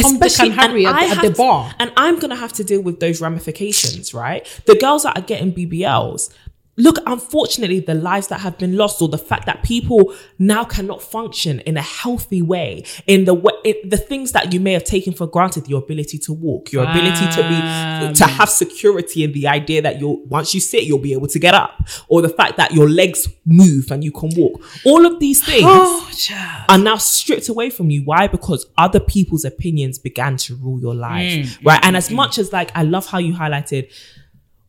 Tom, 0.00 0.18
Dick 0.18 0.32
and 0.40 0.50
and 0.50 0.60
Harry 0.60 0.86
at, 0.86 0.92
the- 0.92 1.16
at 1.16 1.22
the 1.22 1.28
to- 1.30 1.36
bar. 1.36 1.72
and 1.78 1.92
I'm 1.96 2.18
gonna 2.18 2.34
have 2.36 2.52
to 2.54 2.64
deal 2.64 2.80
with 2.82 2.98
those 2.98 3.20
ramifications, 3.20 4.12
right? 4.12 4.44
The 4.66 4.74
girls 4.74 5.04
that 5.04 5.16
are 5.16 5.22
getting 5.22 5.52
BBLs. 5.52 6.30
Look, 6.78 6.98
unfortunately, 7.06 7.80
the 7.80 7.94
lives 7.94 8.28
that 8.28 8.40
have 8.40 8.56
been 8.56 8.76
lost, 8.76 9.02
or 9.02 9.08
the 9.08 9.18
fact 9.18 9.46
that 9.46 9.62
people 9.62 10.14
now 10.38 10.64
cannot 10.64 11.02
function 11.02 11.60
in 11.60 11.76
a 11.76 11.82
healthy 11.82 12.40
way, 12.40 12.84
in 13.06 13.24
the 13.24 13.34
way, 13.34 13.52
in 13.64 13.88
the 13.88 13.96
things 13.96 14.32
that 14.32 14.52
you 14.52 14.60
may 14.60 14.72
have 14.72 14.84
taken 14.84 15.12
for 15.12 15.26
granted, 15.26 15.68
your 15.68 15.82
ability 15.82 16.18
to 16.18 16.32
walk, 16.32 16.72
your 16.72 16.84
ability 16.84 17.26
to 17.32 17.42
be, 17.42 18.14
to 18.14 18.24
have 18.24 18.48
security 18.48 19.24
in 19.24 19.32
the 19.32 19.46
idea 19.48 19.82
that 19.82 20.00
you'll 20.00 20.24
once 20.26 20.54
you 20.54 20.60
sit, 20.60 20.84
you'll 20.84 20.98
be 20.98 21.12
able 21.12 21.28
to 21.28 21.38
get 21.38 21.52
up, 21.52 21.82
or 22.08 22.22
the 22.22 22.28
fact 22.28 22.56
that 22.56 22.72
your 22.72 22.88
legs 22.88 23.28
move 23.44 23.90
and 23.90 24.04
you 24.04 24.12
can 24.12 24.30
walk. 24.36 24.62
All 24.84 25.04
of 25.04 25.18
these 25.18 25.44
things 25.44 25.64
Oh, 25.66 26.10
are 26.68 26.78
now 26.78 26.96
stripped 26.96 27.48
away 27.48 27.70
from 27.70 27.90
you. 27.90 28.02
Why? 28.04 28.28
Because 28.28 28.66
other 28.78 29.00
people's 29.00 29.44
opinions 29.44 29.98
began 29.98 30.36
to 30.38 30.54
rule 30.54 30.80
your 30.80 30.94
life. 30.94 31.32
Mm, 31.32 31.64
right. 31.66 31.82
Mm, 31.82 31.86
and 31.86 31.94
mm, 31.94 31.98
as 31.98 32.10
much 32.10 32.38
as 32.38 32.52
like, 32.52 32.70
I 32.76 32.82
love 32.82 33.06
how 33.06 33.18
you 33.18 33.34
highlighted, 33.34 33.92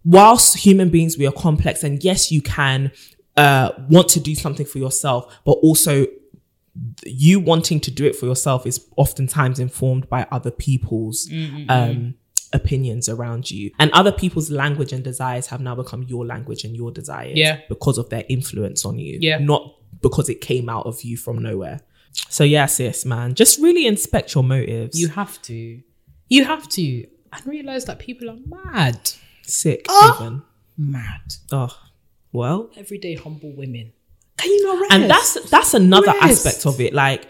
whilst 0.06 0.58
human 0.58 0.90
beings, 0.90 1.18
we 1.18 1.26
are 1.28 1.32
complex 1.32 1.84
and 1.84 2.04
yes, 2.04 2.32
you 2.32 2.42
can, 2.42 2.92
uh, 3.38 3.72
want 3.90 4.10
to 4.10 4.20
do 4.20 4.36
something 4.36 4.66
for 4.66 4.80
yourself, 4.80 5.34
but 5.46 5.54
also 5.54 6.06
you 7.06 7.40
wanting 7.40 7.80
to 7.82 7.92
do 7.92 8.06
it 8.06 8.16
for 8.16 8.26
yourself 8.26 8.66
is 8.66 8.86
oftentimes 8.96 9.60
informed 9.60 10.08
by 10.10 10.26
other 10.32 10.52
people's, 10.52 11.30
um, 11.70 12.14
opinions 12.52 13.08
around 13.08 13.52
you 13.52 13.70
and 13.78 13.92
other 13.92 14.12
people's 14.12 14.50
language 14.50 14.92
and 14.92 15.04
desires 15.04 15.46
have 15.48 15.62
now 15.62 15.76
become 15.76 16.02
your 16.04 16.26
language 16.26 16.64
and 16.64 16.76
your 16.76 16.90
desires 16.92 17.34
Yeah. 17.38 17.60
because 17.70 18.00
of 18.00 18.10
their 18.10 18.24
influence 18.28 18.86
on 18.86 18.98
you 18.98 19.20
Yeah. 19.22 19.38
not 19.38 19.76
because 20.02 20.30
it 20.30 20.42
came 20.42 20.68
out 20.68 20.88
of 20.88 21.04
you 21.04 21.16
from 21.16 21.38
nowhere 21.44 21.82
so 22.28 22.44
yes 22.44 22.80
yes 22.80 23.06
man, 23.06 23.36
just 23.36 23.60
really 23.60 23.86
inspect 23.86 24.34
your 24.34 24.44
motives. 24.44 25.00
You 25.00 25.10
have 25.10 25.40
to. 25.44 25.80
You 26.28 26.44
have 26.46 26.68
to. 26.70 27.06
And 27.34 27.46
realize 27.46 27.86
that 27.86 28.00
people 28.00 28.32
are 28.32 28.38
mad. 28.48 29.12
Sick, 29.50 29.86
oh. 29.90 30.18
even. 30.20 30.44
Mad. 30.78 31.34
Oh, 31.52 31.76
well, 32.32 32.70
Everyday 32.78 33.16
humble 33.16 33.52
women. 33.52 33.92
Can 34.38 34.52
you 34.52 34.64
not 34.64 34.82
rest? 34.82 34.94
and 34.94 35.10
that's 35.10 35.50
that's 35.50 35.74
another 35.74 36.14
Rest. 36.22 36.46
aspect 36.46 36.66
of 36.66 36.80
it. 36.80 36.94
Like, 36.94 37.28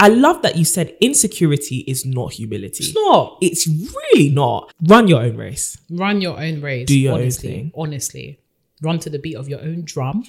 I 0.00 0.08
love 0.08 0.42
that 0.42 0.56
you 0.56 0.64
said 0.64 0.96
insecurity 1.00 1.84
is 1.86 2.04
not 2.04 2.32
humility. 2.32 2.84
It's 2.84 2.94
not. 2.94 3.38
It's 3.40 3.68
really 3.68 4.30
not. 4.30 4.72
Run 4.88 5.06
your 5.08 5.22
own 5.22 5.36
race. 5.36 5.78
Run 5.90 6.20
your 6.20 6.40
own 6.40 6.60
race. 6.60 6.86
Do 6.88 6.98
your 6.98 7.12
own 7.12 7.20
honestly, 7.20 7.48
thing. 7.48 7.72
Honestly. 7.74 8.40
Run 8.82 8.98
to 9.00 9.10
the 9.10 9.18
beat 9.18 9.36
of 9.36 9.48
your 9.48 9.60
own 9.60 9.82
drum. 9.84 10.24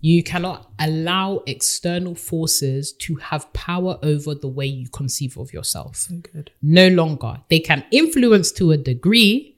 You 0.00 0.22
cannot 0.22 0.70
allow 0.78 1.42
external 1.46 2.14
forces 2.14 2.92
to 2.92 3.16
have 3.16 3.52
power 3.52 3.98
over 4.02 4.34
the 4.34 4.48
way 4.48 4.66
you 4.66 4.88
conceive 4.88 5.36
of 5.36 5.52
yourself. 5.52 6.08
Good. 6.32 6.50
No 6.62 6.88
longer. 6.88 7.42
They 7.50 7.60
can 7.60 7.84
influence 7.90 8.52
to 8.52 8.72
a 8.72 8.76
degree 8.76 9.55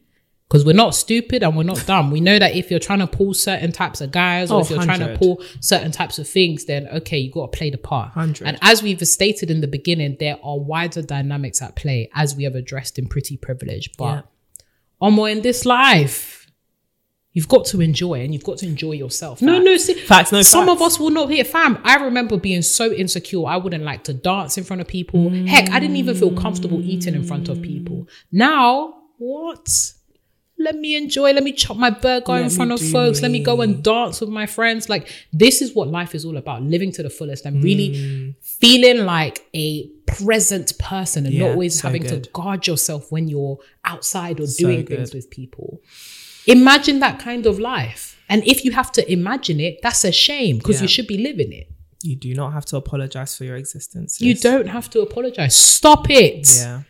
because 0.48 0.64
we're 0.64 0.72
not 0.72 0.94
stupid 0.94 1.42
and 1.42 1.54
we're 1.56 1.62
not 1.62 1.84
dumb. 1.86 2.10
We 2.10 2.20
know 2.22 2.38
that 2.38 2.54
if 2.54 2.70
you're 2.70 2.80
trying 2.80 3.00
to 3.00 3.06
pull 3.06 3.34
certain 3.34 3.70
types 3.70 4.00
of 4.00 4.10
guys 4.12 4.50
or 4.50 4.58
Oh, 4.58 4.60
if 4.60 4.70
you're 4.70 4.82
trying 4.82 5.00
to 5.00 5.14
pull 5.18 5.42
certain 5.60 5.92
types 5.92 6.18
of 6.18 6.26
things, 6.26 6.64
then 6.64 6.88
okay, 6.88 7.18
you 7.18 7.30
got 7.30 7.52
to 7.52 7.58
play 7.58 7.68
the 7.68 7.76
part. 7.76 8.16
100. 8.16 8.46
And 8.48 8.58
as 8.62 8.82
we've 8.82 9.06
stated 9.06 9.50
in 9.50 9.60
the 9.60 9.66
beginning, 9.68 10.16
there 10.18 10.38
are 10.42 10.58
wider 10.58 11.02
dynamics 11.02 11.60
at 11.60 11.76
play 11.76 12.08
as 12.14 12.34
we 12.34 12.44
have 12.44 12.54
addressed 12.54 12.98
in 12.98 13.08
Pretty 13.08 13.36
Privilege. 13.36 13.90
But 13.98 14.04
Yeah. 14.14 14.22
Omo, 15.08 15.30
in 15.30 15.42
this 15.42 15.66
life, 15.66 16.50
you've 17.32 17.46
got 17.48 17.66
to 17.66 17.80
enjoy 17.82 18.14
and 18.22 18.32
you've 18.32 18.42
got 18.42 18.56
to 18.58 18.66
enjoy 18.66 18.92
yourself. 18.92 19.42
No, 19.42 19.60
no, 19.60 19.76
see, 19.76 19.94
Facts, 19.94 20.32
no 20.32 20.40
some 20.42 20.68
of 20.70 20.80
us 20.80 20.98
will 20.98 21.10
not 21.10 21.28
hit 21.30 21.46
fam. 21.46 21.78
I 21.84 21.96
remember 21.96 22.38
being 22.38 22.62
so 22.62 22.90
insecure. 22.90 23.46
I 23.46 23.58
wouldn't 23.58 23.84
like 23.84 24.02
to 24.04 24.14
dance 24.14 24.56
in 24.56 24.64
front 24.64 24.80
of 24.80 24.88
people. 24.88 25.28
Heck, 25.46 25.70
I 25.70 25.78
didn't 25.78 25.96
even 25.96 26.16
feel 26.16 26.32
comfortable 26.34 26.80
eating 26.80 27.14
in 27.14 27.22
front 27.22 27.50
of 27.50 27.60
people. 27.60 28.08
Now, 28.32 28.94
what? 29.18 29.92
Let 30.60 30.76
me 30.76 30.96
enjoy. 30.96 31.32
Let 31.32 31.44
me 31.44 31.52
chop 31.52 31.76
my 31.76 31.90
burger 31.90 32.32
Let 32.32 32.42
in 32.42 32.50
front 32.50 32.72
of 32.72 32.80
folks. 32.80 33.22
Let 33.22 33.30
me 33.30 33.40
go 33.42 33.60
and 33.60 33.82
dance 33.82 34.20
with 34.20 34.28
my 34.30 34.46
friends. 34.46 34.88
Like, 34.88 35.08
this 35.32 35.62
is 35.62 35.72
what 35.74 35.86
life 35.88 36.14
is 36.16 36.24
all 36.24 36.36
about 36.36 36.62
living 36.62 36.90
to 36.92 37.02
the 37.02 37.10
fullest 37.10 37.44
and 37.46 37.62
really 37.62 37.90
Mm. 37.90 38.34
feeling 38.42 39.04
like 39.06 39.46
a 39.54 39.86
present 40.06 40.76
person 40.78 41.26
and 41.26 41.34
Yeah, 41.34 41.42
not 41.46 41.50
always 41.52 41.80
so 41.80 41.86
having 41.88 42.02
good. 42.02 42.24
to 42.24 42.30
guard 42.30 42.66
yourself 42.66 43.12
when 43.12 43.28
you're 43.28 43.58
outside 43.84 44.40
or 44.40 44.46
So 44.48 44.64
doing 44.64 44.84
things 44.84 45.14
with 45.14 45.30
people. 45.30 45.80
Imagine 46.46 46.98
that 47.00 47.20
kind 47.20 47.46
of 47.46 47.58
life. 47.60 48.16
And 48.28 48.46
if 48.46 48.64
you 48.64 48.72
have 48.72 48.90
to 48.92 49.12
imagine 49.12 49.60
it, 49.60 49.78
that's 49.82 50.02
a 50.04 50.12
shame 50.12 50.58
because 50.58 50.76
Yeah. 50.76 50.82
you 50.82 50.88
should 50.88 51.06
be 51.06 51.18
living 51.18 51.52
it. 51.52 51.68
You 52.02 52.16
do 52.16 52.34
not 52.34 52.52
have 52.52 52.64
to 52.66 52.76
apologize 52.76 53.36
for 53.36 53.44
your 53.44 53.56
existence. 53.56 54.20
You 54.20 54.34
don't 54.34 54.68
have 54.68 54.88
to 54.90 55.00
apologize. 55.02 55.54
Stop 55.56 56.10
it. 56.10 56.48
Yeah. 56.56 56.82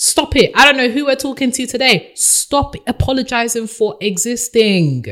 Stop 0.00 0.34
it. 0.34 0.50
I 0.54 0.64
don't 0.64 0.78
know 0.78 0.88
who 0.88 1.04
we're 1.04 1.14
talking 1.14 1.50
to 1.52 1.66
today. 1.66 2.12
Stop 2.14 2.74
apologizing 2.86 3.66
for 3.66 3.98
existing. 4.00 5.04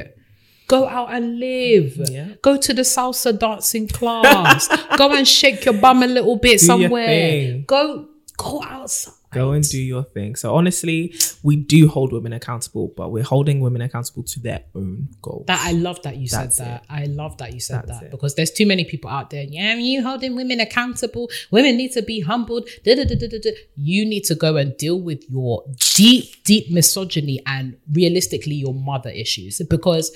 Go 0.66 0.88
out 0.88 1.12
and 1.12 1.38
live. 1.38 2.00
Yeah. 2.10 2.28
Go 2.40 2.56
to 2.56 2.72
the 2.72 2.82
salsa 2.82 3.38
dancing 3.38 3.86
class. 3.86 4.66
go 4.96 5.14
and 5.14 5.28
shake 5.28 5.66
your 5.66 5.74
bum 5.74 6.02
a 6.02 6.06
little 6.06 6.36
bit 6.36 6.60
Do 6.60 6.66
somewhere. 6.66 7.58
Go 7.66 8.08
go 8.38 8.62
outside. 8.62 9.12
Go 9.30 9.52
and 9.52 9.68
do 9.68 9.80
your 9.80 10.04
thing. 10.04 10.36
So 10.36 10.54
honestly, 10.54 11.14
we 11.42 11.56
do 11.56 11.88
hold 11.88 12.12
women 12.12 12.32
accountable, 12.32 12.92
but 12.96 13.10
we're 13.10 13.24
holding 13.24 13.60
women 13.60 13.82
accountable 13.82 14.22
to 14.24 14.40
their 14.40 14.64
own 14.74 15.08
goals. 15.20 15.44
That 15.46 15.60
I 15.62 15.72
love 15.72 16.00
that 16.02 16.16
you 16.16 16.28
That's 16.28 16.56
said 16.56 16.66
that. 16.66 16.84
I 16.88 17.04
love 17.04 17.36
that 17.38 17.52
you 17.52 17.60
said 17.60 17.82
That's 17.86 18.00
that 18.00 18.02
it. 18.06 18.10
because 18.10 18.34
there's 18.34 18.50
too 18.50 18.66
many 18.66 18.84
people 18.84 19.10
out 19.10 19.30
there. 19.30 19.44
Yeah, 19.44 19.74
you 19.74 20.02
holding 20.02 20.34
women 20.34 20.60
accountable. 20.60 21.28
Women 21.50 21.76
need 21.76 21.92
to 21.92 22.02
be 22.02 22.20
humbled. 22.20 22.68
Da, 22.84 22.94
da, 22.94 23.04
da. 23.04 23.50
You 23.76 24.06
need 24.06 24.24
to 24.24 24.34
go 24.34 24.56
and 24.56 24.76
deal 24.76 25.00
with 25.00 25.28
your 25.28 25.64
deep, 25.94 26.44
deep 26.44 26.70
misogyny 26.70 27.40
and 27.46 27.76
realistically 27.92 28.54
your 28.54 28.74
mother 28.74 29.10
issues. 29.10 29.60
Because 29.68 30.10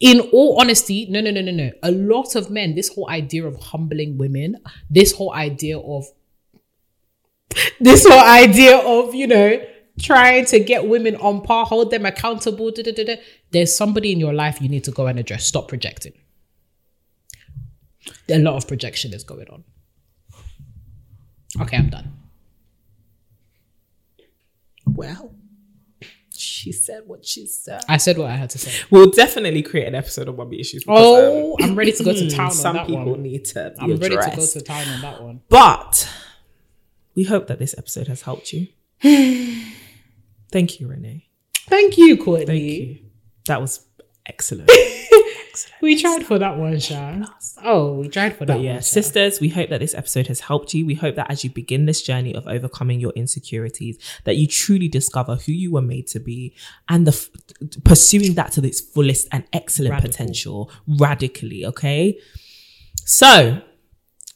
in 0.00 0.20
all 0.32 0.60
honesty, 0.60 1.06
no, 1.10 1.20
no, 1.20 1.30
no, 1.30 1.40
no, 1.40 1.52
no. 1.52 1.70
A 1.82 1.90
lot 1.90 2.36
of 2.36 2.50
men, 2.50 2.74
this 2.74 2.88
whole 2.88 3.10
idea 3.10 3.44
of 3.46 3.56
humbling 3.56 4.16
women, 4.18 4.56
this 4.88 5.12
whole 5.12 5.32
idea 5.32 5.78
of 5.78 6.04
this 7.80 8.06
whole 8.06 8.20
idea 8.24 8.76
of 8.76 9.14
you 9.14 9.26
know 9.26 9.60
trying 10.00 10.44
to 10.46 10.58
get 10.58 10.88
women 10.88 11.14
on 11.16 11.40
par, 11.42 11.66
hold 11.66 11.90
them 11.90 12.04
accountable. 12.04 12.70
Da, 12.72 12.82
da, 12.82 12.92
da, 12.92 13.04
da. 13.04 13.16
There's 13.52 13.74
somebody 13.74 14.10
in 14.12 14.18
your 14.18 14.32
life 14.32 14.60
you 14.60 14.68
need 14.68 14.84
to 14.84 14.90
go 14.90 15.06
and 15.06 15.18
address. 15.18 15.44
Stop 15.46 15.68
projecting. 15.68 16.12
A 18.28 18.38
lot 18.38 18.56
of 18.56 18.66
projection 18.66 19.14
is 19.14 19.22
going 19.24 19.48
on. 19.48 19.64
Okay, 21.60 21.76
I'm 21.76 21.88
done. 21.90 22.12
well, 24.86 25.34
she 26.36 26.72
said 26.72 27.02
what 27.06 27.24
she 27.24 27.46
said. 27.46 27.82
I 27.88 27.96
said 27.96 28.18
what 28.18 28.30
I 28.30 28.36
had 28.36 28.50
to 28.50 28.58
say. 28.58 28.72
We'll 28.90 29.10
definitely 29.10 29.62
create 29.62 29.86
an 29.86 29.94
episode 29.94 30.28
of 30.28 30.36
Bobby 30.36 30.60
Issues. 30.60 30.82
because, 30.84 30.98
Oh, 31.00 31.56
I'm 31.62 31.74
ready 31.76 31.92
to 31.92 32.02
go 32.04 32.12
to 32.12 32.24
um, 32.24 32.28
town 32.30 32.46
on 32.46 32.52
Some 32.52 32.76
that 32.76 32.86
people 32.86 33.12
one. 33.12 33.22
need 33.22 33.44
to 33.46 33.72
be 33.76 33.80
I'm 33.80 33.96
ready 33.96 34.16
to 34.16 34.32
go 34.36 34.44
to 34.44 34.60
town 34.60 34.88
on 34.88 35.00
that 35.02 35.22
one. 35.22 35.40
But 35.48 36.08
we 37.14 37.24
hope 37.24 37.46
that 37.48 37.58
this 37.58 37.74
episode 37.78 38.08
has 38.08 38.22
helped 38.22 38.52
you. 38.52 38.68
Thank 40.52 40.80
you, 40.80 40.88
Renee. 40.88 41.28
Thank 41.68 41.98
you, 41.98 42.16
Courtney. 42.16 42.46
Thank 42.46 42.62
you. 42.62 42.98
That 43.46 43.60
was 43.60 43.86
excellent. 44.26 44.70
We 45.80 46.00
tried 46.00 46.26
for 46.26 46.36
that 46.38 46.56
one, 46.56 46.80
Sha. 46.80 47.22
Oh, 47.62 47.94
we 47.94 48.08
tried 48.08 48.36
for 48.36 48.44
that 48.44 48.54
But 48.56 48.62
yeah, 48.62 48.72
one. 48.74 48.82
Sisters, 48.82 49.40
we 49.40 49.50
hope 49.50 49.70
that 49.70 49.78
this 49.80 49.94
episode 49.94 50.26
has 50.26 50.40
helped 50.40 50.74
you. 50.74 50.84
We 50.84 50.94
hope 50.94 51.14
that 51.14 51.30
as 51.30 51.44
you 51.44 51.50
begin 51.50 51.86
this 51.86 52.02
journey 52.02 52.34
of 52.34 52.48
overcoming 52.48 52.98
your 52.98 53.12
insecurities, 53.12 53.98
that 54.24 54.36
you 54.36 54.48
truly 54.48 54.88
discover 54.88 55.36
who 55.36 55.52
you 55.52 55.70
were 55.70 55.82
made 55.82 56.08
to 56.08 56.18
be 56.18 56.56
and 56.88 57.06
the 57.06 57.12
f- 57.12 57.28
pursuing 57.84 58.34
that 58.34 58.50
to 58.52 58.66
its 58.66 58.80
fullest 58.80 59.28
and 59.30 59.44
excellent 59.52 59.92
Radical. 59.92 60.10
potential 60.10 60.70
radically. 60.88 61.64
Okay. 61.66 62.18
So 63.04 63.60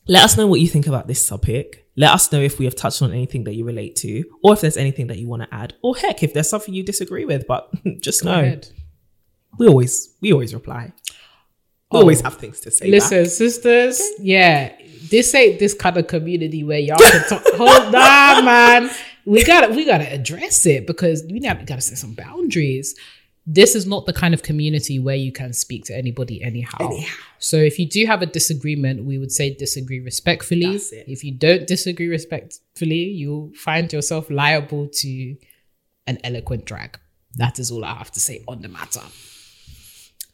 let 0.07 0.23
us 0.23 0.37
know 0.37 0.47
what 0.47 0.61
you 0.61 0.69
think 0.69 0.87
about 0.87 1.09
this 1.09 1.27
topic. 1.27 1.88
Let 1.99 2.13
us 2.13 2.31
know 2.33 2.41
if 2.41 2.59
we 2.61 2.65
have 2.65 2.77
touched 2.77 3.03
on 3.03 3.13
anything 3.13 3.43
that 3.45 3.55
you 3.55 3.65
relate 3.65 3.97
to, 3.97 4.25
or 4.45 4.53
if 4.55 4.61
there's 4.61 4.77
anything 4.77 5.09
that 5.09 5.19
you 5.19 5.27
want 5.27 5.43
to 5.43 5.53
add, 5.53 5.75
or 5.83 5.97
heck, 5.97 6.23
if 6.23 6.33
there's 6.33 6.49
something 6.49 6.73
you 6.73 6.85
disagree 6.85 7.25
with. 7.25 7.47
But 7.47 7.69
just 8.01 8.23
Go 8.23 8.31
know 8.33 8.41
ahead. 8.41 8.69
we 9.59 9.67
always 9.67 10.15
we 10.23 10.33
always 10.33 10.55
reply. 10.55 10.93
We 11.91 11.99
Oh. 11.99 12.01
always 12.03 12.21
have 12.21 12.37
things 12.37 12.61
to 12.61 12.71
say. 12.71 12.89
Listen, 12.91 13.27
sisters, 13.27 14.01
yeah, 14.21 14.73
this 15.11 15.35
ain't 15.35 15.59
this 15.59 15.75
kind 15.75 15.97
of 15.97 16.07
community 16.07 16.63
where 16.63 16.79
y'all 16.79 16.99
can 16.99 17.25
talk. 17.29 17.43
Hold 17.57 17.95
on, 17.95 18.45
man. 18.45 18.91
We 19.25 19.43
gotta 19.45 19.73
we 19.75 19.85
gotta 19.85 20.11
address 20.13 20.65
it 20.67 20.87
because 20.87 21.25
we 21.31 21.41
gotta, 21.41 21.65
gotta 21.65 21.81
set 21.81 21.99
some 21.99 22.15
boundaries. 22.15 22.95
This 23.51 23.75
is 23.75 23.87
not 23.87 24.05
the 24.05 24.13
kind 24.13 24.35
of 24.35 24.43
community 24.43 24.99
where 24.99 25.17
you 25.17 25.33
can 25.33 25.55
speak 25.55 25.87
to 25.87 25.97
anybody 25.97 26.43
anyhow. 26.43 26.77
anyhow. 26.81 27.17
So 27.39 27.57
if 27.57 27.79
you 27.79 27.89
do 27.89 28.05
have 28.05 28.21
a 28.21 28.27
disagreement, 28.27 29.05
we 29.05 29.17
would 29.17 29.33
say 29.33 29.55
disagree 29.55 30.01
respectfully. 30.01 30.79
If 30.93 31.25
you 31.25 31.33
don't 31.33 31.67
disagree 31.67 32.09
respectfully, 32.09 33.05
you'll 33.05 33.51
find 33.55 33.91
yourself 33.91 34.29
liable 34.29 34.89
to 34.89 35.37
an 36.07 36.19
eloquent 36.23 36.67
drag. 36.67 36.99
That 37.37 37.59
is 37.59 37.71
all 37.71 37.87
I 37.87 37.95
have 37.95 38.11
to 38.13 38.21
say 38.21 38.45
on 38.47 38.61
the 38.61 38.69
matter. 38.69 39.01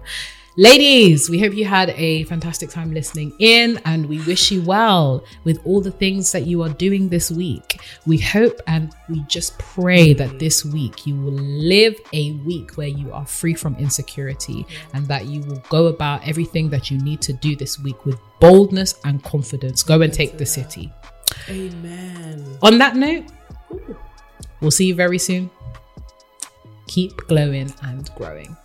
Ladies, 0.58 1.30
we 1.30 1.40
hope 1.40 1.54
you 1.54 1.64
had 1.64 1.92
a 1.92 2.24
fantastic 2.24 2.70
time 2.70 2.92
listening 2.92 3.34
in 3.40 3.80
and 3.86 4.08
we 4.08 4.20
wish 4.24 4.52
you 4.52 4.62
well 4.64 5.24
with 5.44 5.60
all 5.64 5.80
the 5.80 5.92
things 5.92 6.32
that 6.32 6.48
you 6.48 6.64
are 6.64 6.70
doing 6.70 7.08
this 7.08 7.30
week. 7.30 7.80
We 8.08 8.18
hope 8.18 8.60
and 8.66 8.94
we 9.08 9.22
just 9.28 9.58
pray 9.60 10.14
that 10.14 10.40
this 10.40 10.66
week 10.66 11.06
you 11.06 11.16
will 11.16 11.32
live 11.32 11.96
a 12.14 12.32
week 12.32 12.72
where 12.78 12.88
you 12.88 13.12
are 13.14 13.26
free 13.26 13.54
from 13.54 13.76
insecurity 13.76 14.66
and 14.94 15.08
that 15.08 15.26
you 15.26 15.42
will 15.42 15.64
go 15.70 15.86
about 15.86 16.28
everything 16.28 16.70
that 16.72 16.90
you 16.90 16.98
need 17.00 17.22
to 17.22 17.34
do 17.34 17.56
this 17.56 17.80
week 17.80 18.04
with 18.06 18.20
boldness 18.40 18.96
and 19.06 19.24
confidence. 19.24 19.84
Go 19.84 20.02
and 20.02 20.12
take 20.12 20.38
the 20.38 20.46
city. 20.48 20.92
Amen. 21.48 22.58
On 22.64 22.80
that 22.80 22.96
note, 22.96 23.26
we'll 24.62 24.72
see 24.72 24.88
you 24.88 24.96
very 24.96 25.20
soon. 25.20 25.52
Keep 26.88 27.28
glowing 27.28 27.72
and 27.84 28.10
growing. 28.16 28.58